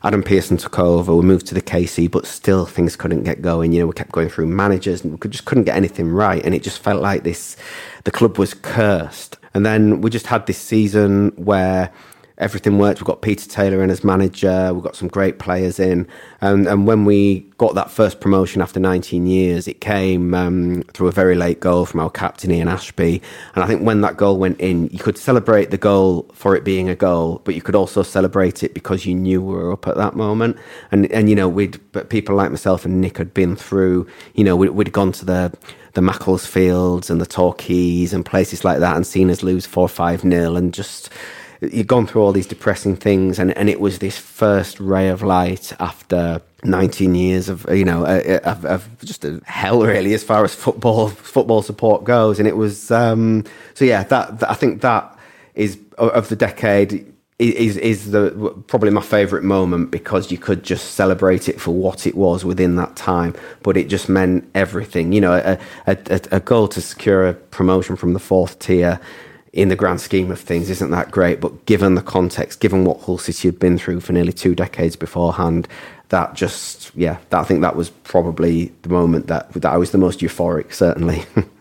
Adam 0.02 0.22
Pearson 0.22 0.56
took 0.56 0.78
over. 0.78 1.14
We 1.14 1.22
moved 1.22 1.46
to 1.48 1.54
the 1.54 1.62
KC, 1.62 2.10
but 2.10 2.26
still 2.26 2.64
things 2.64 2.96
couldn't 2.96 3.24
get 3.24 3.42
going. 3.42 3.72
You 3.72 3.80
know, 3.80 3.86
we 3.86 3.92
kept 3.92 4.12
going 4.12 4.28
through 4.28 4.46
managers, 4.46 5.04
and 5.04 5.22
we 5.22 5.30
just 5.30 5.44
couldn't 5.44 5.64
get 5.64 5.76
anything 5.76 6.08
right, 6.10 6.44
and 6.44 6.54
it 6.54 6.62
just 6.62 6.78
felt 6.78 7.02
like 7.02 7.24
this. 7.24 7.56
The 8.04 8.10
club 8.10 8.38
was 8.38 8.54
cursed 8.54 9.36
and 9.54 9.66
then 9.66 10.00
we 10.00 10.10
just 10.10 10.26
had 10.26 10.46
this 10.46 10.58
season 10.58 11.32
where 11.36 11.92
everything 12.40 12.78
worked. 12.78 13.00
We've 13.00 13.06
got 13.06 13.20
Peter 13.20 13.48
Taylor 13.48 13.82
in 13.84 13.90
as 13.90 14.02
manager. 14.02 14.72
We've 14.72 14.82
got 14.82 14.96
some 14.96 15.08
great 15.08 15.38
players 15.38 15.78
in. 15.78 16.08
And, 16.40 16.66
and 16.66 16.86
when 16.86 17.04
we 17.04 17.40
got 17.58 17.74
that 17.74 17.90
first 17.90 18.20
promotion 18.20 18.62
after 18.62 18.80
19 18.80 19.26
years, 19.26 19.68
it 19.68 19.82
came 19.82 20.32
um, 20.32 20.82
through 20.94 21.08
a 21.08 21.12
very 21.12 21.34
late 21.34 21.60
goal 21.60 21.84
from 21.84 22.00
our 22.00 22.10
captain, 22.10 22.50
Ian 22.50 22.68
Ashbee. 22.68 23.20
And 23.54 23.62
I 23.62 23.66
think 23.66 23.82
when 23.82 24.00
that 24.00 24.16
goal 24.16 24.38
went 24.38 24.58
in, 24.58 24.88
you 24.88 24.98
could 24.98 25.18
celebrate 25.18 25.70
the 25.70 25.78
goal 25.78 26.26
for 26.32 26.56
it 26.56 26.64
being 26.64 26.88
a 26.88 26.96
goal, 26.96 27.42
but 27.44 27.54
you 27.54 27.60
could 27.60 27.76
also 27.76 28.02
celebrate 28.02 28.62
it 28.62 28.72
because 28.72 29.04
you 29.04 29.14
knew 29.14 29.42
we 29.42 29.54
were 29.54 29.72
up 29.72 29.86
at 29.86 29.96
that 29.96 30.16
moment. 30.16 30.56
And, 30.90 31.12
and 31.12 31.28
you 31.28 31.36
know, 31.36 31.48
we'd, 31.48 31.78
but 31.92 32.08
people 32.08 32.34
like 32.34 32.50
myself 32.50 32.86
and 32.86 33.02
Nick 33.02 33.18
had 33.18 33.34
been 33.34 33.54
through, 33.54 34.06
you 34.34 34.44
know, 34.44 34.56
we'd, 34.56 34.70
we'd 34.70 34.92
gone 34.92 35.12
to 35.12 35.26
the, 35.26 35.52
the 35.92 36.00
Macclesfields 36.00 37.10
and 37.10 37.20
the 37.20 37.26
Torquays 37.26 38.14
and 38.14 38.24
places 38.24 38.64
like 38.64 38.78
that 38.78 38.96
and 38.96 39.06
seen 39.06 39.28
us 39.28 39.42
lose 39.42 39.66
4 39.66 39.88
5 39.88 40.24
nil 40.24 40.56
and 40.56 40.72
just 40.72 41.10
you've 41.60 41.86
gone 41.86 42.06
through 42.06 42.22
all 42.22 42.32
these 42.32 42.46
depressing 42.46 42.96
things 42.96 43.38
and, 43.38 43.56
and 43.56 43.68
it 43.68 43.80
was 43.80 43.98
this 43.98 44.18
first 44.18 44.80
ray 44.80 45.08
of 45.08 45.22
light 45.22 45.72
after 45.78 46.40
19 46.64 47.14
years 47.14 47.48
of 47.48 47.66
you 47.70 47.84
know 47.84 48.04
of, 48.44 48.64
of 48.64 48.88
just 49.04 49.24
hell 49.44 49.82
really 49.82 50.14
as 50.14 50.22
far 50.22 50.44
as 50.44 50.54
football 50.54 51.08
football 51.08 51.62
support 51.62 52.04
goes 52.04 52.38
and 52.38 52.46
it 52.46 52.56
was 52.56 52.90
um, 52.90 53.44
so 53.74 53.84
yeah 53.84 54.02
that, 54.04 54.40
that 54.40 54.50
I 54.50 54.54
think 54.54 54.82
that 54.82 55.18
is 55.54 55.78
of 55.98 56.28
the 56.28 56.36
decade 56.36 57.06
is 57.40 57.78
is 57.78 58.10
the 58.10 58.30
probably 58.66 58.90
my 58.90 59.00
favorite 59.00 59.42
moment 59.42 59.90
because 59.90 60.30
you 60.30 60.36
could 60.36 60.62
just 60.62 60.92
celebrate 60.92 61.48
it 61.48 61.58
for 61.58 61.70
what 61.70 62.06
it 62.06 62.14
was 62.14 62.44
within 62.44 62.76
that 62.76 62.96
time, 62.96 63.34
but 63.62 63.78
it 63.78 63.88
just 63.88 64.10
meant 64.10 64.48
everything. 64.54 65.12
You 65.12 65.22
know, 65.22 65.32
a, 65.32 65.58
a, 65.86 66.20
a 66.30 66.40
goal 66.40 66.68
to 66.68 66.82
secure 66.82 67.26
a 67.26 67.32
promotion 67.32 67.96
from 67.96 68.12
the 68.12 68.18
fourth 68.18 68.58
tier 68.58 69.00
in 69.52 69.68
the 69.68 69.76
grand 69.76 70.00
scheme 70.00 70.30
of 70.30 70.38
things 70.38 70.70
isn't 70.70 70.90
that 70.90 71.10
great, 71.10 71.40
but 71.40 71.66
given 71.66 71.94
the 71.94 72.02
context, 72.02 72.60
given 72.60 72.84
what 72.84 73.00
Hull 73.00 73.18
City 73.18 73.48
had 73.48 73.58
been 73.58 73.78
through 73.78 74.00
for 74.00 74.12
nearly 74.12 74.32
two 74.32 74.54
decades 74.54 74.96
beforehand, 74.96 75.66
that 76.10 76.34
just 76.34 76.94
yeah, 76.94 77.18
that, 77.30 77.40
I 77.40 77.44
think 77.44 77.60
that 77.62 77.76
was 77.76 77.90
probably 77.90 78.72
the 78.82 78.88
moment 78.88 79.26
that 79.26 79.52
that 79.54 79.72
I 79.72 79.76
was 79.76 79.90
the 79.90 79.98
most 79.98 80.20
euphoric, 80.20 80.72
certainly. 80.72 81.24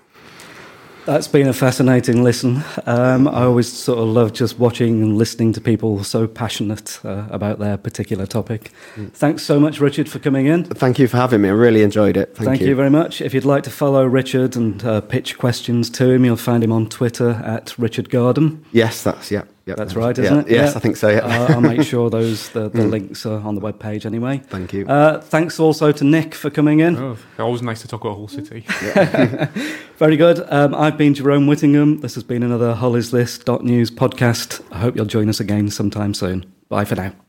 That's 1.10 1.28
been 1.28 1.48
a 1.48 1.54
fascinating 1.54 2.22
listen. 2.22 2.64
Um, 2.86 3.28
I 3.28 3.42
always 3.42 3.74
sort 3.74 3.98
of 3.98 4.10
love 4.10 4.32
just 4.32 4.60
watching 4.60 5.02
and 5.02 5.18
listening 5.18 5.54
to 5.54 5.60
people 5.60 6.04
so 6.04 6.28
passionate 6.28 7.00
uh, 7.04 7.26
about 7.32 7.58
their 7.58 7.78
particular 7.78 8.28
topic. 8.28 8.72
Mm. 8.96 9.12
Thanks 9.14 9.42
so 9.42 9.60
much, 9.60 9.80
Richard, 9.80 10.08
for 10.08 10.20
coming 10.20 10.46
in. 10.46 10.66
Thank 10.66 11.00
you 11.00 11.08
for 11.08 11.18
having 11.18 11.42
me. 11.42 11.50
I 11.50 11.54
really 11.54 11.82
enjoyed 11.82 12.16
it. 12.16 12.36
Thank, 12.36 12.48
Thank 12.48 12.62
you. 12.62 12.68
you. 12.68 12.76
very 12.76 12.92
much. 12.92 13.22
If 13.22 13.34
you'd 13.34 13.44
like 13.44 13.64
to 13.64 13.72
follow 13.72 14.06
Richard 14.06 14.56
and 14.56 14.86
uh, 14.86 15.02
pitch 15.02 15.40
questions 15.40 15.90
to 15.90 16.12
him, 16.12 16.26
you'll 16.26 16.36
find 16.36 16.64
him 16.64 16.72
on 16.72 16.88
Twitter 16.88 17.42
at 17.44 17.76
Richard 17.80 18.10
Gardham. 18.10 18.64
Yes, 18.72 19.02
that's 19.02 19.32
yeah. 19.32 19.46
Yep. 19.70 19.78
That's 19.78 19.96
right, 19.96 20.18
isn't 20.18 20.34
yeah. 20.34 20.42
it? 20.42 20.50
Yes, 20.50 20.72
yeah. 20.72 20.78
I 20.78 20.80
think 20.80 20.98
so. 20.98 21.10
Yeah. 21.10 21.20
uh, 21.20 21.54
I'll 21.54 21.62
make 21.62 21.84
sure 21.84 22.10
those 22.10 22.50
the, 22.50 22.70
the 22.70 22.80
mm. 22.80 22.90
links 22.90 23.24
are 23.26 23.40
on 23.42 23.54
the 23.54 23.62
web 23.62 23.80
page 23.80 24.04
anyway. 24.06 24.40
Thank 24.40 24.74
you. 24.74 24.88
Uh, 24.88 25.22
thanks 25.22 25.60
also 25.60 25.92
to 25.92 26.04
Nick 26.04 26.34
for 26.34 26.50
coming 26.50 26.80
in. 26.80 26.98
Oh, 26.98 27.18
always 27.38 27.62
nice 27.62 27.82
to 27.82 27.88
talk 27.88 28.02
about 28.02 28.16
Hull 28.16 28.28
City. 28.28 28.62
Very 29.98 30.18
good. 30.18 30.44
Um, 30.50 30.74
I've 30.74 30.98
been 30.98 31.14
Jerome 31.14 31.46
Whittingham. 31.46 32.00
This 32.00 32.16
has 32.16 32.24
been 32.24 32.42
another 32.42 32.74
Hull 32.74 32.96
is 32.96 33.12
This 33.12 33.46
News 33.62 33.92
podcast. 33.92 34.64
I 34.72 34.80
hope 34.80 34.96
you'll 34.96 35.06
join 35.06 35.30
us 35.30 35.40
again 35.40 35.70
sometime 35.70 36.16
soon. 36.16 36.52
Bye 36.68 36.86
for 36.86 36.96
now. 36.96 37.29